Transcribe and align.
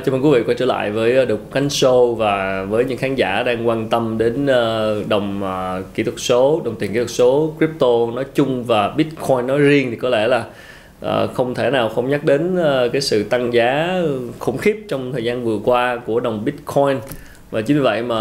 Ờ, 0.00 0.04
chào 0.04 0.12
mừng 0.12 0.24
quý 0.24 0.38
vị 0.38 0.44
quay 0.46 0.54
trở 0.54 0.66
lại 0.66 0.90
với 0.90 1.16
ờ, 1.16 1.24
được 1.24 1.40
Khánh 1.52 1.68
Show 1.68 2.14
và 2.14 2.64
với 2.64 2.84
những 2.84 2.98
khán 2.98 3.14
giả 3.14 3.42
đang 3.42 3.68
quan 3.68 3.88
tâm 3.88 4.18
đến 4.18 4.46
ờ, 4.46 5.02
đồng 5.08 5.42
kỹ 5.94 6.02
thuật 6.02 6.14
số, 6.18 6.62
đồng 6.64 6.76
tiền 6.76 6.92
kỹ 6.92 6.98
thuật 6.98 7.10
số, 7.10 7.54
crypto 7.58 7.86
nói 8.14 8.24
chung 8.34 8.64
và 8.64 8.88
Bitcoin 8.88 9.46
nói 9.46 9.58
riêng 9.58 9.90
thì 9.90 9.96
có 9.96 10.08
lẽ 10.08 10.28
là 10.28 10.44
không 11.34 11.54
thể 11.54 11.70
nào 11.70 11.88
không 11.88 12.10
nhắc 12.10 12.24
đến 12.24 12.56
cái 12.92 13.00
sự 13.00 13.22
tăng 13.22 13.52
giá 13.54 14.02
khủng 14.38 14.58
khiếp 14.58 14.84
trong 14.88 15.12
thời 15.12 15.24
gian 15.24 15.44
vừa 15.44 15.58
qua 15.64 15.96
của 16.06 16.20
đồng 16.20 16.44
Bitcoin. 16.44 16.96
Và 17.50 17.60
chính 17.60 17.76
vì 17.76 17.82
vậy 17.82 18.02
mà 18.02 18.16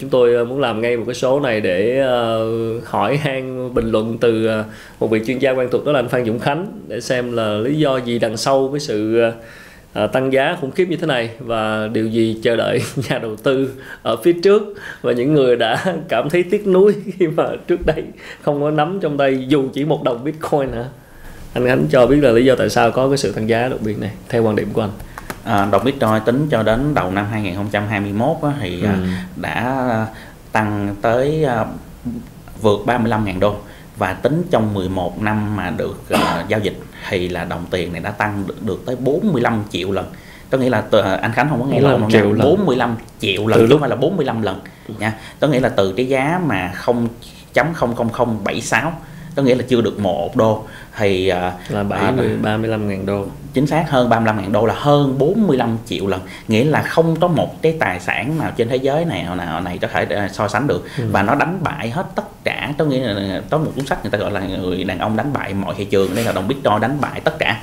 chúng 0.00 0.10
tôi 0.10 0.46
muốn 0.46 0.60
làm 0.60 0.80
ngay 0.80 0.96
một 0.96 1.04
cái 1.06 1.14
số 1.14 1.40
này 1.40 1.60
để 1.60 2.04
uh, 2.04 2.84
hỏi 2.84 3.16
han 3.16 3.74
bình 3.74 3.90
luận 3.90 4.18
từ 4.20 4.60
uh, 4.60 4.66
một 5.00 5.10
vị 5.10 5.20
chuyên 5.26 5.38
gia 5.38 5.50
quan 5.50 5.68
thuộc 5.70 5.84
đó 5.84 5.92
là 5.92 5.98
anh 5.98 6.08
Phan 6.08 6.24
Dũng 6.24 6.38
Khánh 6.38 6.66
để 6.88 7.00
xem 7.00 7.32
là 7.32 7.54
lý 7.54 7.78
do 7.78 7.96
gì 7.96 8.18
đằng 8.18 8.36
sau 8.36 8.68
cái 8.72 8.80
sự 8.80 9.24
uh, 9.28 9.34
à, 9.92 10.06
tăng 10.06 10.32
giá 10.32 10.56
khủng 10.60 10.70
khiếp 10.70 10.86
như 10.88 10.96
thế 10.96 11.06
này 11.06 11.30
và 11.38 11.88
điều 11.92 12.06
gì 12.06 12.40
chờ 12.42 12.56
đợi 12.56 12.80
nhà 13.08 13.18
đầu 13.18 13.36
tư 13.36 13.70
ở 14.02 14.16
phía 14.16 14.32
trước 14.32 14.62
và 15.02 15.12
những 15.12 15.34
người 15.34 15.56
đã 15.56 15.84
cảm 16.08 16.30
thấy 16.30 16.42
tiếc 16.42 16.66
nuối 16.66 16.94
khi 17.18 17.26
mà 17.26 17.44
trước 17.66 17.86
đây 17.86 18.04
không 18.42 18.62
có 18.62 18.70
nắm 18.70 18.98
trong 19.02 19.18
tay 19.18 19.44
dù 19.48 19.68
chỉ 19.72 19.84
một 19.84 20.02
đồng 20.02 20.24
bitcoin 20.24 20.70
nữa 20.70 20.88
anh 21.54 21.66
Khánh 21.66 21.86
cho 21.90 22.06
biết 22.06 22.20
là 22.20 22.30
lý 22.30 22.44
do 22.44 22.54
tại 22.54 22.70
sao 22.70 22.90
có 22.90 23.08
cái 23.08 23.18
sự 23.18 23.32
tăng 23.32 23.48
giá 23.48 23.68
đột 23.68 23.78
biến 23.80 24.00
này 24.00 24.10
theo 24.28 24.42
quan 24.42 24.56
điểm 24.56 24.68
của 24.72 24.80
anh. 24.80 24.90
À, 25.44 25.68
đồng 25.72 25.84
bitcoin 25.84 26.20
tính 26.24 26.48
cho 26.50 26.62
đến 26.62 26.94
đầu 26.94 27.10
năm 27.10 27.26
2021 27.30 28.36
á, 28.42 28.50
thì 28.60 28.84
à, 28.84 28.92
ừ. 28.92 28.98
đã 29.36 30.06
tăng 30.52 30.96
tới 31.02 31.44
à, 31.44 31.64
vượt 32.62 32.80
35.000 32.86 33.40
đô 33.40 33.56
và 33.96 34.12
tính 34.12 34.42
trong 34.50 34.74
11 34.74 35.22
năm 35.22 35.56
mà 35.56 35.70
được 35.70 36.02
uh, 36.14 36.48
giao 36.48 36.60
dịch 36.60 36.78
thì 37.08 37.28
là 37.28 37.44
đồng 37.44 37.66
tiền 37.70 37.92
này 37.92 38.02
đã 38.02 38.10
tăng 38.10 38.44
được, 38.46 38.62
được 38.62 38.82
tới 38.86 38.96
45 38.96 39.64
triệu 39.70 39.92
lần. 39.92 40.06
Có 40.50 40.58
nghĩa 40.58 40.70
là 40.70 40.82
anh 41.22 41.32
Khánh 41.32 41.48
không 41.48 41.60
có 41.60 41.66
nghe 41.66 41.80
lộn 41.80 42.00
đâu 42.00 42.10
nha? 42.10 42.44
45 42.44 42.96
triệu 43.20 43.46
lần 43.46 43.60
từ 43.60 43.66
lúc 43.66 43.80
phải 43.80 43.88
là 43.90 43.96
45 43.96 44.42
lần 44.42 44.60
nha. 44.98 45.12
Có 45.40 45.48
nghĩa 45.48 45.60
là 45.60 45.68
từ 45.68 45.92
cái 45.92 46.06
giá 46.06 46.40
mà 46.46 46.72
0.00076 47.54 48.90
có 49.36 49.42
nghĩa 49.42 49.54
là 49.54 49.64
chưa 49.68 49.80
được 49.80 49.98
một 49.98 50.36
đô 50.36 50.64
thì 50.96 51.28
à, 51.28 51.52
là 51.68 51.82
70, 51.82 52.26
à, 52.26 52.36
35 52.42 52.88
ngàn 52.88 53.06
đô 53.06 53.26
chính 53.52 53.66
xác 53.66 53.90
hơn 53.90 54.08
35 54.08 54.38
ngàn 54.38 54.52
đô 54.52 54.66
là 54.66 54.74
hơn 54.76 55.18
45 55.18 55.78
triệu 55.86 56.06
lần 56.06 56.20
nghĩa 56.48 56.64
là 56.64 56.82
không 56.82 57.16
có 57.20 57.28
một 57.28 57.62
cái 57.62 57.76
tài 57.80 58.00
sản 58.00 58.38
nào 58.38 58.50
trên 58.56 58.68
thế 58.68 58.76
giới 58.76 59.04
này 59.04 59.22
nào 59.22 59.36
nào 59.36 59.60
này 59.60 59.78
có 59.78 59.88
thể 59.88 60.04
à, 60.04 60.28
so 60.32 60.48
sánh 60.48 60.66
được 60.66 60.84
ừ. 60.98 61.04
và 61.10 61.22
nó 61.22 61.34
đánh 61.34 61.58
bại 61.62 61.90
hết 61.90 62.06
tất 62.14 62.44
cả 62.44 62.72
có 62.78 62.84
nghĩa 62.84 62.98
là 62.98 63.40
có 63.50 63.58
một 63.58 63.72
cuốn 63.76 63.86
sách 63.86 63.98
người 64.02 64.10
ta 64.10 64.18
gọi 64.18 64.30
là 64.30 64.40
người 64.40 64.84
đàn 64.84 64.98
ông 64.98 65.16
đánh 65.16 65.32
bại 65.32 65.54
mọi 65.54 65.74
thị 65.78 65.84
trường 65.84 66.14
đây 66.14 66.24
là 66.24 66.32
đồng 66.32 66.48
bitcoin 66.48 66.80
đánh 66.80 66.96
bại 67.00 67.20
tất 67.24 67.38
cả 67.38 67.60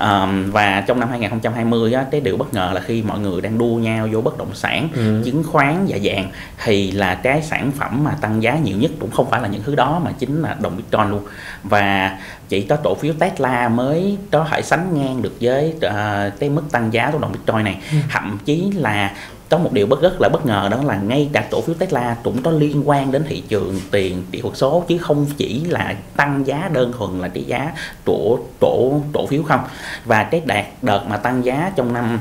um, 0.00 0.50
và 0.50 0.84
trong 0.86 1.00
năm 1.00 1.08
2020 1.10 1.92
á, 1.92 2.04
cái 2.10 2.20
điều 2.20 2.36
bất 2.36 2.54
ngờ 2.54 2.70
là 2.74 2.80
khi 2.80 3.02
mọi 3.02 3.18
người 3.18 3.40
đang 3.40 3.58
đua 3.58 3.74
nhau 3.74 4.08
vô 4.12 4.20
bất 4.20 4.38
động 4.38 4.54
sản 4.54 4.88
ừ. 4.94 5.22
chứng 5.24 5.44
khoán 5.44 5.84
và 5.88 5.98
vàng 6.02 6.30
thì 6.64 6.90
là 6.90 7.14
cái 7.14 7.42
sản 7.42 7.72
phẩm 7.72 8.04
mà 8.04 8.14
tăng 8.20 8.42
giá 8.42 8.58
nhiều 8.58 8.76
nhất 8.76 8.90
cũng 9.00 9.10
không 9.10 9.30
phải 9.30 9.42
là 9.42 9.48
những 9.48 9.62
thứ 9.62 9.74
đó 9.74 10.00
mà 10.04 10.12
chính 10.18 10.42
là 10.42 10.56
đồng 10.60 10.76
bitcoin 10.76 11.10
luôn 11.10 11.22
và 11.62 12.18
chỉ 12.48 12.62
có 12.62 12.76
cổ 12.76 12.94
phiếu 12.94 13.14
Tesla 13.18 13.68
mới 13.68 14.18
có 14.30 14.46
thể 14.50 14.62
sánh 14.62 14.94
ngang 14.94 15.22
được 15.22 15.29
với 15.40 15.74
uh, 15.76 16.40
cái 16.40 16.50
mức 16.50 16.62
tăng 16.70 16.92
giá 16.92 17.10
của 17.10 17.18
đồng 17.18 17.32
Bitcoin 17.32 17.64
này 17.64 17.78
ừ. 17.92 17.98
thậm 18.10 18.38
chí 18.44 18.70
là 18.74 19.14
có 19.50 19.58
một 19.58 19.72
điều 19.72 19.86
bất 19.86 20.02
rất 20.02 20.20
là 20.20 20.28
bất 20.28 20.46
ngờ 20.46 20.68
đó 20.70 20.82
là 20.82 20.96
ngay 20.96 21.28
cả 21.32 21.44
cổ 21.50 21.60
phiếu 21.60 21.74
Tesla 21.74 22.16
cũng 22.22 22.42
có 22.42 22.50
liên 22.50 22.88
quan 22.88 23.12
đến 23.12 23.24
thị 23.28 23.42
trường 23.48 23.80
tiền 23.90 24.24
kỹ 24.30 24.40
thuật 24.40 24.56
số 24.56 24.84
chứ 24.88 24.98
không 24.98 25.26
chỉ 25.36 25.64
là 25.64 25.94
tăng 26.16 26.46
giá 26.46 26.70
đơn 26.72 26.92
thuần 26.98 27.20
là 27.20 27.28
cái 27.28 27.44
giá 27.44 27.72
của 28.04 28.38
cổ 28.60 29.02
cổ 29.12 29.26
phiếu 29.26 29.42
không 29.42 29.60
và 30.04 30.24
cái 30.24 30.42
đạt 30.46 30.66
đợt 30.82 31.04
mà 31.08 31.16
tăng 31.16 31.44
giá 31.44 31.72
trong 31.76 31.92
năm 31.92 32.18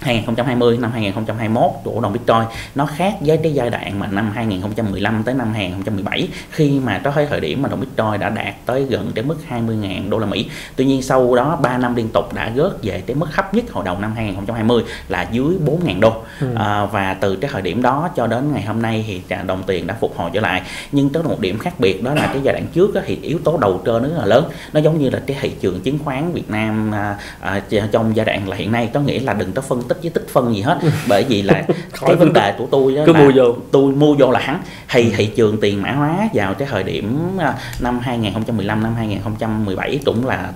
2020 0.00 0.78
năm 0.78 0.92
2021 0.92 1.70
của 1.84 2.00
đồng 2.00 2.12
Bitcoin 2.12 2.42
nó 2.74 2.86
khác 2.86 3.14
với 3.20 3.36
cái 3.36 3.54
giai 3.54 3.70
đoạn 3.70 3.98
mà 3.98 4.06
năm 4.06 4.30
2015 4.34 5.22
tới 5.24 5.34
năm 5.34 5.52
2017 5.52 6.28
khi 6.50 6.80
mà 6.84 7.00
có 7.04 7.12
thời 7.30 7.40
điểm 7.40 7.62
mà 7.62 7.68
đồng 7.68 7.80
Bitcoin 7.80 8.20
đã 8.20 8.28
đạt 8.28 8.54
tới 8.66 8.84
gần 8.84 9.12
cái 9.14 9.24
mức 9.24 9.36
20.000 9.50 10.10
đô 10.10 10.18
la 10.18 10.26
Mỹ. 10.26 10.50
Tuy 10.76 10.84
nhiên 10.84 11.02
sau 11.02 11.34
đó 11.34 11.58
3 11.62 11.78
năm 11.78 11.94
liên 11.94 12.08
tục 12.08 12.34
đã 12.34 12.52
rớt 12.56 12.72
về 12.82 13.02
cái 13.06 13.16
mức 13.16 13.26
thấp 13.34 13.54
nhất 13.54 13.64
hồi 13.70 13.84
đầu 13.84 13.98
năm 13.98 14.12
2020 14.16 14.82
là 15.08 15.26
dưới 15.32 15.56
4.000 15.66 16.00
đô. 16.00 16.12
Ừ. 16.40 16.54
À, 16.54 16.84
và 16.84 17.14
từ 17.14 17.36
cái 17.36 17.50
thời 17.52 17.62
điểm 17.62 17.82
đó 17.82 18.10
cho 18.16 18.26
đến 18.26 18.52
ngày 18.52 18.62
hôm 18.62 18.82
nay 18.82 19.04
thì 19.06 19.22
đồng 19.46 19.62
tiền 19.66 19.86
đã 19.86 19.96
phục 20.00 20.16
hồi 20.16 20.30
trở 20.34 20.40
lại. 20.40 20.62
Nhưng 20.92 21.10
có 21.10 21.22
một 21.22 21.40
điểm 21.40 21.58
khác 21.58 21.80
biệt 21.80 22.02
đó 22.02 22.14
là 22.14 22.26
cái 22.26 22.40
giai 22.42 22.52
đoạn 22.52 22.66
trước 22.72 22.94
thì 23.06 23.18
yếu 23.22 23.38
tố 23.44 23.58
đầu 23.60 23.80
cơ 23.84 24.00
nó 24.00 24.08
rất 24.08 24.18
là 24.18 24.26
lớn. 24.26 24.50
Nó 24.72 24.80
giống 24.80 24.98
như 24.98 25.10
là 25.10 25.20
cái 25.26 25.36
thị 25.40 25.52
trường 25.60 25.80
chứng 25.80 25.98
khoán 26.04 26.32
Việt 26.32 26.50
Nam 26.50 26.94
à, 26.94 27.18
à, 27.40 27.62
trong 27.92 28.16
giai 28.16 28.26
đoạn 28.26 28.48
là 28.48 28.56
hiện 28.56 28.72
nay 28.72 28.90
có 28.94 29.00
nghĩa 29.00 29.20
là 29.20 29.32
đừng 29.32 29.52
có 29.52 29.62
phân 29.62 29.82
tích 29.88 29.98
với 30.02 30.10
tích 30.10 30.26
phân 30.32 30.54
gì 30.54 30.62
hết. 30.62 30.78
Bởi 31.08 31.24
vì 31.28 31.42
là 31.42 31.62
cái 32.06 32.16
vấn 32.16 32.32
đề 32.32 32.54
của 32.58 32.66
tôi 32.70 32.94
đó 32.94 33.02
cứ 33.06 33.12
mua 33.12 33.32
vô. 33.34 33.56
tôi 33.70 33.92
mua 33.92 34.14
vô 34.14 34.30
là 34.30 34.40
hắn 34.40 34.62
thì 34.90 35.02
ừ. 35.02 35.10
thị 35.16 35.26
trường 35.26 35.60
tiền 35.60 35.82
mã 35.82 35.92
hóa 35.92 36.28
vào 36.34 36.54
cái 36.54 36.68
thời 36.70 36.82
điểm 36.82 37.18
à, 37.38 37.54
năm 37.80 37.98
2015 37.98 38.82
năm 38.82 38.94
2017 38.94 40.00
cũng 40.04 40.26
là 40.26 40.52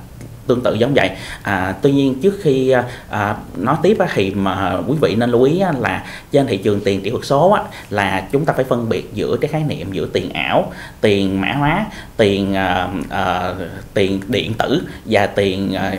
tương 0.47 0.63
tự 0.63 0.75
giống 0.75 0.95
vậy. 0.95 1.11
À, 1.43 1.75
tuy 1.83 1.93
nhiên 1.93 2.21
trước 2.23 2.39
khi 2.43 2.71
à, 2.71 2.85
à, 3.11 3.37
nói 3.57 3.77
tiếp 3.83 3.97
á, 3.99 4.07
thì 4.15 4.31
mà 4.31 4.79
quý 4.87 4.97
vị 5.01 5.15
nên 5.15 5.31
lưu 5.31 5.43
ý 5.43 5.61
á, 5.61 5.73
là 5.81 6.05
trên 6.33 6.47
thị 6.47 6.57
trường 6.57 6.81
tiền 6.81 7.01
kỹ 7.03 7.11
thuật 7.11 7.25
số 7.25 7.51
á, 7.51 7.63
là 7.91 8.25
chúng 8.33 8.45
ta 8.45 8.53
phải 8.53 8.65
phân 8.65 8.89
biệt 8.89 9.11
giữa 9.15 9.37
cái 9.41 9.49
khái 9.49 9.63
niệm 9.63 9.93
giữa 9.93 10.07
tiền 10.13 10.31
ảo 10.33 10.73
tiền 11.01 11.41
mã 11.41 11.53
hóa 11.53 11.87
tiền 12.17 12.55
à, 12.55 12.89
à, 13.11 13.55
tiền 13.95 14.21
điện 14.29 14.55
tử 14.55 14.83
và 15.05 15.27
tiền 15.27 15.75
à, 15.75 15.95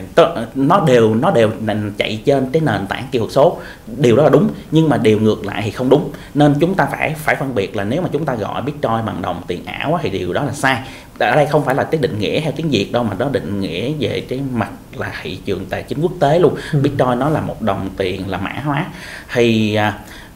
nó 0.56 0.84
đều 0.88 1.16
nó 1.16 1.32
đều 1.32 1.52
chạy 1.98 2.22
trên 2.26 2.50
cái 2.52 2.62
nền 2.66 2.88
tảng 2.88 3.08
kỹ 3.12 3.20
thuật 3.20 3.32
số. 3.32 3.58
Điều 3.88 4.16
đó 4.16 4.24
là 4.24 4.30
đúng 4.30 4.50
nhưng 4.72 4.90
mà 4.90 4.98
điều 4.98 5.20
ngược 5.20 5.46
lại 5.46 5.62
thì 5.66 5.72
không 5.72 5.90
đúng. 5.90 6.12
Nên 6.34 6.56
chúng 6.60 6.76
ta 6.76 6.86
phải 6.92 7.14
phải 7.18 7.36
phân 7.36 7.56
biệt 7.56 7.76
là 7.76 7.84
nếu 7.84 8.02
mà 8.02 8.10
chúng 8.12 8.26
ta 8.26 8.36
gọi 8.36 8.62
bitcoin 8.62 9.06
bằng 9.06 9.22
đồng 9.22 9.42
tiền 9.48 9.66
ảo 9.66 9.94
á, 9.94 10.00
thì 10.04 10.10
điều 10.10 10.34
đó 10.34 10.44
là 10.44 10.52
sai 10.52 10.80
ở 11.20 11.36
đây 11.36 11.46
không 11.46 11.66
phải 11.66 11.76
là 11.76 11.84
cái 11.84 12.02
định 12.02 12.20
nghĩa 12.20 12.42
theo 12.42 12.52
tiếng 12.56 12.70
việt 12.70 12.92
đâu 12.92 13.04
mà 13.04 13.16
nó 13.20 13.30
định 13.30 13.62
nghĩa 13.62 13.92
về 14.00 14.26
cái 14.30 14.42
mặt 14.54 14.70
là 14.96 15.14
thị 15.22 15.40
trường 15.46 15.66
tài 15.66 15.84
chính 15.84 16.02
quốc 16.02 16.12
tế 16.20 16.40
luôn. 16.40 16.56
Ừ. 16.74 16.82
bitcoin 16.82 17.20
nó 17.20 17.30
là 17.30 17.42
một 17.42 17.62
đồng 17.62 17.90
tiền 17.98 18.30
là 18.30 18.38
mã 18.38 18.52
hóa. 18.64 18.86
Thì 19.34 19.78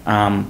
um, 0.06 0.44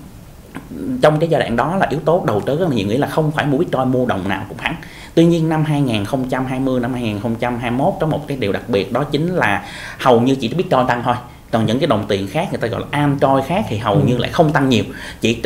trong 1.01 1.19
cái 1.19 1.29
giai 1.29 1.39
đoạn 1.39 1.55
đó 1.55 1.75
là 1.75 1.87
yếu 1.89 1.99
tố 1.99 2.23
đầu 2.27 2.41
tư 2.41 2.57
rất 2.59 2.69
là 2.69 2.75
nhiều 2.75 2.87
nghĩa 2.87 2.97
là 2.97 3.07
không 3.07 3.31
phải 3.31 3.45
mua 3.45 3.57
bitcoin 3.57 3.91
mua 3.91 4.05
đồng 4.05 4.29
nào 4.29 4.45
cũng 4.49 4.57
thắng. 4.57 4.75
Tuy 5.15 5.25
nhiên 5.25 5.49
năm 5.49 5.63
2020 5.63 6.79
năm 6.79 6.93
2021 6.93 7.93
có 7.99 8.07
một 8.07 8.27
cái 8.27 8.37
điều 8.37 8.51
đặc 8.51 8.63
biệt 8.69 8.93
đó 8.93 9.03
chính 9.03 9.35
là 9.35 9.65
hầu 9.99 10.21
như 10.21 10.35
chỉ 10.35 10.53
bitcoin 10.53 10.87
tăng 10.87 11.03
thôi 11.03 11.15
còn 11.51 11.65
những 11.65 11.79
cái 11.79 11.87
đồng 11.87 12.05
tiền 12.07 12.27
khác 12.27 12.47
người 12.51 12.61
ta 12.61 12.67
gọi 12.67 12.81
là 12.81 12.87
altcoin 12.91 13.43
khác 13.47 13.65
thì 13.69 13.77
hầu 13.77 13.93
ừ. 13.93 14.01
như 14.05 14.17
lại 14.17 14.31
không 14.31 14.53
tăng 14.53 14.69
nhiều 14.69 14.83
chỉ 15.21 15.41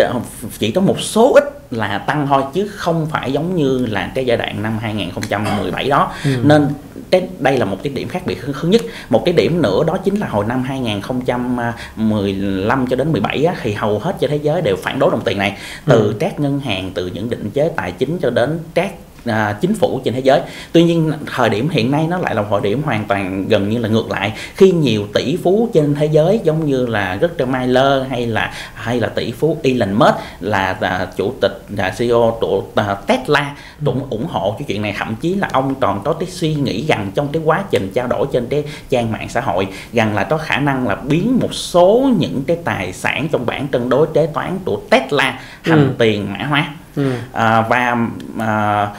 chỉ 0.60 0.72
có 0.72 0.82
một 0.82 1.02
số 1.02 1.34
ít 1.34 1.44
là 1.72 1.98
tăng 1.98 2.28
thôi 2.28 2.44
chứ 2.54 2.68
không 2.68 3.08
phải 3.12 3.34
giống 3.34 3.56
như 3.56 3.86
là 3.86 4.12
cái 4.16 4.26
giai 4.26 4.38
đoạn 4.38 4.64
năm 4.64 4.78
2017 4.82 5.90
đó 5.90 6.12
ừ. 6.26 6.32
nên 6.44 6.68
cái 7.10 7.28
đây 7.40 7.58
là 7.58 7.66
một 7.66 7.78
cái 7.84 7.94
điểm 7.94 8.08
khác 8.08 8.26
biệt 8.26 8.42
thứ 8.62 8.68
nhất 8.68 8.82
một 9.10 9.26
cái 9.26 9.34
điểm 9.34 9.62
nữa 9.62 9.84
đó 9.88 9.98
chính 9.98 10.16
là 10.16 10.28
hồi 10.28 10.46
năm 10.48 10.64
2015 10.64 12.88
cho 12.88 12.96
đến 12.96 13.12
17 13.12 13.46
á, 13.46 13.56
thì 13.62 13.74
hầu 13.74 14.00
hết 14.00 14.16
trên 14.20 14.30
thế 14.30 14.40
giới 14.44 14.62
đều 14.62 14.76
phản 14.76 15.00
đối 15.00 15.12
đồng 15.12 15.22
tiền 15.26 15.38
này 15.38 15.58
từ 15.86 16.08
ừ. 16.08 16.14
các 16.20 16.40
ngân 16.40 16.60
hàng 16.60 16.92
từ 16.94 17.08
những 17.08 17.30
định 17.30 17.50
chế 17.50 17.72
tài 17.76 17.92
chính 17.92 18.18
cho 18.18 18.30
đến 18.30 18.60
các 18.74 18.92
à, 19.26 19.56
chính 19.62 19.76
phủ 19.76 20.02
trên 20.04 20.14
thế 20.14 20.20
giới. 20.20 20.42
Tuy 20.72 20.84
nhiên 20.84 21.12
thời 21.36 21.50
điểm 21.50 21.70
hiện 21.70 21.92
nay 21.92 22.06
nó 22.10 22.18
lại 22.18 22.36
là 22.36 22.44
thời 22.50 22.62
điểm 22.62 22.84
hoàn 22.84 23.06
toàn 23.06 23.48
gần 23.48 23.70
như 23.70 23.78
là 23.78 23.90
ngược 23.90 24.12
lại. 24.12 24.34
Khi 24.56 24.72
nhiều 24.72 25.08
tỷ 25.14 25.38
phú 25.44 25.70
trên 25.74 25.96
thế 25.96 26.06
giới 26.06 26.40
giống 26.44 26.66
như 26.66 26.86
là 26.86 27.18
Richard 27.22 27.52
Miller 27.52 28.08
hay 28.10 28.28
là 28.28 28.54
hay 28.74 29.00
là 29.00 29.08
tỷ 29.08 29.32
phú 29.32 29.58
Elon 29.64 29.94
Musk 29.94 30.16
là, 30.40 30.78
là 30.80 31.08
chủ 31.18 31.34
tịch 31.42 31.64
là 31.70 31.94
CEO 31.98 32.38
của 32.42 32.64
à, 32.76 32.96
Tesla 33.08 33.56
cũng 33.86 34.10
ủng 34.10 34.26
hộ 34.30 34.56
cái 34.60 34.66
chuyện 34.68 34.82
này. 34.82 34.96
Thậm 34.98 35.16
chí 35.22 35.36
là 35.36 35.50
ông 35.52 35.76
còn 35.76 36.04
có 36.04 36.14
cái 36.14 36.30
suy 36.30 36.54
nghĩ 36.54 36.86
rằng 36.88 37.12
trong 37.16 37.28
cái 37.28 37.42
quá 37.46 37.64
trình 37.72 37.92
trao 37.94 38.08
đổi 38.08 38.28
trên 38.32 38.48
cái 38.48 38.64
trang 38.90 39.12
mạng 39.12 39.30
xã 39.30 39.42
hội 39.42 39.68
rằng 39.94 40.16
là 40.16 40.24
có 40.24 40.38
khả 40.38 40.58
năng 40.58 40.88
là 40.88 40.96
biến 40.96 41.40
một 41.42 41.54
số 41.54 42.10
những 42.20 42.44
cái 42.48 42.58
tài 42.64 42.94
sản 42.94 43.28
trong 43.32 43.46
bảng 43.46 43.68
cân 43.68 43.90
đối 43.90 44.08
kế 44.14 44.28
toán 44.28 44.60
của 44.66 44.82
Tesla 44.90 45.40
thành 45.64 45.88
ừ. 45.88 45.94
tiền 45.98 46.34
mã 46.34 46.46
hóa. 46.46 46.68
Ừ. 46.96 47.12
à, 47.32 47.62
và 47.62 47.98
à, 48.40 48.90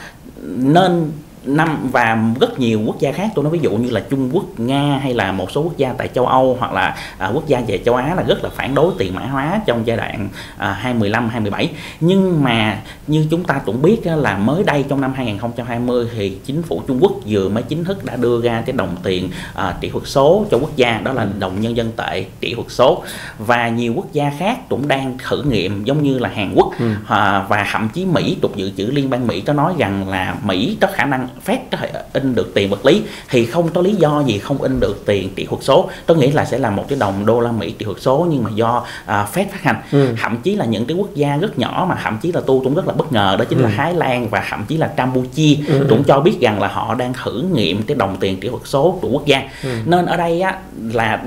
nên 0.45 1.11
năm 1.45 1.89
và 1.91 2.33
rất 2.39 2.59
nhiều 2.59 2.81
quốc 2.85 2.99
gia 2.99 3.11
khác 3.11 3.29
tôi 3.35 3.43
nói 3.43 3.53
ví 3.53 3.59
dụ 3.61 3.71
như 3.71 3.89
là 3.89 4.03
Trung 4.09 4.29
Quốc, 4.33 4.43
Nga 4.57 4.99
hay 5.03 5.13
là 5.13 5.31
một 5.31 5.51
số 5.51 5.61
quốc 5.61 5.77
gia 5.77 5.93
tại 5.93 6.07
châu 6.07 6.25
Âu 6.25 6.57
hoặc 6.59 6.73
là 6.73 6.95
à, 7.17 7.29
quốc 7.33 7.47
gia 7.47 7.59
về 7.67 7.79
châu 7.85 7.95
Á 7.95 8.15
là 8.15 8.23
rất 8.23 8.43
là 8.43 8.49
phản 8.49 8.75
đối 8.75 8.93
tiền 8.97 9.15
mã 9.15 9.21
hóa 9.21 9.61
trong 9.65 9.87
giai 9.87 9.97
đoạn 9.97 10.29
à, 10.57 10.73
2015 10.73 11.29
2017 11.29 11.71
nhưng 11.99 12.43
mà 12.43 12.81
như 13.07 13.27
chúng 13.31 13.43
ta 13.43 13.61
cũng 13.65 13.81
biết 13.81 14.01
là 14.05 14.37
mới 14.37 14.63
đây 14.63 14.85
trong 14.89 15.01
năm 15.01 15.13
2020 15.13 16.07
thì 16.15 16.37
chính 16.45 16.63
phủ 16.63 16.81
Trung 16.87 16.97
Quốc 17.01 17.11
vừa 17.25 17.49
mới 17.49 17.63
chính 17.63 17.83
thức 17.83 18.05
đã 18.05 18.15
đưa 18.15 18.41
ra 18.41 18.63
cái 18.65 18.73
đồng 18.73 18.95
tiền 19.03 19.29
à, 19.53 19.75
kỹ 19.81 19.89
thuật 19.89 20.07
số 20.07 20.45
cho 20.51 20.57
quốc 20.57 20.75
gia 20.75 21.01
đó 21.03 21.13
là 21.13 21.27
đồng 21.39 21.61
nhân 21.61 21.77
dân 21.77 21.91
tệ 21.97 22.25
kỹ 22.39 22.53
thuật 22.53 22.67
số 22.69 23.03
và 23.37 23.69
nhiều 23.69 23.93
quốc 23.95 24.13
gia 24.13 24.31
khác 24.39 24.69
cũng 24.69 24.87
đang 24.87 25.17
thử 25.29 25.43
nghiệm 25.43 25.83
giống 25.83 26.03
như 26.03 26.19
là 26.19 26.29
Hàn 26.29 26.53
Quốc 26.55 26.71
ừ. 26.79 26.93
à, 27.07 27.45
và 27.49 27.67
thậm 27.71 27.89
chí 27.93 28.05
Mỹ 28.05 28.37
cục 28.41 28.55
dự 28.55 28.71
trữ 28.77 28.85
liên 28.85 29.09
bang 29.09 29.27
Mỹ 29.27 29.41
có 29.41 29.53
nói 29.53 29.73
rằng 29.77 30.09
là 30.09 30.35
Mỹ 30.43 30.77
có 30.81 30.87
khả 30.93 31.05
năng 31.05 31.27
Fed 31.45 31.57
có 31.71 31.77
thể 31.77 31.91
in 32.13 32.35
được 32.35 32.51
tiền 32.53 32.69
vật 32.69 32.85
lý 32.85 33.01
thì 33.29 33.45
không 33.45 33.69
có 33.69 33.81
lý 33.81 33.95
do 33.95 34.23
gì 34.27 34.39
không 34.39 34.61
in 34.61 34.79
được 34.79 35.03
tiền 35.05 35.29
kỹ 35.35 35.45
thuật 35.45 35.63
số 35.63 35.89
tôi 36.05 36.17
nghĩ 36.17 36.31
là 36.31 36.45
sẽ 36.45 36.57
là 36.57 36.69
một 36.69 36.85
cái 36.89 36.99
đồng 36.99 37.25
đô 37.25 37.39
la 37.39 37.51
Mỹ 37.51 37.71
kỹ 37.71 37.85
thuật 37.85 38.01
số 38.01 38.27
nhưng 38.29 38.43
mà 38.43 38.49
do 38.55 38.85
à, 39.05 39.27
Fed 39.33 39.45
phát 39.51 39.61
hành 39.61 39.81
ừ. 39.91 40.15
thậm 40.21 40.37
chí 40.43 40.55
là 40.55 40.65
những 40.65 40.85
cái 40.85 40.97
quốc 40.97 41.15
gia 41.15 41.37
rất 41.37 41.59
nhỏ 41.59 41.85
mà 41.89 41.95
thậm 42.03 42.17
chí 42.21 42.31
là 42.31 42.41
tôi 42.47 42.59
cũng 42.63 42.75
rất 42.75 42.87
là 42.87 42.93
bất 42.93 43.13
ngờ 43.13 43.35
đó 43.39 43.45
chính 43.45 43.59
ừ. 43.59 43.63
là 43.63 43.71
Thái 43.77 43.93
Lan 43.93 44.29
và 44.29 44.45
thậm 44.49 44.65
chí 44.67 44.77
là 44.77 44.87
Campuchia 44.87 45.55
ừ. 45.67 45.85
cũng 45.89 46.03
cho 46.03 46.19
biết 46.19 46.37
rằng 46.41 46.61
là 46.61 46.67
họ 46.67 46.95
đang 46.95 47.13
thử 47.23 47.45
nghiệm 47.53 47.83
cái 47.83 47.95
đồng 47.95 48.17
tiền 48.19 48.39
kỹ 48.39 48.49
thuật 48.49 48.61
số 48.65 48.97
của 49.01 49.09
quốc 49.09 49.25
gia 49.25 49.49
ừ. 49.63 49.69
nên 49.85 50.05
ở 50.05 50.17
đây 50.17 50.41
á 50.41 50.57
là 50.93 51.23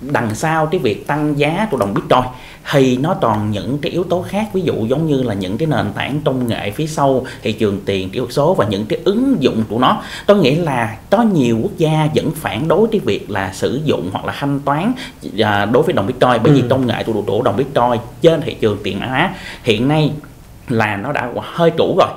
đằng 0.00 0.34
sau 0.34 0.66
cái 0.66 0.78
việc 0.78 1.06
tăng 1.06 1.38
giá 1.38 1.68
của 1.70 1.76
đồng 1.76 1.94
Bitcoin 1.94 2.22
thì 2.70 2.96
nó 2.96 3.14
còn 3.14 3.50
những 3.50 3.78
cái 3.78 3.92
yếu 3.92 4.04
tố 4.04 4.22
khác. 4.22 4.48
Ví 4.52 4.60
dụ 4.60 4.86
giống 4.86 5.06
như 5.06 5.22
là 5.22 5.34
những 5.34 5.58
cái 5.58 5.66
nền 5.66 5.92
tảng 5.94 6.20
công 6.24 6.46
nghệ 6.46 6.70
phía 6.70 6.86
sau 6.86 7.26
thị 7.42 7.52
trường 7.52 7.80
tiền 7.84 8.10
kỹ 8.10 8.18
thuật 8.18 8.32
số 8.32 8.54
và 8.54 8.66
những 8.70 8.86
cái 8.86 8.98
ứng 9.04 9.36
dụng 9.40 9.64
của 9.68 9.78
nó. 9.78 10.02
Có 10.26 10.34
nghĩa 10.34 10.56
là 10.56 10.96
có 11.10 11.22
nhiều 11.22 11.58
quốc 11.62 11.78
gia 11.78 12.08
vẫn 12.14 12.30
phản 12.30 12.68
đối 12.68 12.88
cái 12.92 13.00
việc 13.04 13.30
là 13.30 13.52
sử 13.52 13.80
dụng 13.84 14.10
hoặc 14.12 14.24
là 14.24 14.34
thanh 14.38 14.60
toán 14.60 14.92
à, 15.38 15.64
đối 15.64 15.82
với 15.82 15.92
đồng 15.92 16.06
Bitcoin. 16.06 16.42
Bởi 16.42 16.52
ừ. 16.52 16.54
vì 16.54 16.62
công 16.70 16.86
nghệ 16.86 17.02
của 17.06 17.22
đủ 17.26 17.42
đồng 17.42 17.56
Bitcoin 17.56 18.00
trên 18.22 18.40
thị 18.40 18.54
trường 18.60 18.78
tiền 18.82 19.00
hóa 19.00 19.30
hiện 19.62 19.88
nay 19.88 20.10
là 20.68 20.96
nó 20.96 21.12
đã 21.12 21.28
hơi 21.42 21.70
chủ 21.70 21.96
rồi. 21.98 22.08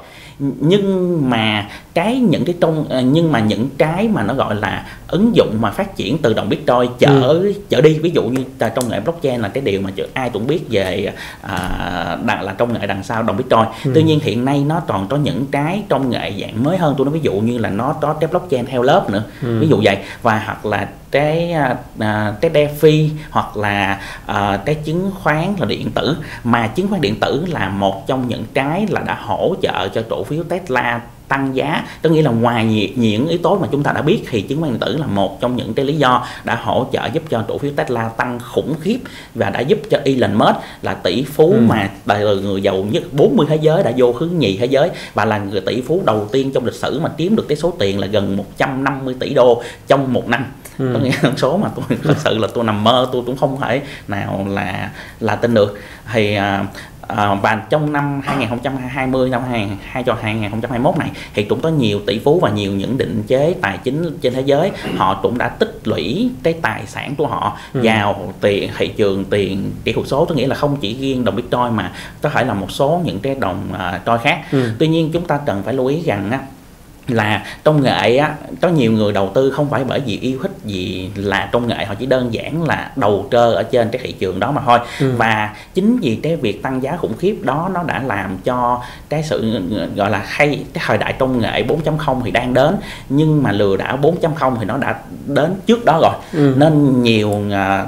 Nhưng 0.60 1.20
mà 1.30 1.68
cái 1.94 2.20
những 2.20 2.46
cái 2.46 2.56
trong 2.62 2.86
ờ, 2.90 3.02
nhưng 3.02 3.32
mà 3.32 3.40
những 3.40 3.70
cái 3.78 4.08
mà 4.08 4.24
nó 4.24 4.34
gọi 4.34 4.56
là 4.56 4.86
ứng 5.08 5.36
dụng 5.36 5.58
mà 5.60 5.72
phát 5.72 5.96
triển 5.96 6.18
từ 6.18 6.34
đồng 6.34 6.50
bitcoin 6.50 6.92
chở 7.00 7.22
ừ. 7.22 7.54
chở 7.70 7.82
đi 7.82 8.00
ví 8.00 8.10
dụ 8.10 8.24
như 8.24 8.44
trong 8.76 8.90
nghệ 8.90 9.00
blockchain 9.00 9.42
là 9.42 9.48
cái 9.48 9.64
điều 9.64 9.82
mà 9.82 9.90
ai 10.14 10.30
cũng 10.30 10.48
biết 10.48 10.62
về 10.70 11.14
à, 11.42 12.18
là 12.26 12.54
công 12.58 12.74
nghệ 12.74 12.88
đằng 12.88 13.04
sau 13.04 13.24
đồng 13.24 13.38
bitcoin 13.38 13.66
ừ. 13.86 13.92
tuy 13.96 14.04
nhiên 14.04 14.20
hiện 14.24 14.46
nay 14.46 14.64
nó 14.68 14.80
còn 14.88 15.08
có 15.08 15.18
những 15.18 15.46
cái 15.52 15.84
công 15.90 16.10
nghệ 16.10 16.34
dạng 16.42 16.64
mới 16.64 16.78
hơn 16.78 16.96
tôi 16.98 17.06
nói 17.06 17.14
ví 17.14 17.20
dụ 17.24 17.34
như 17.34 17.58
là 17.58 17.70
nó 17.70 17.94
có 17.94 18.14
cái 18.14 18.28
blockchain 18.28 18.66
theo 18.66 18.82
lớp 18.82 19.10
nữa 19.10 19.24
ừ. 19.42 19.60
ví 19.60 19.68
dụ 19.68 19.82
vậy 19.84 19.98
và 20.22 20.42
hoặc 20.46 20.66
là 20.66 20.88
cái 21.12 21.52
à, 22.00 22.34
cái 22.42 22.52
DeFi 22.52 23.10
hoặc 23.30 23.58
là 23.58 24.02
à, 24.26 24.60
cái 24.66 24.76
chứng 24.76 25.12
khoán 25.24 25.54
là 25.60 25.66
điện 25.66 25.92
tử 25.92 26.18
mà 26.44 26.68
chứng 26.68 26.88
khoán 26.88 27.02
điện 27.02 27.20
tử 27.20 27.46
là 27.48 27.70
một 27.70 28.08
trong 28.08 28.28
những 28.28 28.44
cái 28.54 28.88
là 28.90 29.02
đã 29.02 29.18
hỗ 29.22 29.56
trợ 29.62 29.88
cho 29.88 30.04
cổ 30.10 30.24
phiếu 30.24 30.44
Tesla 30.44 31.02
tăng 31.32 31.56
giá 31.56 31.86
có 32.04 32.10
nghĩa 32.10 32.22
là 32.22 32.32
ngoài 32.32 32.92
những 32.96 33.28
yếu 33.28 33.40
tố 33.44 33.58
mà 33.58 33.68
chúng 33.72 33.84
ta 33.84 33.92
đã 33.92 34.02
biết 34.02 34.24
thì 34.30 34.42
chứng 34.42 34.60
khoán 34.60 34.72
điện 34.72 34.80
tử 34.80 34.98
là 34.98 35.08
một 35.08 35.42
trong 35.42 35.56
những 35.56 35.74
cái 35.74 35.86
lý 35.86 35.98
do 35.98 36.26
đã 36.44 36.56
hỗ 36.64 36.88
trợ 36.94 37.06
giúp 37.14 37.24
cho 37.30 37.44
cổ 37.48 37.58
phiếu 37.58 37.72
Tesla 37.76 38.10
tăng 38.10 38.40
khủng 38.40 38.74
khiếp 38.82 38.98
và 39.36 39.50
đã 39.50 39.60
giúp 39.60 39.80
cho 39.90 40.00
Elon 40.06 40.34
Musk 40.34 40.56
là 40.82 40.94
tỷ 40.94 41.24
phú 41.24 41.52
ừ. 41.52 41.60
mà 41.60 41.90
là 42.06 42.20
người 42.20 42.62
giàu 42.62 42.86
nhất 42.92 43.04
40 43.12 43.46
thế 43.50 43.56
giới 43.62 43.84
đã 43.84 43.92
vô 43.98 44.14
thứ 44.20 44.26
nhì 44.26 44.58
thế 44.58 44.66
giới 44.66 44.90
và 45.14 45.26
là 45.26 45.38
người 45.38 45.62
tỷ 45.62 45.82
phú 45.82 46.02
đầu 46.06 46.28
tiên 46.32 46.52
trong 46.54 46.66
lịch 46.66 46.76
sử 46.76 47.00
mà 47.00 47.10
kiếm 47.18 47.36
được 47.36 47.46
cái 47.48 47.58
số 47.58 47.74
tiền 47.80 48.00
là 48.00 48.08
gần 48.08 48.38
150 48.38 49.16
tỷ 49.20 49.34
đô 49.34 49.64
trong 49.88 50.14
một 50.14 50.28
năm 50.28 50.46
ừ. 50.80 50.92
có 50.94 51.00
nghĩa 51.00 51.12
là 51.22 51.32
số 51.38 51.58
mà 51.58 51.70
tôi 51.76 51.98
thật 52.04 52.16
sự 52.24 52.38
là 52.38 52.48
tôi 52.54 52.64
nằm 52.64 52.84
mơ 52.84 53.10
tôi 53.12 53.24
cũng 53.26 53.38
không 53.38 53.58
thể 53.62 53.82
nào 54.08 54.46
là 54.50 54.92
là 55.20 55.36
tin 55.36 55.54
được 55.54 55.78
thì 56.14 56.36
à, 56.36 56.66
à, 57.18 57.34
và 57.34 57.56
trong 57.70 57.94
năm 57.94 58.22
2020 58.24 59.30
năm 59.30 59.42
2022 59.50 60.04
cho 60.04 60.16
2021 60.22 60.98
này 60.98 61.12
thì 61.34 61.44
cũng 61.44 61.62
có 61.62 61.70
nhiều 61.70 62.00
tỷ 62.06 62.20
phú 62.20 62.40
và 62.40 62.50
nhiều 62.50 62.72
những 62.72 62.98
định 62.98 63.24
chế 63.28 63.56
tài 63.62 63.78
chính 63.78 64.18
trên 64.22 64.34
thế 64.34 64.42
giới 64.42 64.72
họ 64.98 65.20
cũng 65.24 65.38
đã 65.38 65.50
tích 65.50 65.82
lũy 65.84 66.30
cái 66.44 66.54
tài 66.62 66.86
sản 66.88 67.16
của 67.16 67.28
họ 67.28 67.58
ừ. 67.74 67.82
vào 67.84 68.34
tiền 68.42 68.70
thị 68.78 68.88
trường 68.88 69.26
tiền 69.26 69.72
kỹ 69.84 69.94
thuật 69.94 70.08
số 70.08 70.26
có 70.26 70.36
nghĩa 70.36 70.48
là 70.48 70.56
không 70.56 70.78
chỉ 70.82 70.94
riêng 70.94 71.26
đồng 71.26 71.36
bitcoin 71.36 71.76
mà 71.76 71.92
có 72.22 72.30
thể 72.30 72.44
là 72.44 72.54
một 72.54 72.72
số 72.72 73.02
những 73.06 73.20
cái 73.20 73.36
đồng 73.36 73.70
uh, 73.74 74.06
coin 74.06 74.18
khác 74.24 74.42
ừ. 74.52 74.72
tuy 74.80 74.88
nhiên 74.88 75.10
chúng 75.14 75.26
ta 75.26 75.40
cần 75.46 75.64
phải 75.64 75.74
lưu 75.74 75.88
ý 75.88 76.02
rằng 76.06 76.32
á, 76.32 76.40
là 77.08 77.46
công 77.64 77.84
nghệ 77.84 78.18
á 78.18 78.36
có 78.62 78.70
nhiều 78.70 78.92
người 78.92 79.14
đầu 79.14 79.32
tư 79.34 79.52
không 79.52 79.70
phải 79.70 79.84
bởi 79.84 80.00
vì 80.00 80.20
yêu 80.20 80.40
thích 80.42 80.52
gì 80.66 81.12
là 81.16 81.50
công 81.52 81.68
nghệ 81.68 81.86
họ 81.86 81.96
chỉ 81.96 82.06
đơn 82.06 82.34
giản 82.34 82.64
là 82.64 82.92
đầu 82.96 83.28
cơ 83.32 83.54
ở 83.54 83.64
trên 83.64 83.90
cái 83.92 84.02
thị 84.04 84.12
trường 84.12 84.40
đó 84.40 84.52
mà 84.52 84.62
thôi 84.66 84.80
ừ. 85.00 85.14
và 85.18 85.56
chính 85.74 86.00
vì 86.00 86.20
cái 86.24 86.36
việc 86.36 86.64
tăng 86.64 86.84
giá 86.84 86.98
khủng 86.98 87.18
khiếp 87.18 87.36
đó 87.42 87.70
nó 87.74 87.84
đã 87.84 88.04
làm 88.06 88.38
cho 88.44 88.82
cái 89.10 89.24
sự 89.24 89.62
gọi 89.96 90.10
là 90.10 90.24
hay 90.28 90.66
cái 90.74 90.84
thời 90.88 90.98
đại 90.98 91.14
công 91.14 91.40
nghệ 91.40 91.66
4.0 91.68 92.22
thì 92.24 92.32
đang 92.32 92.54
đến 92.54 92.76
nhưng 93.10 93.44
mà 93.44 93.52
lừa 93.52 93.78
đảo 93.78 94.00
4.0 94.02 94.56
thì 94.60 94.66
nó 94.66 94.78
đã 94.78 95.00
đến 95.28 95.56
trước 95.66 95.86
đó 95.86 96.00
rồi 96.02 96.14
ừ. 96.34 96.54
nên 96.58 97.04
nhiều 97.04 97.44
à, 97.52 97.86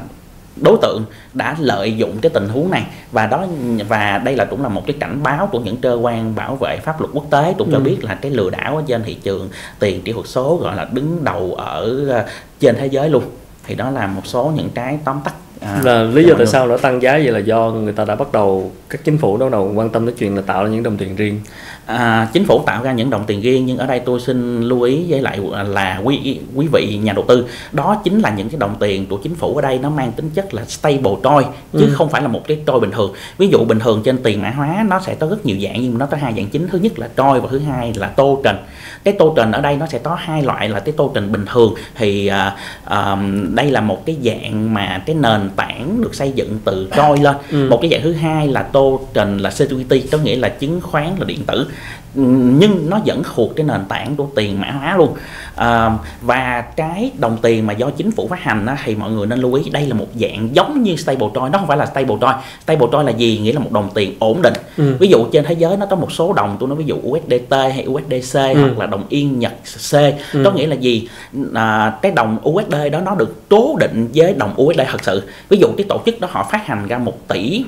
đối 0.55 0.77
tượng 0.81 1.05
đã 1.33 1.55
lợi 1.59 1.97
dụng 1.97 2.17
cái 2.21 2.29
tình 2.29 2.49
huống 2.49 2.71
này. 2.71 2.85
Và 3.11 3.27
đó 3.27 3.45
và 3.87 4.17
đây 4.17 4.35
là 4.35 4.45
cũng 4.45 4.63
là 4.63 4.69
một 4.69 4.83
cái 4.87 4.95
cảnh 4.99 5.23
báo 5.23 5.47
của 5.51 5.59
những 5.59 5.77
cơ 5.77 5.93
quan 5.93 6.35
bảo 6.35 6.55
vệ 6.55 6.77
pháp 6.77 7.01
luật 7.01 7.11
quốc 7.13 7.25
tế. 7.29 7.55
Cũng 7.57 7.71
cho 7.71 7.77
ừ. 7.77 7.83
biết 7.83 8.03
là 8.03 8.15
cái 8.15 8.31
lừa 8.31 8.49
đảo 8.49 8.75
ở 8.75 8.83
trên 8.87 9.03
thị 9.03 9.13
trường 9.13 9.49
tiền 9.79 10.01
kỹ 10.01 10.11
thuật 10.11 10.27
số 10.27 10.55
gọi 10.55 10.75
là 10.75 10.87
đứng 10.91 11.23
đầu 11.23 11.55
ở 11.57 12.07
ờ, 12.09 12.25
trên 12.59 12.75
thế 12.75 12.87
giới 12.87 13.09
luôn. 13.09 13.23
Thì 13.65 13.75
đó 13.75 13.89
là 13.89 14.07
một 14.07 14.21
số 14.25 14.53
những 14.55 14.69
cái 14.73 14.99
tóm 15.05 15.19
tắt 15.23 15.33
À, 15.65 15.81
là 15.83 16.03
lý 16.03 16.23
do 16.23 16.35
tại 16.37 16.47
sao 16.47 16.67
nó 16.67 16.77
tăng 16.77 17.01
giá 17.01 17.11
vậy 17.11 17.31
là 17.31 17.39
do 17.39 17.71
người 17.71 17.93
ta 17.93 18.05
đã 18.05 18.15
bắt 18.15 18.31
đầu 18.31 18.71
các 18.89 19.03
chính 19.03 19.17
phủ 19.17 19.37
bắt 19.37 19.51
đầu 19.51 19.71
quan 19.75 19.89
tâm 19.89 20.05
đến 20.05 20.15
chuyện 20.17 20.35
là 20.35 20.41
tạo 20.41 20.63
ra 20.63 20.69
những 20.69 20.83
đồng 20.83 20.97
tiền 20.97 21.15
riêng 21.15 21.39
à, 21.85 22.27
chính 22.33 22.45
phủ 22.45 22.61
tạo 22.65 22.83
ra 22.83 22.91
những 22.91 23.09
đồng 23.09 23.23
tiền 23.27 23.41
riêng 23.41 23.65
nhưng 23.65 23.77
ở 23.77 23.85
đây 23.85 23.99
tôi 23.99 24.19
xin 24.19 24.61
lưu 24.61 24.81
ý 24.81 25.05
với 25.07 25.21
lại 25.21 25.39
là 25.67 26.01
quý 26.03 26.39
quý 26.55 26.67
vị 26.67 26.99
nhà 27.03 27.13
đầu 27.13 27.25
tư. 27.27 27.45
Đó 27.71 28.01
chính 28.03 28.19
là 28.19 28.33
những 28.37 28.49
cái 28.49 28.59
đồng 28.59 28.75
tiền 28.79 29.05
của 29.05 29.17
chính 29.17 29.35
phủ 29.35 29.55
ở 29.55 29.61
đây 29.61 29.79
nó 29.79 29.89
mang 29.89 30.11
tính 30.11 30.29
chất 30.29 30.53
là 30.53 30.65
stable 30.65 31.11
coin 31.23 31.47
chứ 31.73 31.85
ừ. 31.85 31.93
không 31.93 32.09
phải 32.09 32.21
là 32.21 32.27
một 32.27 32.41
cái 32.47 32.57
coin 32.67 32.81
bình 32.81 32.91
thường. 32.91 33.13
Ví 33.37 33.47
dụ 33.47 33.65
bình 33.65 33.79
thường 33.79 34.01
trên 34.05 34.17
tiền 34.17 34.41
mã 34.41 34.49
hóa 34.49 34.85
nó 34.89 34.99
sẽ 34.99 35.15
có 35.15 35.27
rất 35.27 35.45
nhiều 35.45 35.57
dạng 35.63 35.81
nhưng 35.81 35.97
nó 35.97 36.05
có 36.05 36.17
hai 36.17 36.33
dạng 36.35 36.47
chính. 36.47 36.67
Thứ 36.67 36.79
nhất 36.79 36.99
là 36.99 37.07
coin 37.07 37.41
và 37.41 37.47
thứ 37.51 37.59
hai 37.59 37.93
là 37.95 38.07
token 38.07 38.55
cái 39.03 39.13
token 39.13 39.51
ở 39.51 39.61
đây 39.61 39.75
nó 39.75 39.85
sẽ 39.87 39.99
có 39.99 40.15
hai 40.15 40.41
loại 40.43 40.69
là 40.69 40.79
cái 40.79 40.93
token 40.97 41.31
bình 41.31 41.45
thường. 41.53 41.73
Thì 41.95 42.27
à, 42.27 42.55
à, 42.85 43.17
đây 43.49 43.71
là 43.71 43.81
một 43.81 44.05
cái 44.05 44.17
dạng 44.23 44.73
mà 44.73 45.03
cái 45.05 45.15
nền 45.15 45.49
tảng 45.55 46.01
được 46.01 46.15
xây 46.15 46.31
dựng 46.31 46.59
từ 46.65 46.87
coin 46.97 47.23
lên. 47.23 47.35
Ừ. 47.51 47.67
một 47.69 47.79
cái 47.81 47.91
dạng 47.91 48.01
thứ 48.03 48.13
hai 48.13 48.47
là 48.47 48.61
token 48.61 49.37
là 49.37 49.51
security 49.51 50.01
có 50.01 50.17
nghĩa 50.17 50.35
là 50.35 50.49
chứng 50.49 50.81
khoán 50.81 51.15
là 51.19 51.25
điện 51.25 51.43
tử 51.47 51.67
nhưng 52.15 52.89
nó 52.89 52.99
vẫn 53.05 53.21
thuộc 53.35 53.55
cái 53.55 53.65
nền 53.65 53.85
tảng 53.89 54.15
của 54.15 54.27
tiền 54.35 54.61
mã 54.61 54.71
hóa 54.71 54.97
luôn. 54.97 55.13
À, 55.55 55.91
và 56.21 56.61
cái 56.61 57.11
đồng 57.19 57.37
tiền 57.41 57.67
mà 57.67 57.73
do 57.73 57.89
chính 57.89 58.11
phủ 58.11 58.27
phát 58.27 58.39
hành 58.39 58.65
á, 58.65 58.77
thì 58.85 58.95
mọi 58.95 59.11
người 59.11 59.27
nên 59.27 59.39
lưu 59.39 59.53
ý 59.53 59.69
đây 59.69 59.85
là 59.85 59.93
một 59.93 60.07
dạng 60.15 60.49
giống 60.55 60.83
như 60.83 60.95
stablecoin 60.95 61.51
nó 61.51 61.57
không 61.59 61.67
phải 61.67 61.77
là 61.77 61.85
stablecoin 61.85 62.35
stablecoin 62.63 63.05
là 63.05 63.11
gì? 63.11 63.39
Nghĩa 63.43 63.53
là 63.53 63.59
một 63.59 63.71
đồng 63.71 63.89
tiền 63.93 64.15
ổn 64.19 64.41
định. 64.41 64.53
Ừ. 64.77 64.95
ví 64.99 65.07
dụ 65.07 65.25
trên 65.31 65.43
thế 65.43 65.53
giới 65.53 65.77
nó 65.77 65.85
có 65.85 65.95
một 65.95 66.11
số 66.11 66.33
đồng 66.33 66.57
tôi 66.59 66.69
nói 66.69 66.77
ví 66.77 66.85
dụ 66.85 66.95
USDT 67.07 67.51
hay 67.51 67.85
USDC 67.87 68.35
ừ. 68.35 68.61
hoặc 68.61 68.79
là 68.79 68.85
đồng 68.85 69.03
yên 69.09 69.39
Nhật 69.39 69.53
C. 69.91 69.93
Ừ. 70.33 70.41
có 70.45 70.51
nghĩa 70.51 70.67
là 70.67 70.75
gì? 70.75 71.07
À, 71.53 71.93
cái 72.01 72.11
đồng 72.11 72.37
USD 72.49 72.75
đó 72.91 72.99
nó 73.05 73.15
được 73.15 73.49
cố 73.49 73.75
định 73.79 74.09
với 74.13 74.33
đồng 74.33 74.53
USD 74.61 74.79
thật 74.91 75.03
sự. 75.03 75.23
Ví 75.49 75.57
dụ 75.57 75.67
cái 75.77 75.85
tổ 75.89 76.01
chức 76.05 76.19
đó 76.19 76.27
họ 76.31 76.47
phát 76.51 76.65
hành 76.67 76.87
ra 76.87 76.97
một 76.97 77.27
tỷ 77.27 77.63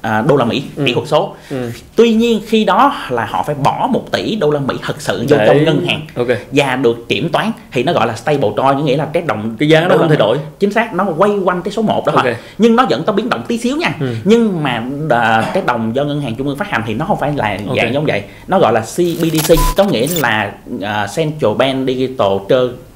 à, 0.00 0.24
đô 0.28 0.36
la 0.36 0.44
Mỹ 0.44 0.62
ừ. 0.76 0.82
kỹ 0.86 0.94
thuật 0.94 1.08
số. 1.08 1.34
Ừ. 1.50 1.70
Tuy 1.96 2.14
nhiên 2.14 2.40
khi 2.46 2.64
đó 2.64 2.94
là 3.08 3.24
họ 3.24 3.42
phải 3.42 3.54
bỏ 3.54 3.88
một 3.92 4.12
tỷ 4.12 4.36
đô 4.36 4.50
la 4.50 4.60
Mỹ 4.60 4.74
thật 4.82 5.00
sự 5.00 5.26
vô 5.28 5.36
Để... 5.38 5.46
trong 5.46 5.64
ngân 5.64 5.86
hàng 5.86 6.00
okay. 6.14 6.36
và 6.52 6.76
được 6.76 7.08
kiểm 7.08 7.28
toán 7.28 7.52
thì 7.72 7.82
nó 7.82 7.92
gọi 7.92 8.06
là 8.06 8.16
stable 8.16 8.48
coin 8.56 8.84
nghĩa 8.84 8.96
là 8.96 9.06
cái 9.12 9.22
đồng 9.22 9.56
cái 9.58 9.68
giá 9.68 9.80
nó 9.80 9.96
không 9.96 10.08
thay 10.08 10.16
đổi. 10.16 10.38
Chính 10.58 10.72
xác 10.72 10.94
nó 10.94 11.06
quay 11.16 11.30
quanh 11.44 11.62
cái 11.62 11.72
số 11.72 11.82
1 11.82 12.06
đó 12.06 12.12
okay. 12.16 12.34
thôi. 12.34 12.42
Nhưng 12.58 12.76
nó 12.76 12.86
vẫn 12.90 13.04
có 13.04 13.12
biến 13.12 13.28
động 13.28 13.42
tí 13.48 13.58
xíu 13.58 13.76
nha. 13.76 13.92
Ừ. 14.00 14.14
Nhưng 14.24 14.62
mà 14.62 14.84
à, 15.10 15.50
cái 15.54 15.62
đồng 15.66 15.96
do 15.96 16.04
ngân 16.04 16.20
hàng 16.20 16.34
trung 16.34 16.46
ương 16.46 16.56
phát 16.56 16.70
hành 16.70 16.82
thì 16.86 16.94
nó 16.94 17.04
không 17.04 17.20
phải 17.20 17.32
là 17.36 17.44
okay. 17.44 17.76
dạng 17.76 17.94
giống 17.94 18.06
vậy. 18.06 18.22
Nó 18.48 18.58
gọi 18.58 18.72
là 18.72 18.80
CBDC 18.80 19.54
có 19.76 19.84
nghĩa 19.84 20.06
là 20.20 20.52
uh, 20.74 21.16
Central 21.16 21.54
Bank 21.58 21.86
Digital 21.86 22.28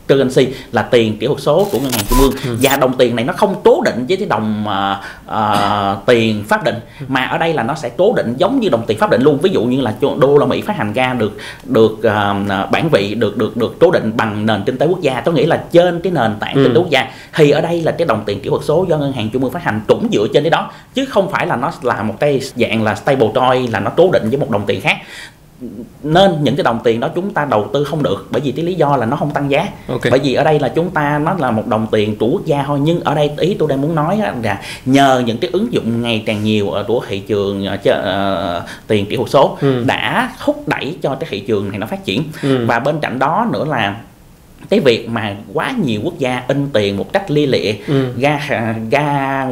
currency 0.09 0.49
là 0.73 0.83
tiền 0.83 1.19
kỹ 1.19 1.27
thuật 1.27 1.41
số 1.41 1.69
của 1.73 1.79
ngân 1.79 1.93
hàng 1.93 2.05
trung 2.09 2.19
ương. 2.19 2.33
Ừ. 2.45 2.57
và 2.63 2.77
đồng 2.77 2.97
tiền 2.97 3.17
này 3.17 3.25
nó 3.25 3.33
không 3.33 3.55
cố 3.65 3.83
định 3.85 4.07
với 4.09 4.17
cái 4.17 4.27
đồng 4.27 4.67
uh, 4.67 5.33
uh, 5.35 6.07
tiền 6.07 6.45
pháp 6.49 6.65
định 6.65 6.77
mà 7.09 7.25
ở 7.25 7.39
đây 7.39 7.55
là 7.55 7.63
nó 7.63 7.75
sẽ 7.75 7.89
cố 7.97 8.13
định 8.17 8.35
giống 8.39 8.61
như 8.61 8.69
đồng 8.69 8.85
tiền 8.87 8.99
pháp 8.99 9.11
định 9.11 9.23
luôn. 9.23 9.39
Ví 9.43 9.51
dụ 9.51 9.65
như 9.65 9.81
là 9.81 9.95
đô 10.01 10.39
la 10.39 10.47
mỹ 10.47 10.61
phát 10.61 10.77
hành 10.77 10.93
ra 10.93 11.15
được 11.15 11.39
được 11.65 11.93
uh, 11.93 12.71
bản 12.71 12.89
vị 12.93 13.15
được 13.15 13.37
được 13.37 13.57
được 13.57 13.77
cố 13.81 13.91
định 13.91 14.13
bằng 14.17 14.47
nền 14.47 14.63
kinh 14.67 14.79
tế 14.79 14.87
quốc 14.87 15.01
gia. 15.01 15.21
Có 15.21 15.33
nghĩa 15.33 15.47
là 15.47 15.65
trên 15.73 16.01
cái 16.01 16.13
nền 16.13 16.37
tảng 16.41 16.55
ừ. 16.55 16.65
kinh 16.65 16.75
tế 16.75 16.81
quốc 16.81 16.91
gia. 16.91 17.11
Thì 17.35 17.51
ở 17.51 17.61
đây 17.61 17.83
là 17.83 17.93
cái 17.93 18.07
đồng 18.07 18.23
tiền 18.27 18.41
kỹ 18.41 18.51
thuật 18.51 18.63
số 18.65 18.87
do 18.89 18.97
ngân 18.97 19.13
hàng 19.13 19.31
trung 19.33 19.43
ương 19.43 19.53
phát 19.53 19.63
hành 19.63 19.81
cũng 19.89 20.09
dựa 20.13 20.27
trên 20.35 20.43
cái 20.43 20.51
đó 20.51 20.71
chứ 20.95 21.05
không 21.05 21.31
phải 21.31 21.47
là 21.47 21.57
nó 21.57 21.73
là 21.83 22.03
một 22.03 22.15
cái 22.21 22.41
dạng 22.57 22.83
là 22.83 22.95
stable 22.95 23.29
coin 23.35 23.71
là 23.71 23.81
nó 23.81 23.91
cố 23.97 24.11
định 24.13 24.31
với 24.31 24.39
một 24.39 24.51
đồng 24.51 24.67
tiền 24.67 24.81
khác 24.81 24.97
nên 26.03 26.45
những 26.45 26.57
cái 26.57 26.65
đồng 26.65 26.81
tiền 26.85 27.01
đó 27.01 27.09
chúng 27.15 27.35
ta 27.35 27.45
đầu 27.45 27.71
tư 27.73 27.85
không 27.85 28.03
được 28.03 28.29
bởi 28.31 28.41
vì 28.41 28.53
cái 28.53 28.65
lý 28.65 28.75
do 28.75 28.97
là 28.97 29.07
nó 29.07 29.17
không 29.17 29.31
tăng 29.31 29.51
giá 29.51 29.69
okay. 29.89 30.11
bởi 30.11 30.21
vì 30.21 30.35
ở 30.35 30.45
đây 30.45 30.61
là 30.61 30.69
chúng 30.69 30.91
ta 30.91 31.19
nó 31.19 31.35
là 31.39 31.51
một 31.51 31.67
đồng 31.67 31.87
tiền 31.91 32.17
chủ 32.17 32.31
quốc 32.33 32.45
gia 32.45 32.63
thôi 32.63 32.79
nhưng 32.83 33.01
ở 33.01 33.15
đây 33.15 33.31
ý 33.39 33.55
tôi 33.55 33.69
đang 33.69 33.83
muốn 33.83 33.95
nói 33.95 34.21
là 34.43 34.61
nhờ 34.85 35.23
những 35.27 35.39
cái 35.39 35.51
ứng 35.53 35.73
dụng 35.73 36.03
ngày 36.03 36.23
càng 36.27 36.45
nhiều 36.45 36.71
ở 36.71 36.85
của 36.89 37.03
thị 37.09 37.19
trường 37.19 37.67
uh, 37.67 38.63
tiền 38.87 39.07
kỹ 39.07 39.17
thuật 39.17 39.31
số 39.31 39.59
ừ. 39.61 39.85
đã 39.87 40.33
thúc 40.45 40.69
đẩy 40.69 40.97
cho 41.03 41.15
cái 41.15 41.29
thị 41.31 41.41
trường 41.41 41.71
này 41.71 41.79
nó 41.79 41.87
phát 41.87 42.05
triển 42.05 42.23
ừ. 42.43 42.67
và 42.67 42.79
bên 42.79 43.01
cạnh 43.01 43.19
đó 43.19 43.47
nữa 43.53 43.65
là 43.65 43.97
cái 44.71 44.81
việc 44.81 45.09
mà 45.09 45.37
quá 45.55 45.75
nhiều 45.85 46.01
quốc 46.05 46.19
gia 46.19 46.43
in 46.49 46.69
tiền 46.73 46.97
một 46.97 47.13
cách 47.13 47.31
lia 47.31 47.47
lịa 47.47 47.73
Ừ. 47.87 48.07
ra 48.21 48.41
ra 48.91 49.45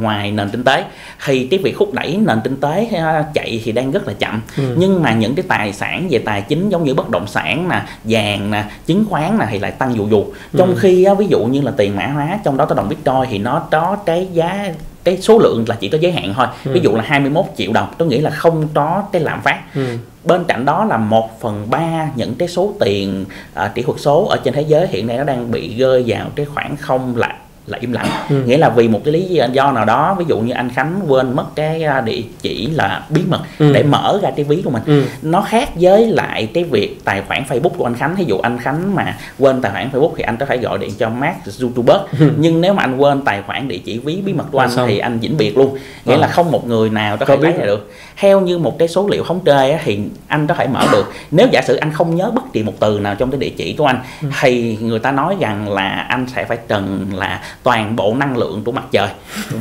ngoài 0.00 0.30
nền 0.30 0.48
kinh 0.50 0.64
tế 0.64 0.84
thì 1.24 1.46
cái 1.50 1.58
việc 1.62 1.74
thúc 1.78 1.94
đẩy 1.94 2.16
nền 2.26 2.38
kinh 2.44 2.56
tế 2.60 2.88
chạy 3.34 3.60
thì 3.64 3.72
đang 3.72 3.90
rất 3.90 4.06
là 4.08 4.12
chậm 4.18 4.42
Ừ. 4.56 4.62
nhưng 4.78 5.02
mà 5.02 5.12
những 5.12 5.34
cái 5.34 5.44
tài 5.48 5.72
sản 5.72 6.06
về 6.10 6.18
tài 6.18 6.42
chính 6.42 6.68
giống 6.68 6.84
như 6.84 6.94
bất 6.94 7.10
động 7.10 7.26
sản 7.26 7.68
nè 7.68 7.82
vàng 8.04 8.50
nè 8.50 8.64
chứng 8.86 9.04
khoán 9.10 9.38
nè 9.38 9.46
thì 9.50 9.58
lại 9.58 9.70
tăng 9.70 9.94
dù 9.96 10.08
dù 10.10 10.24
trong 10.58 10.68
Ừ. 10.74 10.78
khi 10.80 11.06
ví 11.18 11.26
dụ 11.26 11.44
như 11.44 11.60
là 11.60 11.72
tiền 11.76 11.96
mã 11.96 12.06
hóa 12.06 12.38
trong 12.44 12.56
đó 12.56 12.64
có 12.66 12.74
đồng 12.74 12.88
bitcoin 12.88 13.14
thì 13.30 13.38
nó 13.38 13.58
có 13.70 13.96
cái 14.06 14.28
giá 14.32 14.68
cái 15.04 15.18
số 15.20 15.38
lượng 15.38 15.64
là 15.68 15.76
chỉ 15.80 15.88
có 15.88 15.98
giới 16.00 16.12
hạn 16.12 16.34
thôi 16.36 16.46
Ừ. 16.64 16.70
ví 16.74 16.80
dụ 16.80 16.92
là 16.96 17.02
21 17.06 17.44
triệu 17.56 17.72
đồng 17.72 17.86
tôi 17.98 18.08
nghĩ 18.08 18.18
là 18.18 18.30
không 18.30 18.68
có 18.74 19.02
cái 19.12 19.22
lạm 19.22 19.40
phát 19.42 19.74
Ừ 19.74 19.86
bên 20.28 20.44
cạnh 20.48 20.64
đó 20.64 20.84
là 20.84 20.96
1 20.96 21.40
phần 21.40 21.70
ba 21.70 22.10
những 22.16 22.34
cái 22.34 22.48
số 22.48 22.72
tiền 22.80 23.24
à, 23.54 23.72
kỹ 23.74 23.82
thuật 23.82 24.00
số 24.00 24.24
ở 24.24 24.36
trên 24.44 24.54
thế 24.54 24.62
giới 24.62 24.86
hiện 24.86 25.06
nay 25.06 25.16
nó 25.16 25.24
đang 25.24 25.50
bị 25.50 25.76
rơi 25.76 26.04
vào 26.06 26.26
cái 26.36 26.46
khoảng 26.46 26.76
không 26.76 27.16
lãi 27.16 27.34
là 27.70 27.78
im 27.80 27.92
lặng 27.92 28.06
Ừ. 28.30 28.42
nghĩa 28.46 28.58
là 28.58 28.68
vì 28.68 28.88
một 28.88 29.00
cái 29.04 29.12
lý 29.12 29.22
do 29.52 29.72
nào 29.72 29.84
đó 29.84 30.14
ví 30.18 30.24
dụ 30.28 30.38
như 30.40 30.52
anh 30.52 30.70
Khánh 30.70 31.00
quên 31.08 31.36
mất 31.36 31.44
cái 31.54 31.82
à, 31.82 32.00
địa 32.00 32.20
chỉ 32.42 32.66
là 32.66 33.02
bí 33.08 33.22
mật 33.28 33.40
Ừ. 33.58 33.72
để 33.72 33.82
mở 33.82 34.18
ra 34.22 34.30
cái 34.36 34.44
ví 34.44 34.62
của 34.64 34.70
mình 34.70 34.82
Ừ. 34.86 35.04
nó 35.22 35.40
khác 35.42 35.70
với 35.80 36.06
lại 36.06 36.48
cái 36.54 36.64
việc 36.64 37.00
tài 37.04 37.22
khoản 37.28 37.42
Facebook 37.48 37.68
của 37.76 37.84
anh 37.84 37.94
Khánh 37.94 38.14
ví 38.14 38.24
dụ 38.24 38.38
anh 38.38 38.58
Khánh 38.58 38.94
mà 38.94 39.16
quên 39.38 39.62
tài 39.62 39.72
khoản 39.72 39.90
Facebook 39.92 40.12
thì 40.16 40.22
anh 40.22 40.36
có 40.36 40.46
thể 40.46 40.56
gọi 40.56 40.78
điện 40.78 40.90
cho 40.98 41.08
Mark 41.10 41.36
Zuckerberg 41.46 42.00
nhưng 42.36 42.60
nếu 42.60 42.74
mà 42.74 42.82
anh 42.82 42.96
quên 42.96 43.22
tài 43.24 43.42
khoản 43.42 43.68
địa 43.68 43.78
chỉ 43.78 43.98
ví 43.98 44.22
bí 44.24 44.32
mật 44.32 44.44
của 44.52 44.58
Là 44.58 44.64
anh 44.64 44.70
xong. 44.70 44.88
thì 44.88 44.98
anh 44.98 45.18
vĩnh 45.18 45.36
biệt 45.36 45.58
luôn 45.58 45.76
nghĩa 46.04 46.14
Ờ. 46.14 46.18
là 46.20 46.26
không 46.26 46.50
một 46.50 46.66
người 46.66 46.90
nào 46.90 47.16
có 47.16 47.26
thể 47.26 47.36
lấy 47.36 47.52
biết. 47.52 47.58
ra 47.58 47.66
được 47.66 47.92
theo 48.16 48.40
như 48.40 48.58
một 48.58 48.78
cái 48.78 48.88
số 48.88 49.08
liệu 49.10 49.24
thống 49.24 49.40
kê 49.44 49.78
thì 49.84 49.98
anh 50.28 50.46
có 50.46 50.54
thể 50.54 50.66
mở 50.66 50.86
được 50.92 51.12
nếu 51.30 51.46
giả 51.52 51.62
sử 51.66 51.76
anh 51.76 51.92
không 51.92 52.16
nhớ 52.16 52.30
bất 52.34 52.52
kỳ 52.52 52.62
một 52.62 52.72
từ 52.80 53.00
nào 53.00 53.14
trong 53.14 53.30
cái 53.30 53.40
địa 53.40 53.52
chỉ 53.56 53.74
của 53.78 53.86
anh 53.86 54.00
Ừ. 54.22 54.28
thì 54.40 54.78
người 54.80 54.98
ta 54.98 55.12
nói 55.12 55.36
rằng 55.40 55.72
là 55.72 55.88
anh 56.08 56.26
sẽ 56.34 56.44
phải 56.44 56.56
cần 56.68 57.06
là 57.14 57.40
toàn 57.62 57.96
bộ 57.96 58.14
năng 58.18 58.36
lượng 58.36 58.62
của 58.64 58.72
mặt 58.72 58.84
trời. 58.92 59.08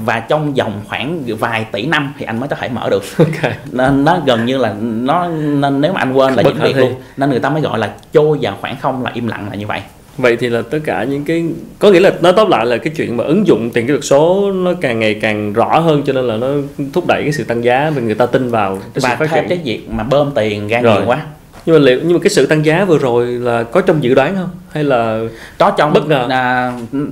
Và 0.06 0.20
trong 0.20 0.54
vòng 0.54 0.82
khoảng 0.88 1.24
vài 1.40 1.66
tỷ 1.72 1.86
năm 1.86 2.14
thì 2.20 2.26
anh 2.26 2.40
mới 2.40 2.50
có 2.50 2.56
thể 2.56 2.70
mở 2.70 2.90
được. 2.90 3.04
Ok. 3.18 3.52
Nên 3.72 4.04
nó 4.06 4.20
gần 4.26 4.46
như 4.46 4.58
là 4.58 4.76
nó 4.82 5.28
nên 5.28 5.82
nếu 5.82 5.94
mà 5.94 6.00
anh 6.00 6.14
quên 6.14 6.34
là 6.34 6.44
Bất 6.44 6.54
thi. 6.60 6.74
luôn. 6.74 6.96
nên 7.18 7.30
người 7.30 7.40
ta 7.40 7.50
mới 7.50 7.62
gọi 7.62 7.80
là 7.80 7.94
trôi 8.14 8.38
vào 8.42 8.58
khoảng 8.62 8.76
không 8.80 9.04
là 9.04 9.12
im 9.14 9.28
lặng 9.28 9.48
là 9.50 9.56
như 9.56 9.68
vậy. 9.68 9.82
Vậy 10.18 10.38
thì 10.38 10.50
là 10.50 10.62
tất 10.72 10.80
cả 10.86 11.04
những 11.04 11.26
cái 11.26 11.46
có 11.80 11.92
nghĩa 11.92 12.00
là 12.00 12.12
nói 12.22 12.34
tóm 12.36 12.50
lại 12.50 12.66
là 12.66 12.78
cái 12.78 12.94
chuyện 12.98 13.18
mà 13.18 13.24
ứng 13.24 13.48
dụng 13.48 13.70
tiền 13.70 13.88
kỹ 13.88 13.94
thuật 13.94 14.04
số 14.04 14.52
nó 14.52 14.72
càng 14.82 15.00
ngày 15.00 15.14
càng 15.14 15.54
rõ 15.54 15.80
hơn 15.80 16.04
cho 16.06 16.14
nên 16.14 16.28
là 16.28 16.36
nó 16.38 16.48
thúc 16.94 17.08
đẩy 17.08 17.24
cái 17.24 17.32
sự 17.32 17.44
tăng 17.44 17.64
giá 17.64 17.92
và 17.96 18.02
người 18.02 18.16
ta 18.16 18.26
tin 18.26 18.50
vào 18.52 18.76
cái 18.76 19.02
sự 19.02 19.08
và 19.08 19.16
phát 19.16 19.30
thêm 19.32 19.44
triển. 19.44 19.50
cái 19.50 19.58
việc 19.66 19.90
mà 19.90 20.04
bơm 20.04 20.32
tiền 20.36 20.68
ra 20.68 20.82
Rồi. 20.82 20.96
nhiều 20.96 21.06
quá 21.08 21.22
nhưng 21.68 21.76
mà 21.76 21.80
liệu 21.80 22.00
nhưng 22.04 22.14
mà 22.14 22.20
cái 22.24 22.30
sự 22.30 22.46
tăng 22.46 22.66
giá 22.66 22.86
vừa 22.86 22.98
rồi 22.98 23.26
là 23.26 23.64
có 23.64 23.82
trong 23.82 24.04
dự 24.04 24.14
đoán 24.14 24.36
không? 24.36 24.50
Hay 24.72 24.84
là 24.84 25.22
có 25.58 25.72
trong 25.72 25.94
Bất 25.94 26.08
ngờ. 26.08 26.28
à, 26.30 26.72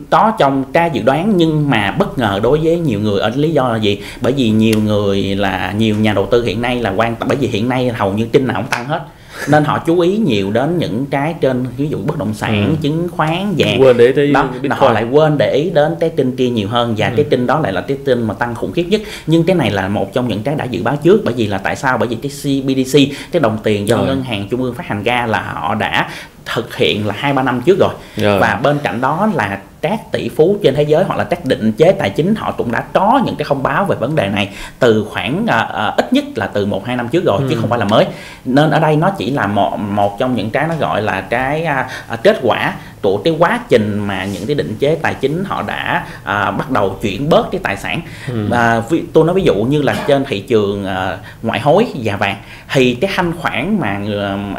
có 0.09 0.31
trong 0.39 0.63
ca 0.73 0.85
dự 0.85 1.01
đoán 1.01 1.33
nhưng 1.37 1.69
mà 1.69 1.91
bất 1.91 2.17
ngờ 2.17 2.39
đối 2.43 2.59
với 2.63 2.79
nhiều 2.79 2.99
người 2.99 3.19
ở 3.19 3.31
lý 3.35 3.51
do 3.51 3.69
là 3.69 3.77
gì? 3.77 4.01
Bởi 4.21 4.33
vì 4.33 4.49
nhiều 4.49 4.75
người 4.85 5.35
là 5.35 5.73
nhiều 5.77 5.95
nhà 5.95 6.13
đầu 6.13 6.27
tư 6.31 6.43
hiện 6.43 6.61
nay 6.61 6.81
là 6.81 6.93
quan 6.95 7.15
tâm 7.15 7.27
bởi 7.27 7.37
vì 7.37 7.47
hiện 7.47 7.69
nay 7.69 7.89
hầu 7.89 8.13
như 8.13 8.25
tin 8.25 8.47
nào 8.47 8.57
cũng 8.61 8.71
tăng 8.71 8.85
hết 8.85 9.01
nên 9.49 9.63
họ 9.63 9.79
chú 9.85 9.99
ý 9.99 10.17
nhiều 10.17 10.51
đến 10.51 10.77
những 10.79 11.05
cái 11.05 11.35
trên 11.41 11.65
ví 11.77 11.87
dụ 11.89 11.97
bất 12.05 12.17
động 12.17 12.33
sản 12.33 12.69
Ừ. 12.69 12.75
chứng 12.81 13.07
khoán 13.11 13.53
vàng 13.57 13.81
quên 13.81 13.97
để 13.97 14.11
đó 14.33 14.49
là 14.63 14.75
họ 14.75 14.91
lại 14.91 15.03
quên 15.11 15.37
để 15.37 15.53
ý 15.55 15.69
đến 15.69 15.95
cái 15.99 16.09
tin 16.09 16.35
kia 16.35 16.49
nhiều 16.49 16.67
hơn 16.67 16.93
và 16.97 17.07
Ừ. 17.07 17.13
cái 17.15 17.25
tin 17.29 17.47
đó 17.47 17.59
lại 17.59 17.73
là 17.73 17.81
cái 17.81 17.97
tin 18.05 18.27
mà 18.27 18.33
tăng 18.33 18.55
khủng 18.55 18.71
khiếp 18.71 18.83
nhất 18.89 19.01
nhưng 19.27 19.43
cái 19.43 19.55
này 19.55 19.71
là 19.71 19.87
một 19.87 20.13
trong 20.13 20.27
những 20.27 20.43
cái 20.43 20.55
đã 20.55 20.65
dự 20.65 20.83
báo 20.83 20.95
trước 21.03 21.21
bởi 21.25 21.33
vì 21.37 21.47
là 21.47 21.57
tại 21.57 21.75
sao 21.75 21.97
bởi 21.97 22.07
vì 22.07 22.15
cái 22.15 22.31
CBDC 22.31 22.99
cái 23.31 23.39
đồng 23.39 23.57
tiền 23.63 23.87
do 23.87 23.97
Rồi. 23.97 24.05
ngân 24.05 24.23
hàng 24.23 24.47
trung 24.51 24.61
ương 24.63 24.73
phát 24.73 24.85
hành 24.87 25.03
ra 25.03 25.25
là 25.25 25.41
họ 25.53 25.75
đã 25.75 26.09
thực 26.45 26.75
hiện 26.75 27.07
là 27.07 27.13
hai 27.17 27.33
ba 27.33 27.43
năm 27.43 27.61
trước 27.65 27.77
rồi 27.79 27.93
Rồi. 28.17 28.39
và 28.39 28.59
bên 28.63 28.79
cạnh 28.83 29.01
đó 29.01 29.29
là 29.33 29.57
các 29.81 30.11
tỷ 30.11 30.29
phú 30.29 30.57
trên 30.63 30.75
thế 30.75 30.83
giới 30.83 31.03
hoặc 31.03 31.15
là 31.15 31.23
các 31.23 31.45
định 31.45 31.71
chế 31.71 31.91
tài 31.91 32.09
chính 32.09 32.35
họ 32.35 32.51
cũng 32.51 32.71
đã 32.71 32.81
có 32.93 33.21
những 33.25 33.35
cái 33.35 33.45
thông 33.49 33.63
báo 33.63 33.85
về 33.85 33.95
vấn 33.95 34.15
đề 34.15 34.29
này 34.29 34.49
từ 34.79 35.05
khoảng 35.11 35.45
à, 35.49 35.57
à, 35.59 35.93
ít 35.97 36.13
nhất 36.13 36.23
là 36.35 36.47
từ 36.47 36.65
một 36.65 36.85
hai 36.85 36.95
năm 36.95 37.07
trước 37.07 37.23
rồi 37.25 37.39
chứ 37.49 37.55
Ừ. 37.55 37.57
không 37.61 37.69
phải 37.69 37.79
là 37.79 37.85
mới 37.85 38.05
nên 38.45 38.71
ở 38.71 38.79
đây 38.79 38.95
nó 38.95 39.09
chỉ 39.09 39.31
là 39.31 39.47
một 39.47 39.77
một 39.79 40.19
trong 40.19 40.35
những 40.35 40.49
cái 40.49 40.65
nó 40.69 40.75
gọi 40.79 41.01
là 41.01 41.21
cái 41.21 41.63
à, 41.65 41.87
kết 42.23 42.39
quả 42.43 42.73
của 43.05 43.17
cái 43.17 43.33
quá 43.39 43.59
trình 43.69 43.99
mà 44.07 44.25
những 44.25 44.45
cái 44.45 44.55
định 44.55 44.75
chế 44.79 44.95
tài 45.01 45.13
chính 45.13 45.43
họ 45.45 45.61
đã 45.67 46.05
à, 46.23 46.51
bắt 46.51 46.71
đầu 46.71 46.97
chuyển 47.01 47.29
bớt 47.29 47.51
cái 47.51 47.61
tài 47.63 47.77
sản 47.77 48.01
Ừ. 48.29 48.47
à, 48.51 48.79
ví, 48.89 49.03
tôi 49.13 49.25
nói 49.25 49.35
ví 49.35 49.41
dụ 49.43 49.55
như 49.55 49.81
là 49.81 49.95
trên 50.07 50.25
thị 50.25 50.39
trường 50.39 50.85
à, 50.85 51.17
ngoại 51.41 51.59
hối 51.59 51.85
và 52.03 52.15
vàng 52.15 52.35
thì 52.73 52.93
cái 52.95 53.11
thanh 53.15 53.31
khoản 53.37 53.77
mà 53.79 53.99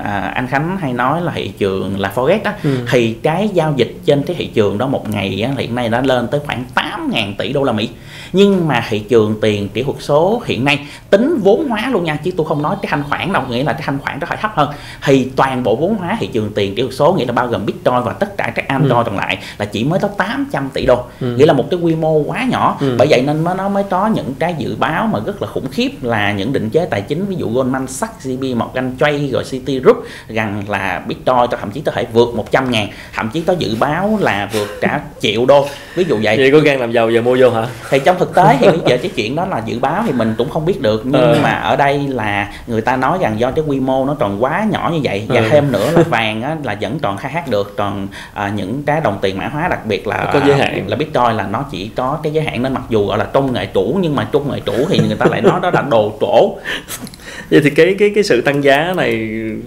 à, 0.05 0.33
anh 0.35 0.47
Khánh 0.47 0.77
hay 0.81 0.93
nói 0.93 1.21
là 1.23 1.33
thị 1.35 1.49
trường 1.59 2.01
là 2.01 2.13
forex 2.15 2.39
á 2.45 2.55
Ừ. 2.63 2.71
thì 2.91 3.13
cái 3.13 3.49
giao 3.55 3.73
dịch 3.77 3.95
trên 4.05 4.23
cái 4.23 4.37
thị 4.39 4.47
trường 4.47 4.79
đó 4.79 4.87
một 4.87 5.11
ngày 5.11 5.43
á, 5.47 5.53
hiện 5.59 5.75
nay 5.75 5.89
đã 5.89 6.01
lên 6.01 6.29
tới 6.29 6.41
khoảng 6.47 6.65
8.000 6.75 7.35
tỷ 7.39 7.53
đô 7.53 7.63
la 7.63 7.73
Mỹ 7.73 7.89
nhưng 8.33 8.69
mà 8.69 8.85
thị 8.89 8.99
trường 8.99 9.35
tiền 9.43 9.69
kỹ 9.69 9.83
thuật 9.83 9.97
số 10.01 10.43
hiện 10.47 10.65
nay 10.65 10.87
tính 11.11 11.39
vốn 11.43 11.69
hóa 11.69 11.89
luôn 11.91 12.05
nha 12.05 12.17
chứ 12.17 12.31
tôi 12.37 12.47
không 12.47 12.63
nói 12.63 12.77
cái 12.83 12.91
thanh 12.91 13.03
khoản 13.09 13.33
đâu 13.33 13.43
nghĩa 13.51 13.65
là 13.65 13.73
cái 13.73 13.83
thanh 13.85 13.99
khoản 13.99 14.19
nó 14.21 14.27
phải 14.27 14.39
thấp 14.41 14.51
hơn 14.55 14.69
thì 15.05 15.29
toàn 15.37 15.63
bộ 15.63 15.77
vốn 15.77 15.95
hóa 15.97 16.17
thị 16.21 16.27
trường 16.33 16.53
tiền 16.55 16.75
kỹ 16.75 16.83
thuật 16.83 16.95
số 16.95 17.13
nghĩa 17.13 17.25
là 17.27 17.33
bao 17.33 17.47
gồm 17.47 17.67
bitcoin 17.67 17.95
và 18.05 18.13
tất 18.13 18.36
cả 18.37 18.53
các 18.55 18.69
altcoin 18.69 18.91
Ừ. 18.97 19.03
còn 19.07 19.17
lại 19.17 19.39
là 19.59 19.65
chỉ 19.65 19.85
mới 19.85 19.99
có 20.01 20.09
800 20.09 20.69
tỷ 20.75 20.87
đô 20.87 21.03
Ừ. 21.21 21.37
nghĩa 21.37 21.47
là 21.47 21.53
một 21.53 21.65
cái 21.71 21.81
quy 21.81 21.95
mô 21.95 22.13
quá 22.19 22.45
nhỏ 22.51 22.77
Ừ. 22.81 22.95
bởi 22.99 23.07
vậy 23.11 23.23
nên 23.27 23.45
nó 23.45 23.55
nó 23.55 23.69
mới 23.69 23.83
có 23.91 24.07
những 24.07 24.35
cái 24.39 24.55
dự 24.59 24.77
báo 24.79 25.07
mà 25.13 25.19
rất 25.27 25.43
là 25.43 25.49
khủng 25.49 25.69
khiếp 25.71 25.91
là 26.03 26.33
những 26.33 26.53
định 26.53 26.71
chế 26.71 26.85
tài 26.91 27.01
chính 27.01 27.27
ví 27.27 27.37
dụ 27.39 27.51
Goldman 27.51 27.87
Sachs, 27.87 28.27
JP 28.27 28.57
Morgan 28.57 28.97
Chase 29.01 29.27
rồi 29.33 29.45
Citigroup 29.51 29.97
rằng 30.29 30.63
là 30.69 31.03
Bitcoin 31.07 31.37
thậm 31.61 31.71
chí 31.71 31.81
có 31.81 31.93
thể 31.93 32.07
vượt 32.13 32.35
100 32.35 32.71
ngàn 32.71 32.89
thậm 33.15 33.31
chí 33.33 33.41
có 33.41 33.53
dự 33.59 33.77
báo 33.81 34.19
là 34.21 34.49
vượt 34.53 34.69
cả 34.81 35.01
triệu 35.21 35.47
đô 35.47 35.67
ví 35.95 36.05
dụ 36.09 36.19
vậy 36.23 36.37
vậy 36.37 36.51
có 36.53 36.59
gan 36.59 36.79
làm 36.81 36.93
giàu 36.93 37.11
giờ 37.11 37.23
mua 37.23 37.37
vô 37.41 37.51
hả 37.51 37.67
thì 37.91 37.99
trong 38.05 38.19
thực 38.19 38.35
tế 38.35 38.57
thì 38.61 38.67
bây 38.67 38.79
giờ 38.87 38.99
cái 39.03 39.11
chuyện 39.17 39.37
đó 39.37 39.47
là 39.47 39.63
dự 39.67 39.79
báo 39.79 40.03
thì 40.07 40.13
mình 40.13 40.35
cũng 40.39 40.51
không 40.51 40.65
biết 40.67 40.83
được 40.83 41.03
nhưng 41.05 41.23
Ờ. 41.23 41.39
mà 41.43 41.51
ở 41.51 41.77
đây 41.77 41.99
là 42.09 42.49
người 42.67 42.81
ta 42.81 42.97
nói 42.97 43.19
rằng 43.21 43.41
do 43.41 43.51
cái 43.51 43.65
quy 43.69 43.81
mô 43.81 44.05
nó 44.05 44.15
còn 44.15 44.43
quá 44.45 44.67
nhỏ 44.71 44.91
như 44.95 45.01
vậy 45.03 45.25
và 45.29 45.41
Ừ. 45.41 45.49
thêm 45.51 45.73
nữa 45.73 45.91
là 45.91 46.03
vàng 46.03 46.43
á, 46.43 46.57
là 46.63 46.77
vẫn 46.81 46.99
còn 46.99 47.17
khai 47.17 47.33
thác 47.35 47.49
được 47.49 47.75
còn 47.77 48.09
à, 48.35 48.53
những 48.57 48.83
cái 48.83 49.01
đồng 49.01 49.19
tiền 49.23 49.39
mã 49.39 49.49
hóa 49.49 49.69
đặc 49.69 49.87
biệt 49.87 50.07
là 50.07 50.25
Nó 50.25 50.31
có 50.33 50.47
giới 50.47 50.57
hạn. 50.57 50.89
là 50.89 50.97
bitcoin 50.97 51.37
là 51.37 51.49
nó 51.51 51.65
chỉ 51.71 51.91
có 51.97 52.19
cái 52.23 52.33
giới 52.33 52.45
hạn 52.45 52.63
nên 52.63 52.73
mặc 52.73 52.83
dù 52.89 53.07
gọi 53.07 53.19
là 53.19 53.25
công 53.25 53.53
nghệ 53.53 53.67
chủ 53.67 53.99
nhưng 54.01 54.17
mà 54.17 54.29
công 54.33 54.53
nghệ 54.53 54.61
chủ 54.67 54.73
thì 54.89 54.99
người 54.99 55.17
ta 55.17 55.27
lại 55.27 55.41
nói 55.41 55.61
đó 55.63 55.71
là 55.71 55.83
đồ 55.83 56.13
trổ. 56.21 56.59
Vậy 57.51 57.61
thì 57.65 57.71
cái 57.71 57.97
cái 57.99 58.11
cái 58.15 58.25
sự 58.25 58.41
tăng 58.41 58.65
giá 58.65 58.93
này 58.97 59.17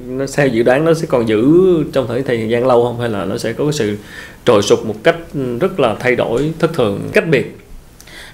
nó 0.07 0.25
theo 0.37 0.47
dự 0.47 0.63
đoán 0.63 0.85
nó 0.85 0.93
sẽ 0.93 1.05
còn 1.09 1.27
giữ 1.27 1.43
trong 1.93 2.07
thời 2.07 2.21
thời 2.23 2.49
gian 2.49 2.67
lâu 2.67 2.83
không? 2.85 2.99
Hay 2.99 3.09
là 3.09 3.25
nó 3.25 3.37
sẽ 3.37 3.53
có 3.53 3.63
cái 3.63 3.73
sự 3.73 3.97
trồi 4.45 4.61
sụt 4.61 4.79
một 4.85 4.95
cách 5.03 5.15
rất 5.59 5.79
là 5.79 5.95
thay 5.99 6.15
đổi 6.15 6.51
thất 6.59 6.73
thường? 6.73 7.01
Cách 7.13 7.27
biệt 7.27 7.58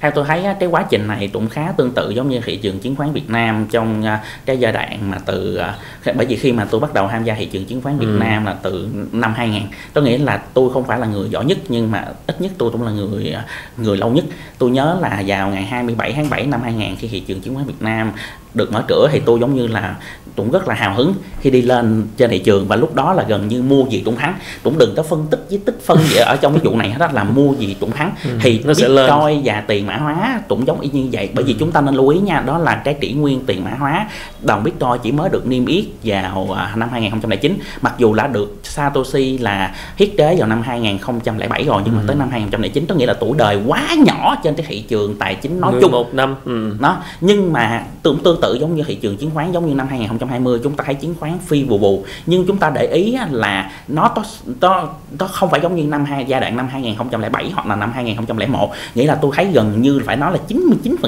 theo 0.01 0.11
tôi 0.11 0.25
thấy 0.27 0.43
cái 0.59 0.69
quá 0.69 0.85
trình 0.89 1.07
này 1.07 1.29
cũng 1.33 1.49
khá 1.49 1.73
tương 1.77 1.91
tự 1.91 2.09
giống 2.09 2.29
như 2.29 2.39
thị 2.45 2.57
trường 2.57 2.79
chứng 2.79 2.95
khoán 2.95 3.11
Việt 3.13 3.29
Nam 3.29 3.67
trong 3.71 4.05
à, 4.05 4.23
cái 4.45 4.57
giai 4.57 4.71
đoạn 4.71 5.11
mà 5.11 5.17
từ 5.25 5.55
à, 5.55 5.75
bởi 6.15 6.25
vì 6.25 6.35
khi 6.35 6.51
mà 6.51 6.65
tôi 6.65 6.81
bắt 6.81 6.93
đầu 6.93 7.07
tham 7.07 7.23
gia 7.23 7.33
thị 7.33 7.45
trường 7.45 7.65
chứng 7.65 7.81
khoán 7.81 7.97
Việt 7.97 8.05
Ừ. 8.05 8.17
Nam 8.19 8.45
là 8.45 8.55
từ 8.61 8.87
năm 9.11 9.33
2000 9.33 9.61
có 9.93 10.01
nghĩa 10.01 10.17
là 10.17 10.37
tôi 10.53 10.73
không 10.73 10.83
phải 10.83 10.99
là 10.99 11.07
người 11.07 11.29
giỏi 11.29 11.45
nhất 11.45 11.57
nhưng 11.69 11.91
mà 11.91 12.05
ít 12.27 12.41
nhất 12.41 12.51
tôi 12.57 12.71
cũng 12.71 12.83
là 12.83 12.91
người 12.91 13.31
à, 13.31 13.45
người 13.77 13.97
lâu 13.97 14.09
nhất 14.09 14.25
tôi 14.57 14.69
nhớ 14.71 14.97
là 15.01 15.23
vào 15.27 15.49
ngày 15.49 15.63
27 15.63 16.13
tháng 16.13 16.29
7 16.29 16.45
năm 16.45 16.61
2000 16.61 16.95
khi 16.95 17.07
thị 17.07 17.19
trường 17.19 17.41
chứng 17.41 17.55
khoán 17.55 17.67
Việt 17.67 17.79
Nam 17.81 18.11
được 18.55 18.71
mở 18.73 18.83
cửa 18.87 19.09
thì 19.11 19.21
tôi 19.25 19.39
giống 19.39 19.55
như 19.55 19.67
là 19.67 19.95
cũng 20.35 20.51
rất 20.51 20.67
là 20.67 20.75
hào 20.75 20.95
hứng 20.95 21.13
khi 21.41 21.49
đi 21.49 21.61
lên 21.61 22.07
trên 22.17 22.29
thị 22.29 22.39
trường. 22.39 22.67
Và 22.67 22.75
lúc 22.75 22.95
đó 22.95 23.13
là 23.13 23.23
gần 23.27 23.47
như 23.47 23.61
mua 23.63 23.83
gì 23.89 24.01
cũng 24.05 24.15
thắng. 24.15 24.35
Cũng 24.63 24.77
đừng 24.77 24.93
có 24.95 25.03
phân 25.03 25.27
tích 25.29 25.45
với 25.49 25.59
tích 25.65 25.79
phân 25.85 25.97
gì 25.97 26.15
ở 26.17 26.35
trong 26.41 26.53
cái 26.53 26.61
vụ 26.65 26.77
này 26.77 26.89
hết 26.91 26.97
á, 26.99 27.09
là 27.13 27.23
mua 27.23 27.53
gì 27.53 27.75
cũng 27.79 27.91
thắng. 27.91 28.11
Ừ, 28.23 28.29
thì 28.41 28.61
nó 28.65 28.73
sẽ 28.73 28.87
lên. 28.87 29.05
Bitcoin 29.11 29.41
và 29.45 29.63
tiền 29.67 29.87
mã 29.87 29.97
hóa 29.97 30.41
cũng 30.47 30.67
giống 30.67 30.79
y 30.81 30.89
như 30.89 31.07
vậy. 31.11 31.29
Bởi 31.33 31.43
vì 31.43 31.55
chúng 31.59 31.71
ta 31.71 31.81
nên 31.81 31.95
lưu 31.95 32.07
ý 32.09 32.19
nha 32.19 32.43
đó 32.45 32.57
là 32.57 32.75
cái 32.75 32.93
kỷ 32.93 33.13
nguyên 33.13 33.45
tiền 33.45 33.63
mã 33.63 33.71
hóa. 33.79 34.07
Đồng 34.41 34.63
Bitcoin 34.63 34.91
chỉ 35.03 35.11
mới 35.11 35.29
được 35.29 35.47
niêm 35.47 35.65
yết 35.65 35.85
vào 36.03 36.55
à, 36.57 36.73
năm 36.75 36.89
2009 36.91 37.57
mặc 37.81 37.93
dù 37.97 38.13
đã 38.13 38.27
được 38.27 38.59
Satoshi 38.63 39.37
là 39.37 39.75
thiết 39.97 40.17
kế 40.17 40.35
vào 40.39 40.47
năm 40.47 40.61
2007 40.61 41.63
rồi 41.63 41.81
nhưng 41.85 41.95
mà 41.95 42.01
Ừ. 42.01 42.07
tới 42.07 42.15
năm 42.15 42.29
2009 42.31 42.85
có 42.85 42.95
nghĩa 42.95 43.05
là 43.05 43.13
tuổi 43.13 43.31
đời 43.37 43.59
quá 43.67 43.87
nhỏ 44.05 44.35
trên 44.43 44.55
cái 44.55 44.65
thị 44.69 44.81
trường 44.81 45.15
tài 45.19 45.35
chính 45.35 45.61
nói 45.61 45.73
chung. 45.81 45.91
một 45.91 46.13
năm 46.13 46.35
ừ. 46.45 46.75
đó 46.79 46.97
nhưng 47.21 47.53
mà 47.53 47.83
cũng 48.03 48.23
tương 48.23 48.41
tự 48.41 48.44
giống 48.53 48.75
như 48.75 48.83
thị 48.83 48.95
trường 48.95 49.17
chứng 49.17 49.31
khoán 49.33 49.51
giống 49.51 49.67
như 49.67 49.73
năm 49.73 49.87
2020 49.87 50.59
chúng 50.63 50.75
ta 50.75 50.83
thấy 50.83 50.95
chứng 50.95 51.15
khoán 51.19 51.39
phi 51.39 51.63
bù 51.63 51.77
bù. 51.77 52.05
Nhưng 52.25 52.47
chúng 52.47 52.57
ta 52.57 52.69
để 52.69 52.87
ý 52.87 53.17
là 53.31 53.71
nó 53.87 54.07
to, 54.07 54.23
nó, 54.61 54.89
nó 55.19 55.27
không 55.27 55.49
phải 55.49 55.59
giống 55.63 55.75
như 55.75 55.83
năm 55.83 56.05
hai 56.05 56.25
giai 56.27 56.41
đoạn 56.41 56.57
năm 56.57 56.67
2007 56.67 57.51
hoặc 57.55 57.67
là 57.67 57.75
năm 57.75 57.91
2001 57.93 58.71
nghĩa 58.95 59.05
là 59.05 59.15
tôi 59.15 59.31
thấy 59.35 59.45
gần 59.45 59.81
như 59.81 60.01
phải 60.05 60.15
nói 60.15 60.31
là 60.31 60.39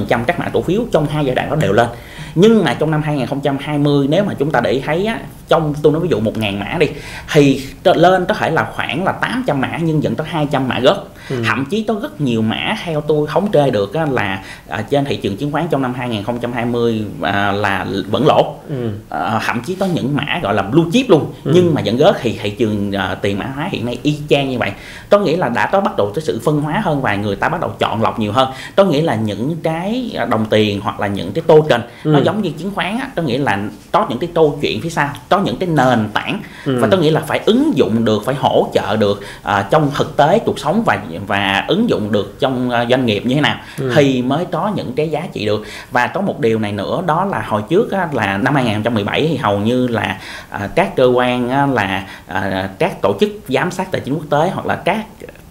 99% 0.08 0.24
các 0.27 0.39
mã 0.39 0.50
cổ 0.53 0.62
phiếu 0.62 0.82
trong 0.91 1.08
hai 1.08 1.25
giai 1.25 1.36
đoạn 1.36 1.50
đó 1.50 1.56
đều 1.56 1.74
lên. 1.74 1.88
Nhưng 2.36 2.63
mà 2.63 2.74
trong 2.74 2.91
năm 2.91 3.01
2020 3.01 4.08
nếu 4.10 4.24
mà 4.24 4.34
chúng 4.34 4.51
ta 4.51 4.62
để 4.62 4.72
ý 4.72 4.82
thấy 4.86 5.06
á, 5.06 5.20
trong 5.48 5.74
tôi 5.82 5.94
nói 5.94 6.01
ví 6.01 6.10
dụ 6.10 6.20
một 6.20 6.38
ngàn 6.38 6.60
mã 6.60 6.77
đi 6.79 6.88
thì 7.34 7.62
lên 7.84 8.25
có 8.25 8.34
thể 8.34 8.50
là 8.50 8.72
khoảng 8.75 9.03
là 9.03 9.12
800 9.12 9.62
mã 9.62 9.77
nhưng 9.82 10.01
vẫn 10.01 10.15
có 10.15 10.24
200 10.27 10.67
mã 10.67 10.79
gớt 10.79 10.98
ừ. 11.29 11.43
thậm 11.46 11.65
chí 11.65 11.84
có 11.84 11.96
rất 12.01 12.22
nhiều 12.22 12.41
mã 12.41 12.77
theo 12.84 13.01
tôi 13.01 13.27
thống 13.31 13.51
kê 13.51 13.69
được 13.69 13.93
á, 13.93 14.05
là 14.12 14.43
à, 14.67 14.81
trên 14.89 15.05
thị 15.05 15.15
trường 15.15 15.38
chứng 15.38 15.51
khoán 15.51 15.67
trong 15.69 15.81
năm 15.81 15.93
2020 15.93 17.05
à, 17.22 17.51
là 17.51 17.86
vẫn 18.07 18.27
lỗ 18.27 18.55
ừ. 18.69 18.89
à, 19.10 19.41
thậm 19.46 19.62
chí 19.65 19.75
có 19.75 19.86
những 19.86 20.15
mã 20.15 20.39
gọi 20.43 20.53
là 20.53 20.62
blue 20.62 20.86
chip 20.93 21.10
luôn 21.10 21.34
ừ. 21.43 21.51
nhưng 21.55 21.74
mà 21.74 21.81
vẫn 21.86 21.98
gớt 21.98 22.15
thì 22.19 22.39
thị 22.41 22.50
trường 22.50 22.91
à, 22.91 23.15
tiền 23.22 23.39
mã 23.39 23.46
hóa 23.55 23.69
hiện 23.72 23.86
nay 23.86 24.00
y 24.03 24.17
chang 24.29 24.50
như 24.50 24.57
vậy 24.57 24.72
có 25.10 25.19
nghĩa 25.19 25.38
là 25.38 25.50
đã 25.50 25.69
có 25.72 25.81
bắt 25.81 25.98
đầu 25.98 26.12
cái 26.15 26.24
sự 26.25 26.41
phân 26.46 26.62
hóa 26.62 26.81
hơn 26.84 27.01
và 27.01 27.15
người 27.15 27.36
ta 27.36 27.50
bắt 27.50 27.62
đầu 27.62 27.72
chọn 27.79 28.01
lọc 28.01 28.19
nhiều 28.19 28.31
hơn 28.31 28.51
có 28.75 28.84
nghĩa 28.84 29.01
là 29.01 29.15
những 29.15 29.55
cái 29.63 30.17
đồng 30.29 30.46
tiền 30.50 30.79
hoặc 30.84 31.00
là 31.00 31.07
những 31.07 31.31
cái 31.31 31.43
token 31.48 31.81
ừ. 32.03 32.10
nó 32.10 32.19
giống 32.19 32.41
như 32.41 32.51
chứng 32.57 32.72
khoán 32.75 32.98
á 32.98 33.10
có 33.15 33.22
nghĩa 33.22 33.38
là 33.38 33.60
có 33.91 34.05
những 34.10 34.19
cái 34.19 34.29
câu 34.34 34.60
chuyện 34.62 34.81
phía 34.81 34.89
sau 34.89 35.10
có 35.29 35.39
những 35.39 35.57
cái 35.57 35.69
nền 35.69 36.10
tảng 36.13 36.41
ừ. 36.65 36.77
và 36.81 36.88
tôi 36.91 37.00
nghĩ 37.00 37.10
là 37.10 37.22
phải 37.22 37.39
ứng 37.46 37.72
dụng 37.75 38.05
được 38.05 38.22
phải 38.25 38.36
hỗ 38.36 38.67
trợ 38.74 38.96
được 38.96 39.22
uh, 39.41 39.51
trong 39.72 39.91
thực 39.96 40.17
tế 40.17 40.39
cuộc 40.39 40.60
sống 40.60 40.84
và 40.86 41.00
và 41.27 41.65
ứng 41.67 41.89
dụng 41.89 42.12
được 42.12 42.39
trong 42.39 42.69
uh, 42.69 42.89
doanh 42.89 43.05
nghiệp 43.05 43.25
như 43.25 43.36
thế 43.36 43.41
nào 43.41 43.57
ừ. 43.79 43.91
thì 43.95 44.21
mới 44.21 44.45
có 44.45 44.71
những 44.75 44.93
cái 44.95 45.09
giá 45.09 45.27
trị 45.33 45.45
được 45.45 45.63
và 45.91 46.07
có 46.07 46.21
một 46.21 46.39
điều 46.39 46.59
này 46.59 46.71
nữa 46.71 47.03
đó 47.05 47.25
là 47.25 47.41
hồi 47.47 47.62
trước 47.69 47.91
á, 47.91 48.07
là 48.12 48.38
năm 48.38 48.55
2017 48.55 49.27
thì 49.27 49.38
hầu 49.38 49.59
như 49.59 49.88
là 49.88 50.19
uh, 50.55 50.62
các 50.75 50.95
cơ 50.95 51.05
quan 51.05 51.50
á, 51.50 51.65
là 51.65 52.07
uh, 52.31 52.69
các 52.79 53.01
tổ 53.01 53.15
chức 53.19 53.29
giám 53.47 53.71
sát 53.71 53.91
tài 53.91 54.01
chính 54.01 54.13
quốc 54.13 54.29
tế 54.29 54.51
hoặc 54.53 54.65
là 54.65 54.75
các 54.75 55.05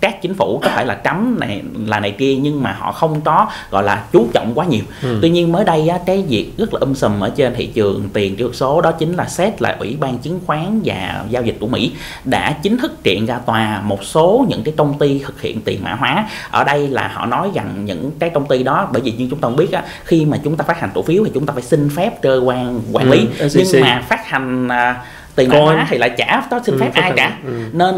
các 0.07 0.23
chính 0.23 0.35
phủ 0.35 0.61
có 0.63 0.69
thể 0.69 0.85
là 0.85 0.95
cấm 0.95 1.37
này 1.41 1.63
là 1.87 2.01
này 2.01 2.11
kia 2.11 2.37
nhưng 2.37 2.63
mà 2.63 2.77
họ 2.79 2.93
không 2.93 3.21
có 3.21 3.47
gọi 3.71 3.83
là 3.83 4.05
chú 4.13 4.27
trọng 4.33 4.53
quá 4.55 4.67
nhiều. 4.67 4.85
Ừ. 5.03 5.19
tuy 5.23 5.31
nhiên 5.31 5.53
mới 5.53 5.65
đây 5.65 5.89
á, 5.89 5.99
cái 6.07 6.25
việc 6.29 6.53
rất 6.59 6.75
là 6.75 6.81
um 6.81 6.95
sùm 6.95 7.21
ở 7.21 7.31
trên 7.37 7.55
thị 7.55 7.67
trường 7.67 8.09
tiền 8.13 8.37
kỹ 8.37 8.43
thuật 8.43 8.57
số 8.57 8.81
đó 8.81 8.93
chính 8.93 9.15
là 9.15 9.29
xét 9.29 9.63
là 9.63 9.77
ủy 9.79 9.97
ban 10.01 10.19
chứng 10.19 10.41
khoán 10.47 10.81
và 10.85 11.25
giao 11.31 11.43
dịch 11.43 11.57
của 11.61 11.67
mỹ 11.67 11.93
đã 12.25 12.53
chính 12.63 12.79
thức 12.79 13.05
kiện 13.05 13.27
ra 13.27 13.39
tòa 13.39 13.81
một 13.85 14.05
số 14.05 14.47
những 14.49 14.63
cái 14.63 14.75
công 14.77 14.99
ty 14.99 15.19
thực 15.19 15.41
hiện 15.41 15.61
tiền 15.61 15.85
mã 15.85 15.95
hóa. 15.95 16.29
Ở 16.51 16.65
đây 16.65 16.89
là 16.89 17.11
họ 17.15 17.27
nói 17.27 17.51
rằng 17.55 17.85
những 17.85 18.11
cái 18.19 18.31
công 18.31 18.49
ty 18.49 18.63
đó 18.63 18.89
bởi 18.93 19.03
vì 19.03 19.13
như 19.13 19.27
chúng 19.31 19.39
ta 19.39 19.49
biết 19.49 19.73
á, 19.73 19.83
khi 20.05 20.25
mà 20.25 20.37
chúng 20.45 20.57
ta 20.57 20.65
phát 20.65 20.81
hành 20.81 20.91
cổ 20.95 21.03
phiếu 21.03 21.25
thì 21.25 21.31
chúng 21.35 21.47
ta 21.47 21.53
phải 21.53 21.63
xin 21.63 21.91
phép 21.97 22.23
cơ 22.23 22.41
quan 22.45 22.81
quản 22.93 23.11
lý. 23.11 23.27
Ừ, 23.39 23.49
nhưng 23.55 23.81
mà 23.81 24.03
phát 24.09 24.27
hành 24.27 24.67
uh, 24.67 24.97
tiền 25.35 25.49
mã 25.49 25.59
hóa 25.59 25.87
thì 25.91 25.99
lại 25.99 26.11
trả 26.19 26.43
đó 26.51 26.61
xin 26.67 26.75
ừ, 26.75 26.81
phép 26.81 26.91
ai 26.95 27.13
cả. 27.17 27.39
Ừ. 27.47 27.53
nên 27.73 27.95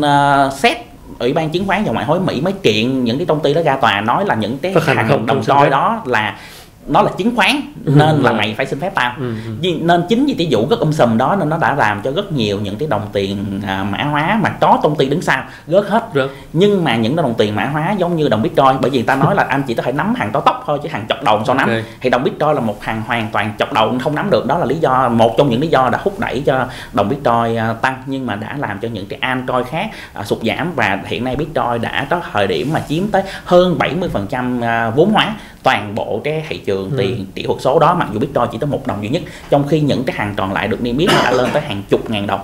uh, 0.00 0.52
xét 0.52 0.93
ủy 1.18 1.32
ban 1.32 1.50
chứng 1.50 1.66
khoán 1.66 1.84
và 1.84 1.92
ngoại 1.92 2.04
hối 2.04 2.20
Mỹ 2.20 2.40
mới 2.40 2.52
kiện 2.52 3.04
những 3.04 3.18
cái 3.18 3.26
công 3.26 3.40
ty 3.40 3.54
đó 3.54 3.62
ra 3.62 3.76
tòa 3.76 4.00
nói 4.00 4.24
là 4.26 4.34
những 4.34 4.58
cái 4.58 4.74
hàng 4.80 5.26
đồng 5.26 5.42
coi 5.46 5.70
đó 5.70 6.02
là 6.06 6.38
nó 6.86 7.02
là 7.02 7.10
chứng 7.18 7.36
khoán 7.36 7.60
ừ, 7.84 7.92
nên 7.96 8.22
là 8.22 8.32
mày 8.32 8.54
phải 8.56 8.66
xin 8.66 8.80
phép 8.80 8.94
tao. 8.94 9.12
Ừ, 9.18 9.34
nên 9.80 10.02
chính 10.08 10.26
vì 10.26 10.34
cái 10.34 10.46
vụ 10.50 10.66
rất 10.70 10.80
um 10.80 10.92
sùm 10.92 11.18
đó 11.18 11.36
nên 11.38 11.48
nó 11.48 11.58
đã 11.58 11.74
làm 11.74 12.02
cho 12.02 12.12
rất 12.12 12.32
nhiều 12.32 12.60
những 12.60 12.76
cái 12.76 12.88
đồng 12.88 13.08
tiền 13.12 13.60
à, 13.66 13.84
mã 13.90 14.04
hóa 14.04 14.38
mà 14.42 14.50
có 14.50 14.78
công 14.82 14.96
ty 14.96 15.08
đứng 15.08 15.22
sau 15.22 15.42
rớt 15.66 15.84
hết. 15.88 16.04
Rớt. 16.14 16.30
nhưng 16.52 16.84
mà 16.84 16.96
những 16.96 17.16
cái 17.16 17.22
đồng 17.22 17.34
tiền 17.34 17.56
mã 17.56 17.64
hóa 17.64 17.94
giống 17.98 18.16
như 18.16 18.28
đồng 18.28 18.42
bitcoin 18.42 18.76
bởi 18.80 18.90
vì 18.90 19.02
ta 19.02 19.16
nói 19.16 19.34
là 19.34 19.42
anh 19.42 19.62
chỉ 19.62 19.74
có 19.74 19.82
thể 19.82 19.92
nắm 19.92 20.14
hàng 20.14 20.30
to 20.32 20.40
tóc 20.40 20.62
thôi 20.66 20.78
chứ 20.82 20.88
hàng 20.92 21.06
chọc 21.08 21.22
đầu 21.22 21.42
sao 21.46 21.54
nắm. 21.54 21.68
Okay. 21.68 21.84
thì 22.00 22.10
đồng 22.10 22.24
bitcoin 22.24 22.54
là 22.54 22.60
một 22.60 22.82
hàng 22.82 23.02
hoàn 23.06 23.28
toàn 23.32 23.52
chọc 23.58 23.72
đầu 23.72 23.94
không 24.02 24.14
nắm 24.14 24.30
được. 24.30 24.46
Đó 24.46 24.58
là 24.58 24.66
lý 24.66 24.76
do 24.76 25.08
một 25.08 25.34
trong 25.38 25.50
những 25.50 25.60
lý 25.60 25.68
do 25.68 25.88
đã 25.92 25.98
hút 26.02 26.20
đẩy 26.20 26.42
cho 26.46 26.66
đồng 26.92 27.08
bitcoin 27.08 27.56
à, 27.56 27.72
tăng 27.72 28.02
nhưng 28.06 28.26
mà 28.26 28.36
đã 28.36 28.56
làm 28.58 28.78
cho 28.78 28.88
những 28.88 29.06
cái 29.06 29.18
altcoin 29.22 29.64
khác 29.64 29.90
à, 30.12 30.24
sụt 30.24 30.38
giảm. 30.42 30.72
Và 30.74 30.98
hiện 31.04 31.24
nay 31.24 31.36
bitcoin 31.36 31.82
đã 31.82 32.06
có 32.10 32.20
thời 32.32 32.46
điểm 32.46 32.72
mà 32.72 32.82
chiếm 32.88 33.08
tới 33.08 33.22
hơn 33.44 33.78
70% 33.78 34.62
à, 34.62 34.90
vốn 34.90 35.12
hóa 35.12 35.34
toàn 35.64 35.94
bộ 35.94 36.20
cái 36.24 36.44
thị 36.48 36.58
trường 36.66 36.90
ừ. 36.90 36.96
tiền 36.98 37.26
kỹ 37.34 37.42
thuật 37.42 37.60
số 37.60 37.78
đó 37.78 37.94
mặc 37.94 38.08
dù 38.12 38.18
bitcoin 38.20 38.44
chỉ 38.52 38.58
tới 38.58 38.70
một 38.70 38.86
đồng 38.86 39.02
duy 39.02 39.08
nhất 39.08 39.22
trong 39.50 39.68
khi 39.68 39.80
những 39.80 40.04
cái 40.04 40.16
hàng 40.16 40.34
còn 40.36 40.52
lại 40.52 40.68
được 40.68 40.82
niêm 40.82 40.98
yết 40.98 41.08
đã 41.08 41.30
lên 41.30 41.50
tới 41.52 41.62
hàng 41.62 41.82
chục 41.88 42.10
ngàn 42.10 42.26
đồng 42.26 42.40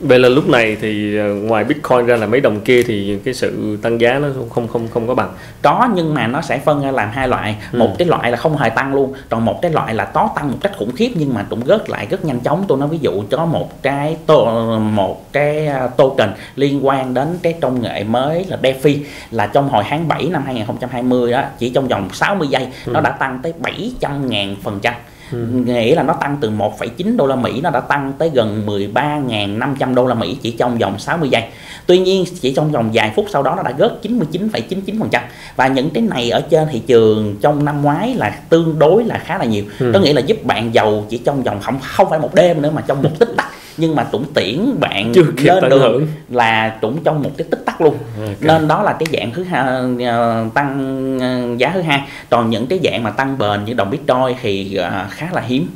Vậy 0.00 0.18
là 0.18 0.28
lúc 0.28 0.48
này 0.48 0.76
thì 0.80 1.16
ờ, 1.16 1.34
ngoài 1.34 1.64
Bitcoin 1.64 2.06
ra 2.06 2.16
là 2.16 2.26
mấy 2.26 2.40
đồng 2.40 2.60
kia 2.60 2.82
thì 2.82 3.18
cái 3.24 3.34
sự 3.34 3.78
tăng 3.82 4.00
giá 4.00 4.18
nó 4.18 4.28
không 4.50 4.68
không 4.68 4.88
không 4.88 5.08
có 5.08 5.14
bằng. 5.14 5.32
Có 5.62 5.88
nhưng 5.94 6.14
mà 6.14 6.26
nó 6.26 6.40
sẽ 6.40 6.58
phân 6.58 6.82
ra 6.82 6.90
làm 6.90 7.10
hai 7.10 7.28
loại. 7.28 7.56
Ừ. 7.72 7.78
Một 7.78 7.98
cái 7.98 8.08
loại 8.08 8.30
là 8.30 8.36
không 8.36 8.56
hề 8.56 8.70
tăng 8.70 8.94
luôn, 8.94 9.12
còn 9.28 9.44
một 9.44 9.58
cái 9.62 9.70
loại 9.70 9.94
là 9.94 10.04
tó 10.04 10.30
tăng 10.36 10.50
một 10.50 10.58
cách 10.60 10.72
khủng 10.78 10.92
khiếp 10.96 11.10
nhưng 11.14 11.34
mà 11.34 11.46
cũng 11.50 11.66
rớt 11.66 11.90
lại 11.90 12.06
rất 12.10 12.24
nhanh 12.24 12.40
chóng. 12.40 12.64
Tôi 12.68 12.78
nói 12.78 12.88
ví 12.88 12.98
dụ 13.00 13.22
có 13.30 13.46
một 13.46 13.82
cái 13.82 14.16
tô, 14.26 14.78
một 14.78 15.32
cái 15.32 15.66
ờ, 15.66 15.90
token 15.96 16.30
liên 16.56 16.86
quan 16.86 17.14
đến 17.14 17.28
cái 17.42 17.52
công 17.60 17.82
nghệ 17.82 18.04
mới 18.04 18.44
là 18.48 18.58
DeFi 18.62 18.98
là 19.30 19.46
trong 19.46 19.68
hồi 19.68 19.84
tháng 19.88 20.08
7 20.08 20.24
năm 20.24 20.42
2020 20.46 21.32
đó 21.32 21.42
chỉ 21.58 21.70
trong 21.70 21.88
vòng 21.88 22.08
60 22.12 22.48
giây 22.48 22.68
ừ. 22.86 22.92
nó 22.92 23.00
đã 23.00 23.10
tăng 23.10 23.38
tới 23.42 23.52
700 23.58 24.30
ngàn 24.30 24.56
phần 24.62 24.78
trăm 24.82 24.94
ừ. 25.32 25.38
nghĩa 25.64 25.94
là 25.94 26.02
nó 26.02 26.12
tăng 26.12 26.36
từ 26.40 26.50
1,9 26.50 27.16
đô 27.16 27.26
la 27.26 27.36
Mỹ 27.36 27.60
nó 27.60 27.70
đã 27.70 27.80
tăng 27.80 28.12
tới 28.18 28.30
gần 28.34 28.66
13.500 28.66 29.94
đô 29.94 30.06
la 30.06 30.14
Mỹ 30.14 30.36
chỉ 30.42 30.50
trong 30.50 30.78
vòng 30.78 30.98
60 30.98 31.28
giây 31.28 31.42
tuy 31.86 31.98
nhiên 31.98 32.24
chỉ 32.40 32.54
trong 32.54 32.72
vòng 32.72 32.90
vài 32.92 33.12
phút 33.16 33.26
sau 33.32 33.42
đó 33.42 33.54
nó 33.56 33.62
đã 33.62 33.72
rớt 33.78 33.92
99,99% 34.02 35.20
và 35.56 35.66
những 35.66 35.90
cái 35.90 36.02
này 36.02 36.30
ở 36.30 36.40
trên 36.40 36.68
thị 36.72 36.82
trường 36.86 37.36
trong 37.40 37.64
năm 37.64 37.82
ngoái 37.82 38.14
là 38.14 38.30
tương 38.48 38.78
đối 38.78 39.04
là 39.04 39.18
khá 39.24 39.38
là 39.38 39.44
nhiều 39.44 39.64
ừ. 39.78 39.90
có 39.94 40.00
nghĩa 40.00 40.12
là 40.12 40.20
giúp 40.20 40.44
bạn 40.44 40.74
giàu 40.74 41.04
chỉ 41.08 41.18
trong 41.18 41.42
vòng 41.42 41.60
không 41.62 41.78
không 41.82 42.10
phải 42.10 42.18
một 42.18 42.34
đêm 42.34 42.62
nữa 42.62 42.70
mà 42.74 42.82
trong 42.86 43.02
một 43.02 43.10
tích 43.18 43.30
tắc 43.36 43.46
nhưng 43.76 43.96
mà 43.96 44.04
tụng 44.04 44.24
tiễn 44.34 44.80
bạn 44.80 45.12
Chưa 45.14 45.24
lên 45.36 45.68
đường 45.68 45.80
hưởng. 45.80 46.06
là 46.28 46.78
tụng 46.80 46.98
trong 47.04 47.22
một 47.22 47.30
cái 47.36 47.46
tích 47.50 47.62
tắc 47.66 47.80
luôn. 47.80 47.94
Okay. 48.20 48.36
nên 48.40 48.68
đó 48.68 48.82
là 48.82 48.92
cái 48.92 49.06
dạng 49.12 49.30
thứ 49.30 49.44
hai 49.44 49.64
ờ, 50.06 50.46
tăng 50.54 51.18
ờ, 51.20 51.56
giá 51.58 51.70
thứ 51.74 51.80
hai. 51.80 52.02
Còn 52.30 52.50
những 52.50 52.66
cái 52.66 52.80
dạng 52.84 53.02
mà 53.02 53.10
tăng 53.10 53.38
bền 53.38 53.64
như 53.64 53.74
đồng 53.74 53.90
bitcoin 53.90 54.36
thì 54.42 54.74
ờ, 54.74 55.06
khá 55.10 55.28
là 55.32 55.40
hiếm. 55.40 55.66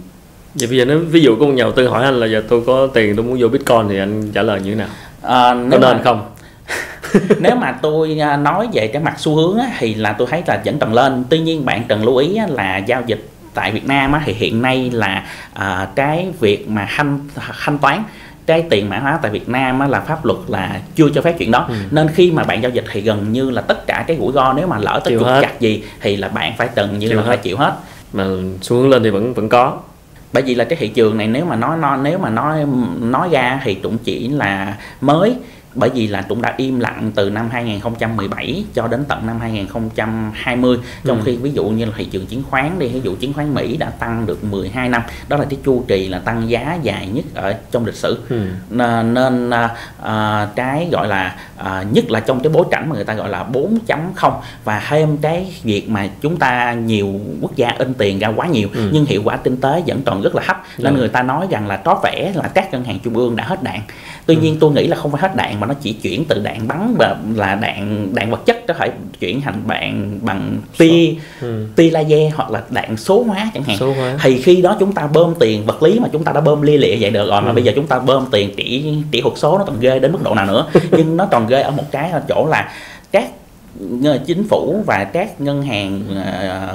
Vậy 0.55 0.69
bây 0.69 0.79
giờ 0.79 0.85
nếu 0.85 0.99
ví 0.99 1.21
dụ 1.21 1.37
có 1.41 1.47
một 1.47 1.53
nhà 1.53 1.63
đầu 1.63 1.73
tư 1.73 1.89
hỏi 1.89 2.05
anh 2.05 2.21
là 2.21 2.27
giờ 2.27 2.43
tôi 2.49 2.63
có 2.67 2.87
tiền 2.87 3.17
tôi 3.17 3.25
muốn 3.25 3.37
vô 3.41 3.49
bitcoin 3.49 3.89
thì 3.89 3.99
anh 3.99 4.31
trả 4.33 4.43
lời 4.43 4.61
như 4.61 4.71
thế 4.71 4.77
nào? 4.77 4.89
À, 5.23 5.49
có 5.71 5.79
nên 5.79 5.97
mà... 5.97 6.01
không? 6.05 6.31
Nếu 7.39 7.57
mà 7.57 7.79
tôi 7.83 8.19
nói 8.39 8.69
về 8.73 8.87
cái 8.87 9.03
mặt 9.03 9.15
xu 9.19 9.37
hướng 9.37 9.59
á, 9.59 9.67
thì 9.79 9.95
là 9.95 10.13
tôi 10.13 10.29
thấy 10.31 10.43
là 10.47 10.63
vẫn 10.65 10.79
cần 10.79 10.95
lên. 10.95 11.25
Tuy 11.29 11.39
nhiên 11.39 11.65
bạn 11.65 11.83
cần 11.89 12.05
lưu 12.05 12.17
ý 12.17 12.39
là 12.49 12.79
giao 12.79 13.03
dịch 13.07 13.29
tại 13.55 13.73
Việt 13.73 13.87
Nam 13.87 14.13
á, 14.13 14.23
thì 14.25 14.33
hiện 14.33 14.63
nay 14.63 14.91
là 14.93 15.25
à, 15.53 15.89
cái 15.95 16.29
việc 16.41 16.69
mà 16.69 16.89
thanh 16.97 17.19
thanh 17.65 17.79
toán 17.79 18.03
cái 18.47 18.65
tiền 18.71 18.89
mã 18.89 18.99
hóa 18.99 19.19
tại 19.23 19.31
Việt 19.31 19.49
Nam 19.49 19.81
á, 19.81 19.87
là 19.87 20.01
pháp 20.01 20.25
luật 20.25 20.39
là 20.49 20.81
chưa 20.95 21.09
cho 21.15 21.23
phép 21.23 21.35
chuyện 21.39 21.51
đó. 21.51 21.67
Ừ. 21.69 21.75
nên 21.91 22.09
khi 22.09 22.31
mà 22.31 22.45
bạn 22.45 22.63
giao 22.63 22.71
dịch 22.71 22.85
thì 22.93 23.01
gần 23.01 23.33
như 23.33 23.51
là 23.51 23.63
tất 23.63 23.87
cả 23.87 24.05
cái 24.07 24.17
rủi 24.21 24.33
ro 24.33 24.53
nếu 24.53 24.67
mà 24.67 24.79
lỡ 24.79 25.01
tới 25.05 25.15
trục 25.19 25.27
chặt 25.43 25.61
gì 25.61 25.85
thì 26.01 26.17
là 26.17 26.29
bạn 26.29 26.53
phải 26.59 26.69
từng 26.75 26.99
như 26.99 27.09
chịu 27.09 27.17
là 27.17 27.23
hết. 27.23 27.29
phải 27.29 27.37
chịu 27.37 27.57
hết. 27.57 27.75
Mà 28.13 28.25
xuống 28.63 28.89
lên 28.89 29.03
thì 29.03 29.11
vẫn 29.11 29.35
vẫn 29.35 29.49
có. 29.49 29.79
Bởi 30.33 30.43
vì 30.43 30.55
là 30.55 30.65
cái 30.65 30.77
thị 30.77 30.89
trường 30.89 31.17
này 31.17 31.27
nếu 31.27 31.45
mà 31.45 31.57
nói 31.57 31.77
nó 31.77 31.97
nếu 31.97 32.19
mà 32.19 32.31
nói 32.31 32.67
nói 33.01 33.29
ra 33.33 33.61
thì 33.65 33.75
cũng 33.75 33.99
chỉ 33.99 34.29
là 34.29 34.77
mới 35.01 35.37
bởi 35.75 35.91
vì 35.91 36.07
là 36.07 36.23
cũng 36.23 36.43
đã 36.43 36.55
im 36.57 36.81
lặng 36.81 37.13
từ 37.15 37.31
năm 37.31 37.49
2017 37.53 38.65
cho 38.75 38.89
đến 38.89 39.05
tận 39.09 39.27
năm 39.27 39.41
2020 39.41 40.79
trong 41.05 41.19
ừ. 41.19 41.23
khi 41.27 41.37
ví 41.37 41.51
dụ 41.51 41.65
như 41.65 41.85
là 41.85 41.93
thị 41.97 42.05
trường 42.05 42.27
chứng 42.27 42.43
khoán 42.51 42.79
đi 42.79 42.89
ví 42.89 43.01
dụ 43.01 43.15
chứng 43.15 43.33
khoán 43.33 43.55
Mỹ 43.55 43.77
đã 43.77 43.91
tăng 43.91 44.27
được 44.27 44.45
12 44.45 44.89
năm 44.89 45.03
đó 45.29 45.37
là 45.37 45.45
cái 45.51 45.59
chu 45.65 45.85
kỳ 45.89 46.09
là 46.09 46.19
tăng 46.19 46.51
giá 46.51 46.79
dài 46.83 47.09
nhất 47.13 47.25
ở 47.35 47.55
trong 47.71 47.87
lịch 47.87 47.95
sử 47.95 48.19
ừ. 48.29 48.47
nên 48.71 49.51
à, 50.03 50.49
cái 50.57 50.89
gọi 50.93 51.09
là 51.09 51.37
à, 51.57 51.85
nhất 51.93 52.11
là 52.11 52.21
trong 52.21 52.41
cái 52.41 52.53
bối 52.53 52.65
cảnh 52.71 52.89
mà 52.89 52.95
người 52.95 53.05
ta 53.05 53.15
gọi 53.15 53.29
là 53.29 53.47
4.0 53.53 54.33
và 54.65 54.83
thêm 54.89 55.17
cái 55.17 55.55
việc 55.63 55.91
mà 55.91 56.09
chúng 56.21 56.37
ta 56.37 56.73
nhiều 56.73 57.21
quốc 57.41 57.57
gia 57.57 57.69
in 57.79 57.95
tiền 57.95 58.19
ra 58.19 58.29
quá 58.29 58.47
nhiều 58.47 58.69
ừ. 58.75 58.91
nhưng 58.93 59.07
hiệu 59.07 59.23
quả 59.25 59.37
kinh 59.37 59.61
tế 59.61 59.83
vẫn 59.87 60.03
còn 60.05 60.23
rất 60.23 60.35
là 60.35 60.43
thấp 60.47 60.63
nên 60.79 60.95
ừ. 60.95 60.99
người 60.99 61.09
ta 61.09 61.23
nói 61.23 61.47
rằng 61.51 61.67
là 61.67 61.77
có 61.77 62.01
vẻ 62.03 62.33
là 62.35 62.49
các 62.55 62.73
ngân 62.73 62.85
hàng 62.85 62.99
trung 63.05 63.17
ương 63.17 63.37
đã 63.37 63.45
hết 63.45 63.63
đạn 63.63 63.81
tuy 64.27 64.35
ừ. 64.35 64.41
nhiên 64.41 64.57
tôi 64.61 64.73
nghĩ 64.73 64.87
là 64.87 64.97
không 64.97 65.13
phải 65.13 65.21
hết 65.21 65.37
đạn 65.37 65.61
mà 65.65 65.75
nó 65.75 65.81
chỉ 65.83 65.93
chuyển 65.93 66.25
từ 66.25 66.41
đạn 66.43 66.69
bắn 66.69 66.95
và 66.99 67.17
là 67.35 67.55
đạn 67.55 68.09
đạn 68.15 68.31
vật 68.31 68.47
chất 68.47 68.67
có 68.69 68.75
thể 68.75 68.91
chuyển 69.21 69.41
thành 69.41 69.63
đạn 69.67 70.19
bằng 70.23 70.57
tia 70.79 71.15
ừ. 71.41 71.67
tia 71.77 71.91
laser 71.91 72.35
hoặc 72.35 72.51
là 72.51 72.63
đạn 72.71 72.97
số 72.97 73.23
hóa 73.23 73.51
chẳng 73.55 73.63
hạn 73.63 73.77
số 73.81 73.93
hóa. 73.93 74.17
thì 74.23 74.43
khi 74.43 74.63
đó 74.63 74.77
chúng 74.81 74.93
ta 74.93 75.07
bơm 75.07 75.35
tiền 75.41 75.67
vật 75.67 75.83
lý 75.83 75.99
mà 75.99 76.09
chúng 76.13 76.25
ta 76.25 76.33
đã 76.33 76.41
bơm 76.41 76.63
lia 76.63 76.79
lịa 76.79 76.97
vậy 77.01 77.11
được 77.11 77.29
rồi 77.29 77.41
ừ. 77.41 77.47
mà 77.47 77.53
bây 77.53 77.65
giờ 77.65 77.73
chúng 77.77 77.87
ta 77.87 77.99
bơm 77.99 78.27
tiền 78.31 78.51
chỉ 78.57 78.95
chỉ 79.13 79.21
thuật 79.21 79.35
số 79.39 79.59
nó 79.59 79.65
còn 79.65 79.81
ghê 79.81 79.99
đến 79.99 80.13
mức 80.13 80.23
độ 80.23 80.35
nào 80.35 80.47
nữa 80.47 80.67
nhưng 80.91 81.17
nó 81.17 81.27
còn 81.31 81.47
ghê 81.47 81.61
ở 81.61 81.71
một 81.71 81.85
cái 81.91 82.13
chỗ 82.29 82.47
là 82.51 82.73
các 83.13 83.31
chính 84.27 84.49
phủ 84.49 84.83
và 84.87 85.05
các 85.05 85.41
ngân 85.41 85.63
hàng 85.63 86.03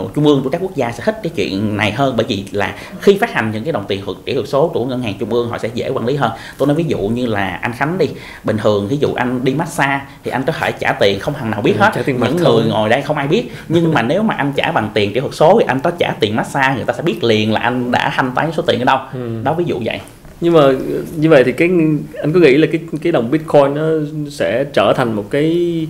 uh, 0.02 0.16
trung 0.16 0.26
ương 0.26 0.44
của 0.44 0.50
các 0.50 0.62
quốc 0.62 0.76
gia 0.76 0.92
sẽ 0.92 1.04
thích 1.04 1.20
cái 1.24 1.32
chuyện 1.36 1.78
này 1.78 1.92
hơn. 1.92 2.14
Bởi 2.18 2.26
vì 2.30 2.46
là 2.52 2.76
khi 3.02 3.18
phát 3.18 3.34
hành 3.34 3.52
những 3.52 3.64
cái 3.64 3.74
đồng 3.74 3.86
tiền 3.88 4.02
kỹ 4.26 4.34
thuật 4.34 4.50
số 4.50 4.68
của 4.68 4.86
ngân 4.86 5.02
hàng 5.02 5.14
trung 5.20 5.30
ương 5.30 5.50
họ 5.50 5.58
sẽ 5.58 5.70
dễ 5.74 5.90
quản 5.90 6.06
lý 6.06 6.16
hơn. 6.16 6.32
Tôi 6.58 6.68
nói 6.68 6.76
ví 6.76 6.86
dụ 6.88 6.98
như 6.98 7.26
là 7.26 7.60
anh 7.62 7.74
khánh 7.74 7.98
đi. 7.98 8.06
Bình 8.44 8.58
thường 8.58 8.88
ví 8.88 8.98
dụ 8.98 9.14
anh 9.14 9.44
đi 9.44 9.54
massage 9.54 10.02
thì 10.24 10.32
anh 10.32 10.44
có 10.44 10.54
thể 10.54 10.72
trả 10.72 10.92
tiền 10.92 11.20
không 11.20 11.34
thằng 11.34 11.52
nào 11.52 11.62
biết 11.62 11.74
ừ, 11.80 11.82
hết. 11.82 11.92
những 12.08 12.20
người 12.20 12.46
thôi. 12.46 12.64
ngồi 12.68 12.90
đây 12.90 13.02
không 13.02 13.18
ai 13.18 13.28
biết. 13.28 13.52
Nhưng 13.70 13.94
mà 13.94 14.02
nếu 14.02 14.24
mà 14.24 14.36
anh 14.36 14.54
trả 14.56 14.72
bằng 14.72 14.90
tiền 14.94 15.14
kỹ 15.14 15.20
thuật 15.20 15.34
số 15.36 15.60
thì 15.60 15.66
anh 15.68 15.80
có 15.80 15.92
trả 15.92 16.12
tiền 16.20 16.36
massage 16.36 16.76
người 16.76 16.86
ta 16.86 16.94
sẽ 16.94 17.02
biết 17.02 17.24
liền 17.24 17.54
là 17.54 17.60
anh 17.60 17.92
đã 17.92 18.14
thanh 18.16 18.32
toán 18.36 18.52
số 18.52 18.64
tiền 18.68 18.80
ở 18.80 18.86
đâu. 18.86 19.00
Ừ. 19.14 19.42
đó 19.44 19.54
ví 19.54 19.66
dụ 19.66 19.82
vậy. 19.86 20.00
Nhưng 20.42 20.54
mà 20.54 20.62
như 21.16 21.30
vậy 21.30 21.44
thì 21.44 21.52
cái 21.52 21.70
anh 22.22 22.34
có 22.34 22.40
nghĩ 22.40 22.58
là 22.58 22.68
cái 22.72 22.82
cái 23.02 23.12
đồng 23.12 23.32
bitcoin 23.32 23.76
nó 23.76 23.84
sẽ 24.30 24.64
trở 24.74 24.94
thành 24.94 25.14
một 25.14 25.26
cái 25.30 25.88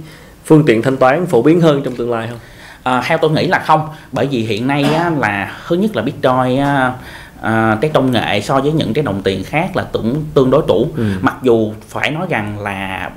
phương 0.50 0.64
tiện 0.66 0.82
thanh 0.82 0.98
toán 0.98 1.26
phổ 1.26 1.42
biến 1.42 1.62
hơn 1.62 1.82
trong 1.86 1.96
tương 1.96 2.12
lai 2.12 2.28
không? 2.28 2.40
À, 2.84 3.02
theo 3.06 3.18
tôi 3.18 3.32
nghĩ 3.32 3.48
là 3.48 3.60
không 3.60 3.88
bởi 4.12 4.28
vì 4.28 4.40
hiện 4.44 4.68
nay 4.68 4.84
á, 4.84 5.10
là 5.18 5.58
thứ 5.68 5.76
nhất 5.76 5.96
là 5.96 6.02
bitcoin 6.02 6.60
á, 6.60 6.94
à, 7.42 7.78
cái 7.82 7.92
công 7.94 8.12
nghệ 8.12 8.42
so 8.42 8.60
với 8.60 8.72
những 8.72 8.94
cái 8.94 9.04
đồng 9.04 9.22
tiền 9.22 9.44
khác 9.44 9.76
là 9.76 9.86
cũng 9.94 10.24
tương 10.34 10.52
đối 10.52 10.62
tủ 10.68 10.88
Ừ. 10.98 11.04
mặc 11.22 11.36
dù 11.44 11.74
phải 11.90 12.12
nói 12.12 12.28
rằng 12.30 12.60
là 12.60 13.10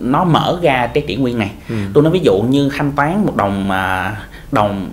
nó 0.00 0.24
mở 0.24 0.58
ra 0.62 0.86
cái 0.94 1.04
kỷ 1.06 1.16
nguyên 1.16 1.38
này 1.38 1.50
Ừ. 1.68 1.74
tôi 1.94 2.02
nói 2.02 2.12
ví 2.12 2.20
dụ 2.22 2.40
như 2.42 2.70
thanh 2.76 2.92
toán 2.92 3.26
một 3.26 3.36
đồng 3.36 3.70
à, 3.70 4.16
đồng 4.52 4.88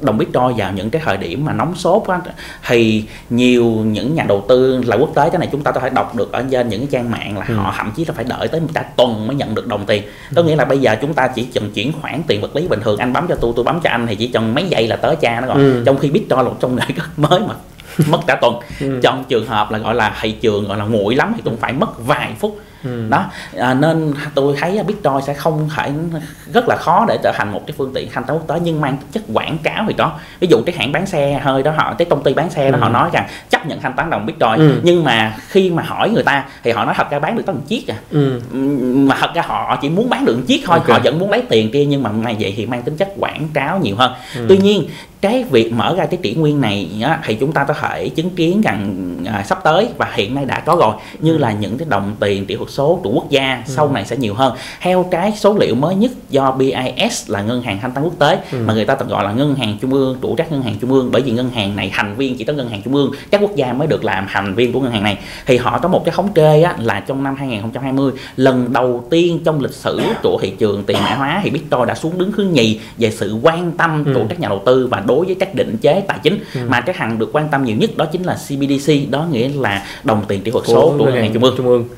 đồng 0.00 0.18
bitcoin 0.18 0.56
vào 0.56 0.72
những 0.72 0.90
cái 0.90 1.02
thời 1.04 1.16
điểm 1.16 1.44
mà 1.44 1.52
nóng 1.52 1.74
sốt 1.74 2.02
á, 2.08 2.20
thì 2.68 3.04
nhiều 3.30 3.64
những 3.64 4.14
nhà 4.14 4.24
đầu 4.28 4.44
tư 4.48 4.82
là 4.86 4.96
quốc 4.96 5.10
tế 5.14 5.30
cái 5.30 5.38
này 5.38 5.48
chúng 5.52 5.62
ta 5.62 5.70
có 5.72 5.80
thể 5.80 5.90
đọc 5.90 6.14
được 6.16 6.32
ở 6.32 6.44
trên 6.50 6.68
những 6.68 6.80
cái 6.80 6.88
trang 6.92 7.10
mạng 7.10 7.38
là 7.38 7.44
Ừ. 7.48 7.54
họ 7.54 7.74
thậm 7.76 7.92
chí 7.96 8.04
là 8.04 8.14
phải 8.14 8.24
đợi 8.24 8.48
tới 8.48 8.60
một 8.60 8.68
cả 8.74 8.82
tuần 8.96 9.26
mới 9.26 9.36
nhận 9.36 9.54
được 9.54 9.66
đồng 9.66 9.86
tiền 9.86 10.02
có 10.36 10.42
nghĩa 10.42 10.56
là 10.56 10.64
bây 10.64 10.78
giờ 10.78 10.96
chúng 11.00 11.14
ta 11.14 11.28
chỉ 11.28 11.44
cần 11.54 11.70
chuyển 11.74 11.92
khoản 12.00 12.22
tiền 12.26 12.40
vật 12.40 12.56
lý 12.56 12.68
bình 12.68 12.80
thường 12.84 12.98
anh 12.98 13.12
bấm 13.12 13.26
cho 13.28 13.34
tôi 13.34 13.52
tôi 13.56 13.64
bấm 13.64 13.80
cho 13.80 13.90
anh 13.90 14.06
thì 14.06 14.14
chỉ 14.16 14.28
cần 14.28 14.54
mấy 14.54 14.64
giây 14.68 14.88
là 14.88 14.96
tới 14.96 15.16
cha 15.16 15.40
nó 15.40 15.46
rồi 15.54 15.56
Ừ. 15.64 15.82
trong 15.86 15.98
khi 15.98 16.10
bitcoin 16.10 16.36
là 16.38 16.42
một 16.44 16.56
công 16.60 16.76
nghệ 16.76 16.84
mới 17.16 17.40
mà 17.40 17.54
mất 18.06 18.18
cả 18.26 18.38
tuần 18.40 18.54
Ừ. 18.80 19.00
trong 19.02 19.24
trường 19.28 19.46
hợp 19.46 19.70
là 19.70 19.78
gọi 19.78 19.94
là 19.94 20.16
thị 20.22 20.32
trường 20.32 20.68
gọi 20.68 20.78
là 20.78 20.84
nguội 20.84 21.14
lắm 21.14 21.32
thì 21.36 21.42
cũng 21.44 21.56
phải 21.56 21.72
mất 21.72 22.06
vài 22.06 22.32
phút 22.38 22.58
Ừ. 22.86 23.06
đó 23.10 23.24
à, 23.58 23.74
nên 23.74 24.12
tôi 24.34 24.56
thấy 24.60 24.82
Bitcoin 24.86 25.12
sẽ 25.26 25.34
không 25.34 25.68
phải 25.76 25.92
rất 26.52 26.64
là 26.68 26.76
khó 26.76 27.04
để 27.08 27.18
trở 27.22 27.32
thành 27.36 27.52
một 27.52 27.62
cái 27.66 27.74
phương 27.78 27.92
tiện 27.94 28.08
thanh 28.12 28.24
toán 28.24 28.38
quốc 28.38 28.48
tế 28.48 28.60
nhưng 28.64 28.80
mang 28.80 28.96
tính 28.96 29.08
chất 29.12 29.22
quảng 29.32 29.58
cáo 29.62 29.84
thì 29.88 29.94
có 29.98 30.12
ví 30.40 30.48
dụ 30.50 30.56
cái 30.66 30.74
hãng 30.78 30.92
bán 30.92 31.06
xe 31.06 31.40
hơi 31.42 31.62
đó 31.62 31.72
họ 31.76 31.94
cái 31.98 32.06
công 32.10 32.22
ty 32.22 32.34
bán 32.34 32.50
xe 32.50 32.70
đó 32.70 32.78
Ừ. 32.78 32.82
họ 32.82 32.88
nói 32.88 33.10
rằng 33.12 33.26
chấp 33.50 33.66
nhận 33.66 33.80
thanh 33.80 33.92
toán 33.96 34.10
đồng 34.10 34.26
Bitcoin 34.26 34.54
Ừ. 34.56 34.80
nhưng 34.82 35.04
mà 35.04 35.36
khi 35.48 35.70
mà 35.70 35.82
hỏi 35.82 36.10
người 36.10 36.22
ta 36.22 36.44
thì 36.64 36.70
họ 36.72 36.84
nói 36.84 36.94
thật 36.96 37.10
ra 37.10 37.18
bán 37.18 37.36
được 37.36 37.42
có 37.46 37.52
một 37.52 37.60
chiếc 37.68 37.88
à 37.90 37.96
Ừ. 38.10 38.40
Mà 38.96 39.16
thật 39.20 39.30
ra 39.34 39.42
họ 39.46 39.78
chỉ 39.82 39.88
muốn 39.88 40.10
bán 40.10 40.24
được 40.24 40.36
một 40.36 40.42
chiếc 40.46 40.62
thôi 40.66 40.78
Ok. 40.78 40.88
họ 40.88 40.98
vẫn 41.04 41.18
muốn 41.18 41.30
lấy 41.30 41.42
tiền 41.48 41.70
kia 41.70 41.84
nhưng 41.84 42.02
mà 42.02 42.10
ngay 42.10 42.36
vậy 42.40 42.54
thì 42.56 42.66
mang 42.66 42.82
tính 42.82 42.96
chất 42.96 43.08
quảng 43.18 43.48
cáo 43.54 43.78
nhiều 43.78 43.96
hơn 43.96 44.12
Ừ. 44.36 44.46
tuy 44.48 44.58
nhiên 44.58 44.84
cái 45.20 45.44
việc 45.44 45.72
mở 45.72 45.94
ra 45.96 46.06
cái 46.06 46.18
kỷ 46.22 46.34
nguyên 46.34 46.60
này 46.60 46.88
á, 47.04 47.20
thì 47.24 47.34
chúng 47.34 47.52
ta 47.52 47.64
có 47.64 47.74
thể 47.74 48.08
chứng 48.08 48.30
kiến 48.30 48.60
rằng 48.60 48.96
à, 49.26 49.44
sắp 49.48 49.58
tới 49.64 49.88
và 49.98 50.12
hiện 50.14 50.34
nay 50.34 50.44
đã 50.44 50.60
có 50.60 50.76
rồi 50.80 50.94
như 51.20 51.32
Ừ. 51.32 51.38
là 51.38 51.52
những 51.52 51.78
cái 51.78 51.86
đồng 51.90 52.16
tiền 52.20 52.46
kỹ 52.46 52.56
thuật 52.56 52.70
số 52.70 53.00
của 53.02 53.10
quốc 53.10 53.30
gia 53.30 53.62
sau 53.66 53.92
này 53.92 54.04
sẽ 54.04 54.16
nhiều 54.16 54.34
hơn 54.34 54.54
theo 54.80 55.02
cái 55.10 55.32
số 55.36 55.56
liệu 55.60 55.74
mới 55.74 55.94
nhất 55.94 56.10
do 56.30 56.50
BIS 56.52 57.30
là 57.30 57.42
ngân 57.42 57.62
hàng 57.62 57.78
thanh 57.82 57.92
toán 57.92 58.04
quốc 58.04 58.18
tế 58.18 58.38
Ừ. 58.52 58.58
mà 58.66 58.74
người 58.74 58.84
ta 58.84 58.94
từng 58.94 59.08
gọi 59.08 59.24
là 59.24 59.32
ngân 59.32 59.54
hàng 59.54 59.78
trung 59.80 59.92
ương 59.92 60.16
của 60.20 60.34
các 60.34 60.52
ngân 60.52 60.62
hàng 60.62 60.74
trung 60.80 60.92
ương 60.92 61.08
bởi 61.12 61.22
vì 61.22 61.30
ngân 61.32 61.50
hàng 61.50 61.76
này 61.76 61.90
thành 61.94 62.14
viên 62.16 62.36
chỉ 62.36 62.44
có 62.44 62.52
ngân 62.52 62.68
hàng 62.68 62.82
trung 62.82 62.94
ương 62.94 63.10
các 63.30 63.40
quốc 63.40 63.56
gia 63.56 63.72
mới 63.72 63.86
được 63.88 64.04
làm 64.04 64.26
thành 64.32 64.54
viên 64.54 64.72
của 64.72 64.80
ngân 64.80 64.92
hàng 64.92 65.02
này 65.02 65.18
thì 65.46 65.56
họ 65.56 65.78
có 65.78 65.88
một 65.88 66.02
cái 66.04 66.14
thống 66.16 66.32
kê 66.32 66.62
á, 66.62 66.74
là 66.78 67.00
trong 67.00 67.22
năm 67.24 67.36
2020 67.36 68.12
lần 68.36 68.72
đầu 68.72 69.04
tiên 69.10 69.40
trong 69.44 69.60
lịch 69.60 69.74
sử 69.74 70.00
của 70.22 70.38
thị 70.42 70.52
trường 70.58 70.82
tiền 70.84 70.96
mã 71.04 71.14
hóa 71.14 71.40
thì 71.44 71.50
Bitcoin 71.50 71.86
đã 71.86 71.94
xuống 71.94 72.18
đứng 72.18 72.32
thứ 72.32 72.44
nhì 72.44 72.80
về 72.98 73.10
sự 73.10 73.38
quan 73.42 73.72
tâm 73.72 74.04
của 74.04 74.20
Ừ. 74.20 74.26
các 74.28 74.40
nhà 74.40 74.48
đầu 74.48 74.62
tư 74.66 74.88
và 74.90 75.00
đối 75.06 75.26
với 75.26 75.34
các 75.34 75.54
định 75.54 75.76
chế 75.80 76.00
tài 76.08 76.18
chính. 76.22 76.38
Ừ. 76.54 76.60
mà 76.68 76.80
cái 76.80 76.94
hàng 76.98 77.18
được 77.18 77.30
quan 77.32 77.48
tâm 77.50 77.64
nhiều 77.64 77.76
nhất 77.76 77.90
đó 77.96 78.06
chính 78.12 78.22
là 78.22 78.34
CBDC 78.34 78.92
đó 79.10 79.26
nghĩa 79.32 79.48
là 79.48 79.86
đồng 80.04 80.24
tiền 80.28 80.42
kỹ 80.42 80.50
thuật 80.50 80.64
số 80.66 80.94
của 80.98 81.04
ngân 81.04 81.14
hàng 81.14 81.32
trung 81.32 81.42
ương. 81.42 81.54
Trung 81.56 81.66
ương. 81.66 81.88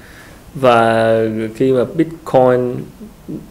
Và 0.55 1.15
khi 1.57 1.73
mà 1.73 1.85
bitcoin 1.85 2.75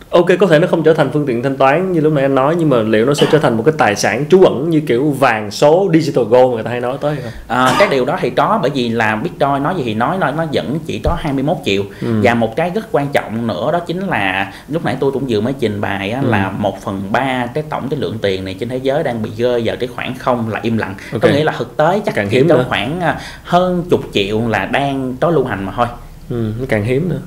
ok 0.10 0.26
có 0.40 0.48
thể 0.48 0.60
nó 0.60 0.68
không 0.68 0.84
trở 0.84 0.94
thành 0.94 1.10
phương 1.13 1.26
tiện 1.26 1.44
thanh 1.44 1.58
toán 1.58 1.92
như 1.92 2.02
lúc 2.02 2.13
nãy 2.13 2.24
anh 2.24 2.36
nói 2.36 2.56
nhưng 2.60 2.70
mà 2.70 2.78
liệu 2.82 3.06
nó 3.06 3.13
sẽ 3.13 3.28
trở 3.32 3.38
thành 3.40 3.58
một 3.58 3.63
cái 3.66 3.74
tài 3.78 3.96
sản 3.96 4.26
trú 4.30 4.44
ẩn 4.44 4.70
như 4.70 4.80
kiểu 4.88 5.10
vàng 5.12 5.52
số 5.52 5.90
digital 5.94 6.24
gold 6.26 6.54
người 6.54 6.63
ta 6.63 6.70
hay 6.72 6.80
nói 6.80 6.98
tới 7.02 7.16
không 7.24 7.32
À, 7.48 7.76
cái 7.80 7.88
điều 7.92 8.06
đó 8.06 8.18
thì 8.22 8.30
có 8.30 8.60
bởi 8.62 8.72
vì 8.74 8.90
là 8.90 9.16
Bitcoin 9.16 9.63
nói 9.63 9.74
gì 9.78 9.84
thì 9.86 9.94
nói 9.94 10.18
nó 10.20 10.32
nó 10.32 10.46
vẫn 10.54 10.80
chỉ 10.86 11.00
có 11.04 11.16
21 11.20 11.58
triệu 11.66 11.84
Ừ. 12.02 12.08
và 12.24 12.34
một 12.34 12.56
cái 12.56 12.72
rất 12.76 12.88
quan 12.92 13.08
trọng 13.13 13.48
nữa 13.48 13.70
đó 13.72 13.80
chính 13.80 14.00
là 14.08 14.54
lúc 14.70 14.86
nãy 14.86 14.98
tôi 15.00 15.12
cũng 15.12 15.24
vừa 15.30 15.42
mới 15.42 15.54
trình 15.60 15.82
bày 15.82 16.12
á, 16.12 16.22
Ừ. 16.24 16.30
là 16.30 16.52
một 16.58 16.82
phần 16.82 17.02
ba 17.12 17.48
cái 17.54 17.63
tổng 17.70 17.90
cái 17.90 18.00
lượng 18.00 18.18
tiền 18.22 18.46
này 18.46 18.56
trên 18.60 18.70
thế 18.70 18.78
giới 18.84 19.04
đang 19.04 19.22
bị 19.22 19.30
rơi 19.38 19.62
vào 19.66 19.76
cái 19.80 19.90
khoảng 19.96 20.16
không 20.16 20.50
là 20.50 20.60
im 20.63 20.78
lặng 20.78 20.96
Ok. 21.13 21.22
có 21.22 21.30
nghĩa 21.30 21.44
là 21.44 21.54
thực 21.58 21.78
tế 21.78 22.02
chắc 22.06 22.16
Càng 22.16 22.28
chỉ 22.30 22.38
hiếm 22.38 22.50
có 22.50 22.56
nữa. 22.56 22.66
khoảng 22.70 23.00
à, 23.02 23.20
hơn 23.44 23.84
chục 23.90 24.02
triệu 24.13 24.42
là 24.48 24.66
đang 24.66 25.16
có 25.22 25.30
lưu 25.30 25.46
hành 25.46 25.66
mà 25.66 25.72
thôi 25.76 25.88
ừ, 26.30 26.52
nó 26.60 26.66
càng 26.70 26.84
hiếm 26.84 27.10
nữa 27.10 27.20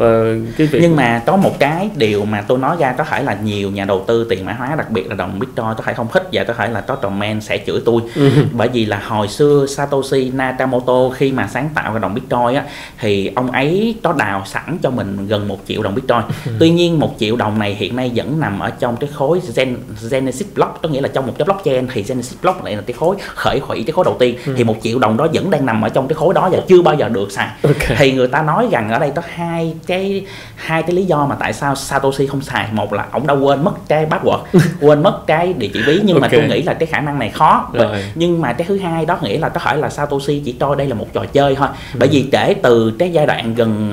và 0.00 0.24
cái 0.56 0.66
việc 0.66 0.78
nhưng 0.82 0.96
mà 0.96 1.22
có 1.26 1.36
một 1.36 1.58
cái 1.58 1.90
điều 1.96 2.24
mà 2.24 2.44
tôi 2.48 2.58
nói 2.58 2.76
ra 2.78 2.92
có 2.92 3.04
thể 3.04 3.22
là 3.22 3.38
nhiều 3.44 3.70
nhà 3.70 3.84
đầu 3.84 4.04
tư 4.06 4.26
tiền 4.30 4.46
mã 4.46 4.52
hóa 4.52 4.74
đặc 4.76 4.90
biệt 4.90 5.08
là 5.08 5.14
đồng 5.14 5.38
bitcoin 5.38 5.66
có 5.76 5.82
thể 5.84 5.92
không 5.92 6.08
thích 6.12 6.28
và 6.32 6.44
có 6.44 6.54
thể 6.54 6.68
là 6.68 6.80
có 6.80 6.94
comment 6.94 7.42
sẽ 7.42 7.58
chửi 7.66 7.80
tôi. 7.84 8.02
Ừ. 8.14 8.30
bởi 8.52 8.68
vì 8.68 8.86
là 8.86 9.02
hồi 9.06 9.28
xưa 9.28 9.66
Satoshi 9.66 10.30
Nakamoto 10.34 11.10
khi 11.14 11.32
mà 11.32 11.48
sáng 11.52 11.68
tạo 11.74 11.92
ra 11.92 11.98
đồng 11.98 12.14
Bitcoin 12.14 12.54
á 12.54 12.64
thì 12.98 13.32
ông 13.34 13.50
ấy 13.50 13.94
có 14.02 14.12
đào 14.12 14.42
sẵn 14.46 14.78
cho 14.82 14.90
mình 14.90 15.26
gần 15.26 15.48
một 15.48 15.58
triệu 15.68 15.82
đồng 15.82 15.94
Bitcoin. 15.94 16.20
Tuy 16.58 16.70
nhiên 16.70 17.00
một 17.00 17.14
triệu 17.18 17.36
đồng 17.36 17.58
này 17.58 17.74
hiện 17.74 17.96
nay 17.96 18.10
vẫn 18.14 18.40
nằm 18.40 18.60
ở 18.60 18.70
trong 18.70 18.96
cái 18.96 19.10
khối 19.12 19.40
Gen, 19.56 19.76
Genesis 20.10 20.48
block 20.54 20.82
có 20.82 20.88
nghĩa 20.88 21.00
là 21.00 21.08
trong 21.08 21.26
một 21.26 21.32
cái 21.38 21.44
blockchain 21.44 21.86
thì 21.92 22.04
Genesis 22.08 22.40
block 22.42 22.64
lại 22.64 22.76
là 22.76 22.82
cái 22.86 22.94
khối 22.94 23.16
khởi 23.18 23.58
hủy 23.62 23.82
cái 23.86 23.92
khối 23.92 24.04
đầu 24.04 24.16
tiên. 24.18 24.36
Thì 24.56 24.64
một 24.64 24.76
triệu 24.82 24.98
đồng 24.98 25.16
đó 25.16 25.26
vẫn 25.32 25.50
đang 25.50 25.66
nằm 25.66 25.82
ở 25.82 25.88
trong 25.88 26.08
cái 26.08 26.14
khối 26.14 26.34
đó 26.34 26.48
và 26.52 26.58
chưa 26.68 26.82
bao 26.82 26.94
giờ 26.94 27.08
được 27.08 27.32
xài 27.32 27.48
ok. 27.62 27.98
Thì 27.98 28.12
người 28.12 28.28
ta 28.28 28.42
nói 28.42 28.68
rằng 28.70 28.90
ở 28.90 28.98
đây 28.98 29.12
có 29.14 29.22
hai 29.28 29.74
cái 29.90 30.24
hai 30.56 30.82
cái 30.82 30.92
lý 30.92 31.04
do 31.04 31.26
mà 31.26 31.34
tại 31.34 31.52
sao 31.52 31.74
Satoshi 31.74 32.26
không 32.26 32.42
xài 32.42 32.68
một 32.72 32.92
là 32.92 33.06
ông 33.10 33.26
đã 33.26 33.34
quên 33.34 33.64
mất 33.64 33.72
cái 33.88 34.06
password 34.10 34.38
quên 34.80 35.02
mất 35.02 35.26
cái 35.26 35.52
địa 35.52 35.68
chỉ 35.74 35.82
ví 35.86 36.00
nhưng 36.04 36.20
mà 36.20 36.26
Ok. 36.26 36.32
tôi 36.32 36.48
nghĩ 36.48 36.62
là 36.62 36.74
cái 36.74 36.86
khả 36.86 37.00
năng 37.00 37.18
này 37.18 37.30
khó 37.30 37.68
Rồi. 37.72 38.04
nhưng 38.14 38.40
mà 38.40 38.52
cái 38.52 38.66
thứ 38.66 38.78
hai 38.78 39.06
đó 39.06 39.18
nghĩa 39.22 39.38
là 39.38 39.48
có 39.48 39.60
thể 39.60 39.76
là 39.76 39.88
Satoshi 39.90 40.42
chỉ 40.44 40.52
coi 40.52 40.76
đây 40.76 40.86
là 40.86 40.94
một 40.94 41.06
trò 41.12 41.24
chơi 41.32 41.54
thôi 41.54 41.68
bởi 41.98 42.08
vì 42.08 42.28
kể 42.32 42.54
từ 42.62 42.92
cái 42.98 43.12
giai 43.12 43.26
đoạn 43.26 43.54
gần 43.54 43.92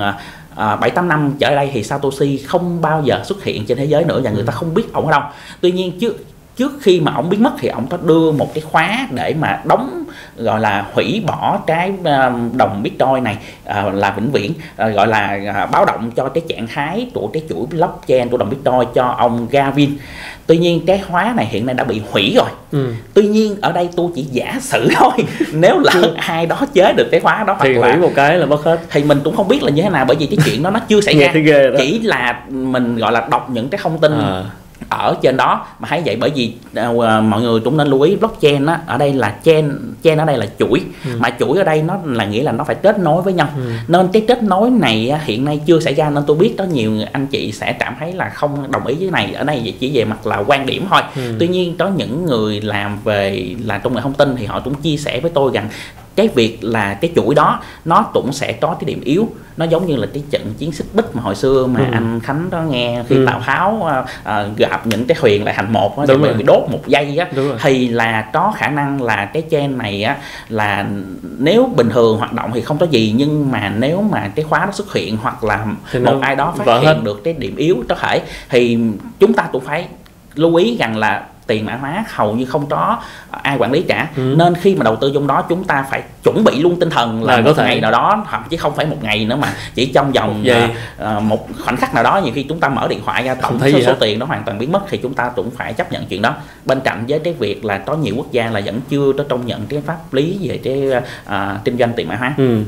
à, 0.56 0.76
bảy 0.76 0.90
tám 0.90 1.08
năm 1.08 1.34
trở 1.38 1.54
đây 1.54 1.70
thì 1.72 1.82
Satoshi 1.82 2.36
không 2.38 2.80
bao 2.80 3.02
giờ 3.04 3.22
xuất 3.24 3.44
hiện 3.44 3.66
trên 3.66 3.78
thế 3.78 3.84
giới 3.84 4.04
nữa 4.04 4.20
và 4.24 4.30
người 4.30 4.44
ta 4.46 4.52
không 4.52 4.74
biết 4.74 4.92
ổng 4.92 5.06
ở 5.06 5.10
đâu 5.10 5.22
tuy 5.60 5.70
nhiên 5.72 5.98
trước 6.00 6.24
trước 6.58 6.72
khi 6.80 7.00
mà 7.00 7.12
ổng 7.14 7.30
biến 7.30 7.42
mất 7.42 7.52
thì 7.58 7.68
ổng 7.68 7.86
có 7.86 7.96
đưa 7.96 8.32
một 8.32 8.54
cái 8.54 8.62
khóa 8.70 9.08
để 9.10 9.34
mà 9.40 9.60
đóng 9.64 10.04
gọi 10.36 10.60
là 10.60 10.86
hủy 10.92 11.22
bỏ 11.26 11.58
cái 11.66 11.92
à, 12.04 12.32
đồng 12.52 12.82
bitcoin 12.82 13.24
này 13.24 13.36
à, 13.64 13.82
là 13.82 14.10
vĩnh 14.10 14.30
viễn 14.32 14.52
à, 14.76 14.88
gọi 14.88 15.06
là 15.06 15.38
báo 15.72 15.84
động 15.84 16.10
cho 16.16 16.28
cái 16.28 16.42
trạng 16.48 16.66
thái 16.66 17.10
của 17.14 17.30
cái 17.32 17.42
chuỗi 17.48 17.66
blockchain 17.66 18.28
của 18.28 18.36
đồng 18.36 18.50
bitcoin 18.50 18.94
cho 18.94 19.14
ông 19.18 19.46
Gavin. 19.50 19.90
Tuy 20.46 20.56
nhiên 20.56 20.86
cái 20.86 21.02
khóa 21.08 21.32
này 21.36 21.46
hiện 21.46 21.66
nay 21.66 21.74
đã 21.74 21.84
bị 21.84 22.02
hủy 22.10 22.34
rồi. 22.36 22.48
Ừ. 22.72 22.92
tuy 23.14 23.22
nhiên 23.22 23.56
ở 23.60 23.72
đây 23.72 23.88
tôi 23.96 24.10
chỉ 24.14 24.22
giả 24.22 24.58
sử 24.60 24.88
thôi 24.94 25.12
nếu 25.52 25.78
lỡ 25.78 26.12
ai 26.16 26.46
đó 26.46 26.60
chế 26.74 26.92
được 26.96 27.08
cái 27.10 27.20
khóa 27.20 27.44
đó 27.44 27.54
hoặc 27.58 27.64
thì 27.64 27.74
là 27.74 27.88
hủy 27.88 27.96
một 27.96 28.10
cái 28.14 28.38
là 28.38 28.46
mất 28.46 28.64
hết. 28.64 28.80
Thì 28.90 29.02
mình 29.02 29.20
cũng 29.24 29.36
không 29.36 29.48
biết 29.48 29.62
là 29.62 29.70
như 29.70 29.82
thế 29.82 29.90
nào 29.90 30.04
bởi 30.04 30.16
vì 30.16 30.26
cái 30.26 30.38
chuyện 30.44 30.62
đó 30.62 30.70
nó 30.70 30.80
chưa 30.88 31.00
xảy 31.00 31.14
ra. 31.18 31.32
chỉ 31.78 31.98
là 31.98 32.40
mình 32.48 32.96
gọi 32.96 33.12
là 33.12 33.28
đọc 33.30 33.50
những 33.50 33.68
cái 33.68 33.80
thông 33.82 33.98
tin 33.98 34.12
à. 34.12 34.44
Ở 34.88 35.16
trên 35.22 35.36
đó. 35.36 35.66
Mà 35.78 35.88
thấy 35.88 36.02
vậy 36.04 36.16
bởi 36.20 36.30
vì 36.30 36.54
à, 36.74 37.20
mọi 37.20 37.42
người 37.42 37.60
cũng 37.60 37.76
nên 37.76 37.88
lưu 37.88 38.00
ý 38.00 38.16
blockchain 38.16 38.66
á 38.66 38.80
ở 38.86 38.98
đây 38.98 39.12
là 39.12 39.36
chain 39.44 39.70
chain 40.02 40.18
ở 40.18 40.24
đây 40.24 40.38
là 40.38 40.46
chuỗi. 40.58 40.84
Mà 41.18 41.30
chuỗi 41.40 41.58
ở 41.58 41.64
đây 41.64 41.82
nó 41.82 41.98
là 42.04 42.26
nghĩa 42.26 42.42
là 42.42 42.52
nó 42.52 42.64
phải 42.64 42.74
kết 42.74 42.98
nối 42.98 43.22
với 43.22 43.32
nhau. 43.32 43.48
Ừ. 43.56 43.62
nên 43.88 44.08
cái 44.12 44.24
kết 44.28 44.42
nối 44.42 44.70
này 44.70 45.12
hiện 45.24 45.44
nay 45.44 45.60
chưa 45.66 45.80
xảy 45.80 45.94
ra 45.94 46.10
nên 46.10 46.24
tôi 46.26 46.36
biết 46.36 46.54
có 46.58 46.64
nhiều 46.64 46.92
anh 47.12 47.26
chị 47.26 47.52
sẽ 47.52 47.72
cảm 47.72 47.96
thấy 48.00 48.12
là 48.12 48.28
không 48.28 48.70
đồng 48.70 48.86
ý 48.86 48.94
với 49.00 49.10
này. 49.10 49.32
Ở 49.34 49.44
đây 49.44 49.74
chỉ 49.80 49.90
về 49.94 50.04
mặt 50.04 50.26
là 50.26 50.42
quan 50.46 50.66
điểm 50.66 50.86
thôi. 50.90 51.02
Ừ. 51.16 51.36
tuy 51.38 51.48
nhiên 51.48 51.76
có 51.78 51.88
những 51.88 52.26
người 52.26 52.60
làm 52.60 52.98
về 53.04 53.54
là 53.64 53.78
công 53.78 53.94
nghệ 53.94 54.00
thông 54.00 54.14
tin 54.14 54.36
thì 54.36 54.46
họ 54.46 54.60
cũng 54.60 54.74
chia 54.74 54.96
sẻ 54.96 55.20
với 55.20 55.30
tôi 55.34 55.50
rằng 55.54 55.68
cái 56.18 56.28
việc 56.28 56.58
là 56.64 56.94
cái 56.94 57.10
chuỗi 57.16 57.34
đó 57.34 57.60
nó 57.84 58.02
cũng 58.12 58.32
sẽ 58.32 58.52
có 58.52 58.76
cái 58.80 58.84
điểm 58.84 59.00
yếu 59.04 59.28
nó 59.56 59.64
giống 59.64 59.86
như 59.86 59.96
là 59.96 60.06
cái 60.14 60.22
trận 60.30 60.54
chiến 60.58 60.72
xích 60.72 60.86
bích 60.94 61.04
mà 61.16 61.22
hồi 61.22 61.34
xưa 61.34 61.66
mà 61.66 61.80
Ừ. 61.80 61.86
anh 61.92 62.20
Khánh 62.20 62.50
đó 62.50 62.60
nghe 62.62 63.02
khi 63.08 63.16
Ừ. 63.16 63.26
Tào 63.26 63.40
Tháo 63.40 63.84
à, 63.84 64.04
à, 64.24 64.46
gặp 64.56 64.86
những 64.86 65.04
cái 65.06 65.16
thuyền 65.20 65.44
lại 65.44 65.54
thành 65.56 65.72
một 65.72 65.98
á, 65.98 66.14
bị 66.38 66.42
đốt 66.46 66.62
một 66.70 66.80
giây 66.86 67.18
á 67.18 67.26
thì 67.62 67.88
là 67.88 68.22
có 68.32 68.52
khả 68.56 68.68
năng 68.68 69.02
là 69.02 69.24
cái 69.24 69.42
chain 69.50 69.78
này 69.78 70.02
á 70.02 70.16
là 70.48 70.86
nếu 71.38 71.70
bình 71.76 71.88
thường 71.90 72.18
hoạt 72.18 72.32
động 72.32 72.50
thì 72.54 72.60
không 72.60 72.78
có 72.78 72.86
gì 72.90 73.14
nhưng 73.16 73.50
mà 73.50 73.72
nếu 73.78 74.02
mà 74.12 74.28
cái 74.34 74.44
khóa 74.44 74.66
nó 74.66 74.72
xuất 74.72 74.92
hiện 74.94 75.16
hoặc 75.16 75.44
là 75.44 75.66
Thì 75.92 75.98
một 75.98 76.18
ai 76.20 76.36
đó 76.36 76.54
phát 76.56 76.66
hiện 76.80 76.84
hết. 76.84 77.00
được 77.04 77.24
cái 77.24 77.34
điểm 77.34 77.56
yếu 77.56 77.76
có 77.88 77.94
thể 77.94 78.22
thì 78.48 78.78
chúng 79.18 79.32
ta 79.32 79.48
cũng 79.52 79.64
phải 79.64 79.88
lưu 80.34 80.54
ý 80.54 80.76
rằng 80.76 80.96
là 80.96 81.26
tiền 81.48 81.66
mã 81.66 81.74
hóa 81.76 82.04
hầu 82.08 82.34
như 82.36 82.44
không 82.44 82.66
có 82.66 82.98
ai 83.30 83.56
quản 83.58 83.72
lý 83.72 83.82
cả 83.82 84.08
Ừ. 84.16 84.34
nên 84.38 84.54
khi 84.54 84.74
mà 84.74 84.84
đầu 84.84 84.96
tư 84.96 85.10
trong 85.14 85.26
đó 85.26 85.44
chúng 85.48 85.64
ta 85.64 85.84
phải 85.90 86.02
chuẩn 86.24 86.44
bị 86.44 86.62
luôn 86.62 86.80
tinh 86.80 86.90
thần 86.90 87.24
là 87.24 87.36
Là 87.36 87.40
một 87.42 87.52
thể. 87.56 87.64
ngày 87.64 87.80
nào 87.80 87.90
đó 87.90 88.24
thậm 88.30 88.42
chí 88.50 88.56
không 88.56 88.74
phải 88.76 88.86
một 88.86 88.96
ngày 89.02 89.24
nữa 89.24 89.36
mà 89.36 89.52
chỉ 89.74 89.86
trong 89.86 90.12
vòng 90.12 90.44
à, 90.98 91.20
một 91.20 91.48
khoảnh 91.64 91.76
khắc 91.76 91.94
nào 91.94 92.04
đó 92.04 92.20
nhiều 92.24 92.32
khi 92.34 92.42
chúng 92.42 92.60
ta 92.60 92.68
mở 92.68 92.86
điện 92.88 93.00
thoại 93.04 93.22
ra 93.22 93.34
tổng 93.34 93.58
số, 93.72 93.80
số 93.86 93.94
tiền 94.00 94.18
nó 94.18 94.26
hoàn 94.26 94.42
toàn 94.44 94.58
biến 94.58 94.72
mất 94.72 94.80
thì 94.88 94.98
chúng 94.98 95.14
ta 95.14 95.30
cũng 95.36 95.50
phải 95.50 95.72
chấp 95.72 95.92
nhận 95.92 96.06
chuyện 96.06 96.22
đó 96.22 96.34
bên 96.64 96.80
cạnh 96.80 97.04
với 97.08 97.18
cái 97.18 97.34
việc 97.38 97.64
là 97.64 97.78
có 97.78 97.96
nhiều 97.96 98.14
quốc 98.16 98.32
gia 98.32 98.50
là 98.50 98.60
vẫn 98.64 98.80
chưa 98.90 99.12
có 99.18 99.24
công 99.28 99.46
nhận 99.46 99.66
cái 99.68 99.80
pháp 99.86 100.14
lý 100.14 100.38
về 100.48 100.58
cái 100.64 100.82
à, 101.24 101.58
kinh 101.64 101.78
doanh 101.78 101.92
tiền 101.96 102.08
mã 102.08 102.16
hóa 102.16 102.34
ừ. 102.38 102.58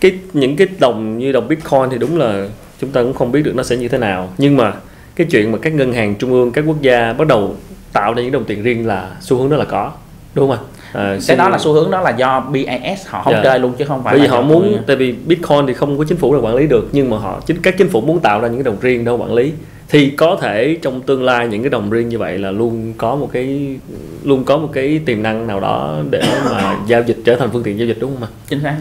cái 0.00 0.12
những 0.32 0.56
cái 0.56 0.66
đồng 0.78 1.18
như 1.18 1.32
đồng 1.32 1.48
bitcoin 1.48 1.82
thì 1.90 1.98
đúng 1.98 2.18
là 2.18 2.46
chúng 2.80 2.90
ta 2.90 3.02
cũng 3.02 3.14
không 3.14 3.32
biết 3.32 3.42
được 3.44 3.54
nó 3.54 3.62
sẽ 3.62 3.76
như 3.76 3.88
thế 3.88 3.98
nào 3.98 4.28
nhưng 4.38 4.56
mà 4.56 4.72
cái 5.16 5.26
chuyện 5.30 5.52
mà 5.52 5.58
các 5.62 5.72
ngân 5.72 5.92
hàng 5.92 6.14
trung 6.14 6.32
ương 6.32 6.52
các 6.52 6.64
quốc 6.66 6.82
gia 6.82 7.12
bắt 7.12 7.26
đầu 7.28 7.56
tạo 7.92 8.14
ra 8.14 8.22
những 8.22 8.32
đồng 8.32 8.44
tiền 8.44 8.62
riêng 8.62 8.86
là 8.86 9.10
xu 9.20 9.36
hướng 9.36 9.50
đó 9.50 9.56
là 9.56 9.64
có 9.64 9.92
đúng 10.34 10.48
không 10.48 10.58
ạ? 10.58 10.62
À, 10.92 11.18
cái 11.26 11.36
đó 11.36 11.48
là 11.48 11.58
xu 11.58 11.72
hướng 11.72 11.90
đó 11.90 12.00
là 12.00 12.10
do 12.10 12.40
BIS 12.40 13.06
họ 13.06 13.22
không 13.22 13.32
yeah. 13.32 13.44
Dạ. 13.44 13.50
chơi 13.50 13.58
luôn 13.58 13.72
chứ 13.78 13.84
không 13.84 14.04
phải 14.04 14.14
bởi 14.14 14.22
vì 14.22 14.28
họ 14.28 14.42
muốn 14.42 14.82
tại 14.86 14.96
vì 14.96 15.12
Bitcoin 15.26 15.66
thì 15.66 15.74
không 15.74 15.98
có 15.98 16.04
chính 16.08 16.18
phủ 16.18 16.32
nào 16.32 16.42
quản 16.42 16.54
lý 16.54 16.66
được 16.66 16.88
nhưng 16.92 17.10
mà 17.10 17.18
họ 17.18 17.40
chính 17.46 17.62
các 17.62 17.74
chính 17.78 17.88
phủ 17.88 18.00
muốn 18.00 18.20
tạo 18.20 18.40
ra 18.40 18.48
những 18.48 18.56
cái 18.56 18.64
đồng 18.64 18.80
riêng 18.80 19.04
đâu 19.04 19.16
quản 19.16 19.34
lý. 19.34 19.52
Thì 19.88 20.10
có 20.10 20.38
thể 20.40 20.76
trong 20.82 21.00
tương 21.00 21.24
lai 21.24 21.48
những 21.48 21.62
cái 21.62 21.70
đồng 21.70 21.90
riêng 21.90 22.08
như 22.08 22.18
vậy 22.18 22.38
là 22.38 22.50
luôn 22.50 22.92
có 22.98 23.16
một 23.16 23.28
cái 23.32 23.76
luôn 24.24 24.44
có 24.44 24.56
một 24.56 24.68
cái 24.72 25.00
tiềm 25.06 25.22
năng 25.22 25.46
nào 25.46 25.60
đó 25.60 25.98
để 26.10 26.22
mà 26.50 26.76
giao 26.86 27.02
dịch 27.02 27.16
trở 27.24 27.36
thành 27.36 27.48
phương 27.52 27.62
tiện 27.62 27.78
giao 27.78 27.88
dịch 27.88 27.96
đúng 28.00 28.10
không 28.14 28.28
ạ? 28.28 28.30
Chính 28.48 28.60
xác. 28.62 28.76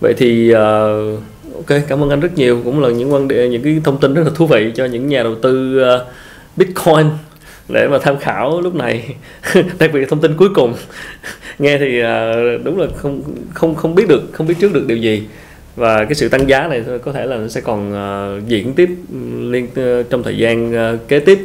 Vậy 0.00 0.14
thì 0.16 0.52
uh, 0.52 0.56
ok 1.54 1.78
cảm 1.88 2.02
ơn 2.02 2.10
anh 2.10 2.20
rất 2.20 2.34
nhiều 2.34 2.60
cũng 2.64 2.82
là 2.82 2.88
những 2.88 3.12
quan 3.12 3.28
điểm 3.28 3.50
những 3.50 3.62
cái 3.62 3.80
thông 3.84 3.98
tin 3.98 4.14
rất 4.14 4.22
là 4.24 4.30
thú 4.34 4.46
vị 4.46 4.72
cho 4.74 4.84
những 4.84 5.06
nhà 5.06 5.22
đầu 5.22 5.34
tư 5.34 5.82
uh, 5.82 6.06
bitcoin 6.56 7.06
để 7.68 7.88
mà 7.88 7.98
tham 8.02 8.18
khảo 8.18 8.60
lúc 8.60 8.74
này. 8.74 9.14
Đặc 9.78 9.90
biệt 9.92 10.00
là 10.00 10.06
thông 10.10 10.20
tin 10.20 10.36
cuối 10.36 10.48
cùng. 10.54 10.74
Nghe 11.58 11.78
thì 11.78 12.02
uh, 12.02 12.64
đúng 12.64 12.80
là 12.80 12.86
không 12.96 13.22
không 13.54 13.74
không 13.74 13.94
biết 13.94 14.08
được 14.08 14.22
không 14.32 14.46
biết 14.46 14.54
trước 14.60 14.72
được 14.72 14.84
điều 14.86 14.96
gì. 14.96 15.26
Và 15.76 16.04
cái 16.04 16.14
sự 16.14 16.28
tăng 16.28 16.48
giá 16.48 16.66
này 16.68 16.84
có 17.04 17.12
thể 17.12 17.26
là 17.26 17.36
nó 17.36 17.48
sẽ 17.48 17.60
còn 17.60 17.92
uh, 18.38 18.48
diễn 18.48 18.74
tiếp 18.74 18.90
liên 19.40 19.64
uh, 19.64 20.10
trong 20.10 20.22
thời 20.22 20.38
gian 20.38 20.72
uh, 20.94 21.08
kế 21.08 21.18
tiếp. 21.18 21.38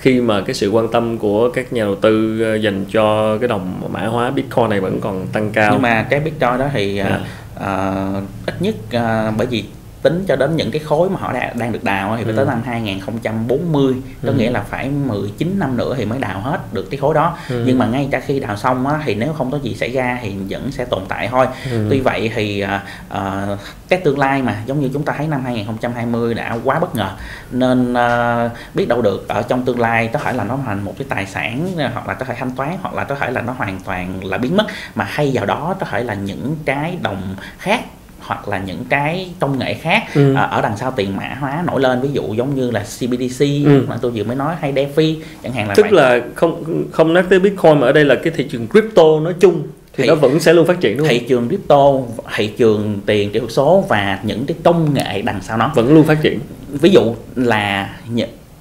Khi 0.00 0.20
mà 0.20 0.40
cái 0.40 0.54
sự 0.54 0.70
quan 0.70 0.88
tâm 0.88 1.18
của 1.18 1.50
các 1.50 1.72
nhà 1.72 1.84
đầu 1.84 1.94
tư 1.94 2.38
dành 2.62 2.84
cho 2.92 3.38
cái 3.38 3.48
đồng 3.48 3.82
mã 3.92 4.00
hóa 4.00 4.30
Bitcoin 4.30 4.70
này 4.70 4.80
vẫn 4.80 5.00
còn 5.00 5.26
tăng 5.32 5.50
cao. 5.52 5.72
Nhưng 5.72 5.82
mà 5.82 6.06
cái 6.10 6.20
Bitcoin 6.20 6.58
đó 6.58 6.66
thì 6.72 6.98
yeah. 6.98 7.20
uh, 7.56 8.24
ít 8.46 8.54
nhất 8.60 8.74
uh, 8.86 9.34
bởi 9.38 9.46
vì 9.50 9.64
tính 10.02 10.24
cho 10.28 10.36
đến 10.36 10.56
những 10.56 10.70
cái 10.70 10.80
khối 10.80 11.10
mà 11.10 11.16
họ 11.20 11.32
đang 11.54 11.72
được 11.72 11.84
đào 11.84 12.14
thì 12.16 12.24
phải 12.24 12.32
ừ. 12.32 12.36
tới 12.36 12.46
năm 12.46 12.62
2040 12.66 13.94
có 14.22 14.28
ừ. 14.28 14.34
nghĩa 14.38 14.50
là 14.50 14.60
phải 14.60 14.88
19 14.88 15.58
năm 15.58 15.76
nữa 15.76 15.94
thì 15.96 16.04
mới 16.04 16.18
đào 16.18 16.40
hết 16.40 16.74
được 16.74 16.90
cái 16.90 17.00
khối 17.00 17.14
đó 17.14 17.36
ừ. 17.48 17.62
nhưng 17.66 17.78
mà 17.78 17.86
ngay 17.86 18.08
cả 18.10 18.20
khi 18.20 18.40
đào 18.40 18.56
xong 18.56 18.86
á, 18.86 19.00
thì 19.04 19.14
nếu 19.14 19.32
không 19.32 19.50
có 19.50 19.58
gì 19.62 19.74
xảy 19.74 19.92
ra 19.92 20.18
thì 20.22 20.34
vẫn 20.48 20.72
sẽ 20.72 20.84
tồn 20.84 21.02
tại 21.08 21.28
thôi 21.28 21.46
ừ. 21.70 21.86
tuy 21.90 22.00
vậy 22.00 22.32
thì 22.34 22.64
uh, 22.64 23.58
cái 23.88 24.00
tương 24.04 24.18
lai 24.18 24.42
mà 24.42 24.62
giống 24.66 24.80
như 24.80 24.90
chúng 24.92 25.02
ta 25.02 25.14
thấy 25.16 25.26
năm 25.26 25.44
2020 25.44 26.34
đã 26.34 26.58
quá 26.64 26.78
bất 26.78 26.94
ngờ 26.94 27.10
nên 27.50 27.92
uh, 27.92 28.52
biết 28.74 28.88
đâu 28.88 29.02
được 29.02 29.28
ở 29.28 29.42
trong 29.42 29.64
tương 29.64 29.80
lai 29.80 30.10
có 30.12 30.18
thể 30.18 30.32
là 30.32 30.44
nó 30.44 30.58
thành 30.66 30.84
một 30.84 30.94
cái 30.98 31.06
tài 31.10 31.26
sản 31.26 31.68
hoặc 31.94 32.08
là 32.08 32.14
có 32.14 32.24
thể 32.24 32.34
thanh 32.38 32.50
toán 32.50 32.76
hoặc 32.82 32.94
là 32.94 33.04
có 33.04 33.14
thể 33.14 33.30
là 33.30 33.40
nó 33.40 33.52
hoàn 33.52 33.80
toàn 33.80 34.24
là 34.24 34.38
biến 34.38 34.56
mất 34.56 34.66
mà 34.94 35.04
hay 35.04 35.30
vào 35.34 35.46
đó 35.46 35.74
có 35.80 35.86
thể 35.86 36.04
là 36.04 36.14
những 36.14 36.56
cái 36.64 36.98
đồng 37.02 37.36
khác 37.58 37.80
hoặc 38.28 38.48
là 38.48 38.58
những 38.58 38.84
cái 38.88 39.28
công 39.40 39.58
nghệ 39.58 39.74
khác 39.74 40.02
ừ. 40.14 40.34
à, 40.34 40.42
ở 40.42 40.62
đằng 40.62 40.76
sau 40.76 40.92
tiền 40.96 41.16
mã 41.16 41.36
hóa 41.40 41.62
nổi 41.66 41.80
lên 41.80 42.00
ví 42.00 42.08
dụ 42.12 42.34
giống 42.34 42.54
như 42.54 42.70
là 42.70 42.80
CBDC 42.80 43.40
ừ. 43.64 43.84
mà 43.88 43.98
tôi 44.02 44.10
vừa 44.10 44.24
mới 44.24 44.36
nói 44.36 44.54
hay 44.60 44.72
DeFi 44.72 45.16
chẳng 45.42 45.52
hạn 45.52 45.68
là 45.68 45.74
tức 45.74 45.86
vậy. 45.90 45.92
là 45.92 46.20
không 46.34 46.84
không 46.92 47.14
nhắc 47.14 47.26
tới 47.30 47.38
Bitcoin 47.38 47.80
mà 47.80 47.86
ở 47.86 47.92
đây 47.92 48.04
là 48.04 48.14
cái 48.14 48.32
thị 48.36 48.46
trường 48.50 48.66
crypto 48.68 49.20
nói 49.22 49.34
chung 49.40 49.62
thì, 49.96 50.02
thì 50.02 50.08
nó 50.08 50.14
vẫn 50.14 50.40
sẽ 50.40 50.52
luôn 50.52 50.66
phát 50.66 50.80
triển 50.80 50.96
đúng 50.96 51.06
không? 51.06 51.16
Thị 51.18 51.26
trường 51.28 51.48
crypto, 51.48 51.92
thị 52.36 52.46
trường 52.46 53.00
tiền 53.06 53.32
kỹ 53.32 53.38
thuật 53.38 53.52
số 53.52 53.84
và 53.88 54.18
những 54.22 54.46
cái 54.46 54.56
công 54.64 54.94
nghệ 54.94 55.22
đằng 55.22 55.40
sau 55.42 55.56
nó 55.56 55.72
vẫn 55.74 55.94
luôn 55.94 56.06
phát 56.06 56.18
triển. 56.22 56.38
Ví 56.68 56.90
dụ 56.90 57.14
là 57.36 57.90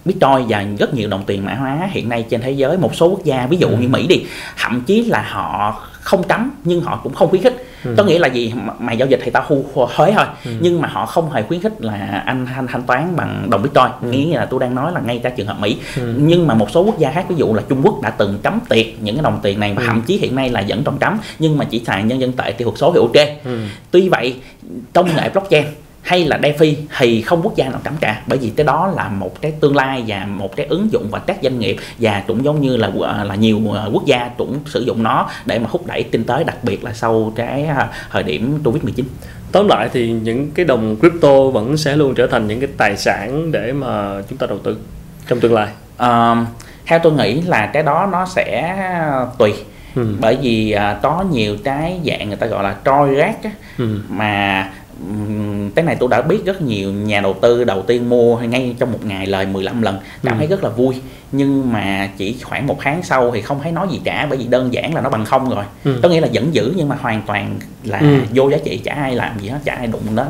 Bitcoin 0.06 0.48
và 0.48 0.66
rất 0.80 0.94
nhiều 0.94 1.10
đồng 1.10 1.24
tiền 1.28 1.46
mã 1.46 1.54
hóa 1.54 1.90
hiện 1.92 2.10
nay 2.10 2.26
trên 2.30 2.42
thế 2.42 2.52
giới 2.52 2.78
một 2.78 2.96
số 2.96 3.08
quốc 3.08 3.24
gia 3.24 3.48
ví 3.48 3.58
dụ 3.58 3.68
ừ. 3.68 3.78
như 3.80 3.88
Mỹ 3.88 4.08
đi 4.08 4.26
thậm 4.58 4.82
chí 4.86 5.04
là 5.04 5.22
họ 5.30 5.82
không 6.08 6.24
cấm 6.24 6.52
nhưng 6.64 6.82
họ 6.82 7.00
cũng 7.04 7.14
không 7.14 7.30
khuyến 7.30 7.44
khích 7.44 7.66
ừ. 7.84 7.94
có 7.98 8.04
nghĩa 8.04 8.20
là 8.20 8.28
gì 8.28 8.54
mày 8.80 8.98
giao 8.98 9.08
dịch 9.08 9.20
thì 9.24 9.32
tao 9.32 9.46
thu 9.48 9.66
thuế 9.96 10.14
thôi 10.16 10.26
ừ. 10.46 10.52
nhưng 10.60 10.82
mà 10.82 10.88
họ 10.88 11.06
không 11.06 11.32
hề 11.32 11.44
khuyến 11.44 11.62
khích 11.62 11.74
là 11.80 12.24
anh 12.26 12.46
thanh 12.46 12.68
thanh 12.68 12.84
toán 12.84 13.16
bằng 13.16 13.48
đồng 13.50 13.62
bitcoin 13.62 13.92
ừ. 14.02 14.10
nghĩa 14.10 14.38
là 14.38 14.46
tôi 14.46 14.60
đang 14.60 14.76
nói 14.76 14.92
là 14.92 15.02
ngay 15.06 15.20
cả 15.24 15.30
trường 15.30 15.48
hợp 15.48 15.60
mỹ 15.60 15.78
ừ. 15.98 16.14
nhưng 16.18 16.48
mà 16.48 16.54
một 16.54 16.72
số 16.72 16.84
quốc 16.84 17.00
gia 17.00 17.12
khác 17.12 17.26
ví 17.30 17.36
dụ 17.36 17.54
là 17.54 17.64
trung 17.70 17.82
quốc 17.84 18.02
đã 18.02 18.10
từng 18.10 18.40
cấm 18.44 18.60
tiệt 18.70 18.86
những 19.02 19.16
cái 19.16 19.24
đồng 19.24 19.40
tiền 19.44 19.60
này 19.60 19.74
và 19.74 19.82
ừ. 19.82 19.88
thậm 19.88 20.02
chí 20.02 20.18
hiện 20.18 20.36
nay 20.36 20.50
là 20.50 20.64
vẫn 20.68 20.84
trong 20.84 20.98
cấm 20.98 21.18
nhưng 21.40 21.58
mà 21.58 21.66
chỉ 21.66 21.82
xài 21.88 22.04
nhân 22.04 22.22
dân 22.22 22.32
tệ 22.32 22.52
tiêu 22.52 22.66
thuật 22.68 22.80
số 22.80 22.92
thì 22.94 23.00
ok 23.00 23.28
ừ. 23.44 23.60
tuy 23.92 24.10
vậy 24.10 24.36
công 24.94 25.16
nghệ 25.16 25.30
blockchain 25.30 25.66
hay 26.08 26.26
là 26.26 26.38
DeFi 26.38 26.76
thì 26.98 27.22
không 27.22 27.42
quốc 27.42 27.56
gia 27.56 27.70
nào 27.70 27.80
cấm 27.84 27.94
cả 28.00 28.22
bởi 28.28 28.38
vì 28.38 28.50
cái 28.50 28.66
đó 28.66 28.94
là 28.96 29.10
một 29.10 29.42
cái 29.42 29.54
tương 29.60 29.76
lai 29.76 30.04
và 30.08 30.26
một 30.26 30.56
cái 30.56 30.66
ứng 30.66 30.92
dụng 30.92 31.08
và 31.12 31.20
các 31.20 31.38
doanh 31.44 31.60
nghiệp 31.60 31.78
và 32.00 32.24
cũng 32.28 32.46
giống 32.46 32.62
như 32.62 32.78
là 32.78 32.92
à, 33.08 33.24
là 33.24 33.36
nhiều 33.36 33.60
à, 33.76 33.86
quốc 33.94 34.06
gia 34.06 34.30
cũng 34.38 34.60
sử 34.66 34.82
dụng 34.82 35.04
nó 35.04 35.30
để 35.46 35.60
mà 35.60 35.70
thúc 35.72 35.88
đẩy 35.88 36.04
kinh 36.04 36.24
tế 36.24 36.44
đặc 36.44 36.58
biệt 36.64 36.84
là 36.84 36.94
sau 36.94 37.34
cái 37.36 37.66
à, 37.66 37.90
thời 38.12 38.24
điểm 38.24 38.60
Covid 38.64 38.84
19 38.84 39.06
tóm 39.52 39.68
lại 39.68 39.90
thì 39.94 40.12
những 40.12 40.52
cái 40.52 40.66
đồng 40.66 40.96
crypto 41.00 41.44
vẫn 41.44 41.78
sẽ 41.78 41.96
luôn 41.96 42.16
trở 42.16 42.28
thành 42.28 42.48
những 42.48 42.60
cái 42.60 42.70
tài 42.78 42.98
sản 42.98 43.52
để 43.52 43.74
mà 43.74 44.22
chúng 44.30 44.38
ta 44.38 44.48
đầu 44.48 44.58
tư 44.58 44.78
trong 45.28 45.40
tương 45.40 45.54
lai 45.54 45.68
à, 45.98 46.36
theo 46.86 47.00
tôi 47.00 47.14
nghĩ 47.14 47.42
là 47.42 47.70
cái 47.74 47.84
đó 47.84 48.10
nó 48.12 48.26
sẽ 48.26 48.76
tùy 49.38 49.54
ừ. 49.96 50.16
bởi 50.20 50.38
vì 50.42 50.72
à, 50.72 51.00
có 51.02 51.26
nhiều 51.32 51.58
cái 51.64 52.00
dạng 52.06 52.28
người 52.28 52.38
ta 52.38 52.48
gọi 52.48 52.64
là 52.64 52.76
trôi 52.84 53.16
rác 53.16 53.44
á, 53.44 53.52
ừ. 53.78 54.00
mà 54.10 54.70
cái 55.78 55.86
này 55.86 55.96
tôi 56.00 56.10
đã 56.10 56.22
biết 56.22 56.46
rất 56.46 56.62
nhiều 56.62 56.92
nhà 56.92 57.22
đầu 57.22 57.34
tư 57.42 57.64
đầu 57.64 57.82
tiên 57.82 58.10
mua 58.10 58.38
ngay 58.38 58.76
trong 58.80 58.92
một 58.92 59.06
ngày 59.06 59.28
lời 59.28 59.46
15 59.46 59.82
lần 59.82 60.00
cảm 60.24 60.34
ừ. 60.34 60.38
thấy 60.38 60.48
rất 60.48 60.64
là 60.64 60.70
vui 60.70 60.96
nhưng 61.32 61.74
mà 61.74 62.10
chỉ 62.18 62.36
khoảng 62.44 62.68
một 62.68 62.78
tháng 62.82 63.04
sau 63.04 63.32
thì 63.32 63.42
không 63.42 63.60
thấy 63.64 63.72
nói 63.72 63.88
gì 63.92 64.02
cả 64.04 64.28
bởi 64.30 64.38
vì 64.38 64.48
đơn 64.48 64.74
giản 64.74 64.96
là 64.96 65.02
nó 65.02 65.10
bằng 65.10 65.26
không 65.26 65.50
rồi 65.50 65.66
ừ. 65.84 66.00
có 66.04 66.10
nghĩa 66.10 66.22
là 66.22 66.28
vẫn 66.34 66.54
giữ 66.54 66.74
nhưng 66.76 66.90
mà 66.90 66.96
hoàn 67.02 67.22
toàn 67.22 67.60
là 67.84 68.00
ừ. 68.00 68.18
vô 68.34 68.50
giá 68.50 68.58
trị 68.64 68.78
chả 68.78 68.94
ai 68.94 69.16
làm 69.16 69.40
gì 69.40 69.50
hết 69.50 69.60
chả 69.66 69.74
ai 69.76 69.88
đụng 69.88 70.16
đến 70.16 70.28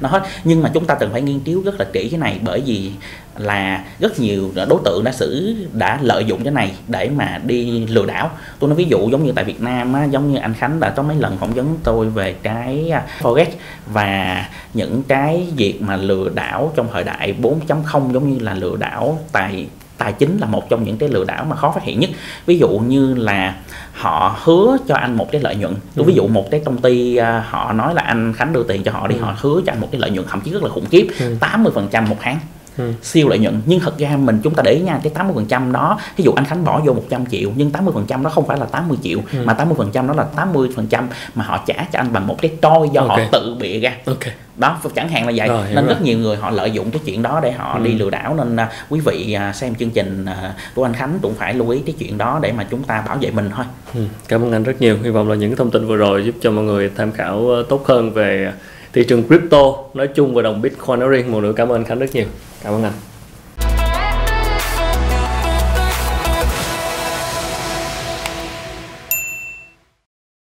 nó 0.00 0.08
hết 0.08 0.22
nhưng 0.44 0.62
mà 0.62 0.70
chúng 0.74 0.84
ta 0.84 0.94
cần 0.94 1.08
phải 1.12 1.22
nghiên 1.22 1.40
cứu 1.40 1.62
rất 1.62 1.80
là 1.80 1.86
kỹ 1.92 2.08
cái 2.08 2.20
này 2.20 2.40
bởi 2.42 2.62
vì 2.66 2.92
là 3.38 3.84
rất 3.98 4.20
nhiều 4.20 4.50
đối 4.54 4.80
tượng 4.84 5.04
đã 5.04 5.12
xử 5.12 5.54
đã 5.72 5.98
lợi 6.02 6.24
dụng 6.24 6.44
cái 6.44 6.52
này 6.52 6.72
để 6.88 7.10
mà 7.16 7.40
đi 7.44 7.86
lừa 7.86 8.06
đảo 8.06 8.30
tôi 8.58 8.70
nói 8.70 8.76
ví 8.76 8.84
dụ 8.84 9.10
giống 9.10 9.24
như 9.24 9.32
tại 9.32 9.44
Việt 9.44 9.60
Nam 9.60 9.92
á, 9.92 10.04
giống 10.04 10.32
như 10.32 10.38
anh 10.38 10.54
Khánh 10.54 10.80
đã 10.80 10.90
có 10.90 11.02
mấy 11.02 11.16
lần 11.16 11.36
phỏng 11.38 11.52
vấn 11.52 11.78
tôi 11.84 12.10
về 12.10 12.34
cái 12.42 12.90
à, 12.90 13.06
forex 13.20 13.46
và 13.92 14.44
những 14.74 15.02
cái 15.02 15.46
việc 15.56 15.82
mà 15.82 15.96
lừa 15.96 16.28
đảo 16.34 16.72
trong 16.76 16.88
thời 16.92 17.04
đại 17.04 17.34
4.0 17.42 18.12
giống 18.12 18.32
như 18.32 18.38
là 18.38 18.54
lừa 18.54 18.76
đảo 18.76 19.18
tài 19.32 19.66
tài 20.00 20.12
chính 20.12 20.38
là 20.38 20.46
một 20.46 20.68
trong 20.68 20.84
những 20.84 20.96
cái 20.96 21.08
lừa 21.08 21.24
đảo 21.24 21.44
mà 21.44 21.56
khó 21.56 21.70
phát 21.70 21.82
hiện 21.82 22.00
nhất 22.00 22.10
ví 22.46 22.58
dụ 22.58 22.68
như 22.68 23.14
là 23.14 23.54
họ 23.92 24.36
hứa 24.42 24.76
cho 24.88 24.94
anh 24.94 25.16
một 25.16 25.32
cái 25.32 25.40
lợi 25.40 25.56
nhuận 25.56 25.74
tôi 25.96 26.06
ví 26.06 26.12
ừ. 26.12 26.16
dụ 26.16 26.28
một 26.28 26.50
cái 26.50 26.62
công 26.64 26.78
ty 26.78 27.16
à, 27.16 27.44
họ 27.48 27.72
nói 27.72 27.94
là 27.94 28.02
anh 28.02 28.32
khánh 28.32 28.52
đưa 28.52 28.62
tiền 28.62 28.82
cho 28.82 28.92
họ 28.92 29.06
đi 29.06 29.16
ừ. 29.16 29.22
họ 29.22 29.36
hứa 29.40 29.60
cho 29.66 29.72
anh 29.72 29.80
một 29.80 29.88
cái 29.92 30.00
lợi 30.00 30.10
nhuận 30.10 30.26
thậm 30.28 30.40
chí 30.40 30.50
rất 30.50 30.62
là 30.62 30.68
khủng 30.68 30.86
khiếp 30.90 31.08
ừ. 31.20 31.36
80 31.40 31.72
phần 31.74 31.88
trăm 31.90 32.08
một 32.08 32.16
tháng 32.20 32.38
Ừ. 32.80 32.92
siêu 33.02 33.28
lợi 33.28 33.38
nhuận 33.38 33.60
nhưng 33.66 33.80
thật 33.80 33.98
ra 33.98 34.16
mình 34.16 34.40
chúng 34.42 34.54
ta 34.54 34.62
để 34.62 34.72
ý 34.72 34.80
nha 34.80 35.00
cái 35.02 35.12
80 35.14 35.34
phần 35.34 35.46
trăm 35.46 35.72
đó 35.72 35.98
ví 36.16 36.24
dụ 36.24 36.32
anh 36.32 36.44
Khánh 36.44 36.64
bỏ 36.64 36.80
vô 36.80 36.92
100 36.92 37.26
triệu 37.26 37.50
nhưng 37.56 37.70
80 37.70 37.92
phần 37.94 38.06
trăm 38.06 38.22
đó 38.22 38.30
không 38.30 38.46
phải 38.46 38.58
là 38.58 38.66
80 38.66 38.98
triệu 39.02 39.18
ừ. 39.32 39.38
mà 39.44 39.54
80 39.54 39.74
phần 39.78 39.90
trăm 39.92 40.06
đó 40.06 40.14
là 40.14 40.24
80 40.24 40.68
phần 40.76 40.86
trăm 40.86 41.08
mà 41.34 41.44
họ 41.44 41.64
trả 41.66 41.74
cho 41.92 41.98
anh 41.98 42.12
bằng 42.12 42.26
một 42.26 42.36
cái 42.42 42.50
trôi 42.62 42.88
do 42.92 43.00
okay. 43.00 43.24
họ 43.24 43.30
tự 43.32 43.56
bịa 43.60 43.80
ra 43.80 43.92
okay. 44.06 44.34
đó 44.56 44.80
chẳng 44.94 45.08
hạn 45.08 45.26
là 45.26 45.32
vậy 45.36 45.48
rồi, 45.48 45.66
nên 45.74 45.86
rất 45.86 45.98
rồi. 45.98 46.02
nhiều 46.02 46.18
người 46.18 46.36
họ 46.36 46.50
lợi 46.50 46.70
dụng 46.70 46.90
cái 46.90 47.00
chuyện 47.04 47.22
đó 47.22 47.40
để 47.42 47.52
họ 47.52 47.78
ừ. 47.78 47.84
đi 47.84 47.94
lừa 47.94 48.10
đảo 48.10 48.34
nên 48.34 48.54
uh, 48.54 48.68
quý 48.88 49.00
vị 49.00 49.36
uh, 49.48 49.54
xem 49.54 49.74
chương 49.74 49.90
trình 49.90 50.24
uh, 50.24 50.54
của 50.74 50.86
anh 50.86 50.94
Khánh 50.94 51.18
cũng 51.22 51.34
phải 51.34 51.54
lưu 51.54 51.70
ý 51.70 51.78
cái 51.86 51.94
chuyện 51.98 52.18
đó 52.18 52.38
để 52.42 52.52
mà 52.52 52.66
chúng 52.70 52.82
ta 52.82 53.04
bảo 53.06 53.16
vệ 53.20 53.30
mình 53.30 53.50
thôi 53.56 53.64
ừ. 53.94 54.00
cảm 54.28 54.42
ơn 54.42 54.52
anh 54.52 54.62
rất 54.62 54.80
nhiều 54.80 54.96
hy 55.02 55.10
vọng 55.10 55.28
là 55.28 55.34
những 55.34 55.56
thông 55.56 55.70
tin 55.70 55.86
vừa 55.86 55.96
rồi 55.96 56.24
giúp 56.24 56.34
cho 56.40 56.50
mọi 56.50 56.64
người 56.64 56.90
tham 56.96 57.12
khảo 57.12 57.62
tốt 57.68 57.86
hơn 57.86 58.12
về 58.12 58.52
thị 58.92 59.04
trường 59.08 59.28
crypto 59.28 59.72
nói 59.94 60.08
chung 60.08 60.34
và 60.34 60.42
đồng 60.42 60.62
bitcoin 60.62 61.00
nói 61.00 61.08
riêng 61.08 61.32
một 61.32 61.40
nữa 61.40 61.52
cảm 61.56 61.68
ơn 61.68 61.74
anh 61.74 61.84
khánh 61.84 61.98
rất 61.98 62.14
nhiều 62.14 62.26
cảm 62.62 62.72
ơn 62.72 62.82
anh. 62.82 63.09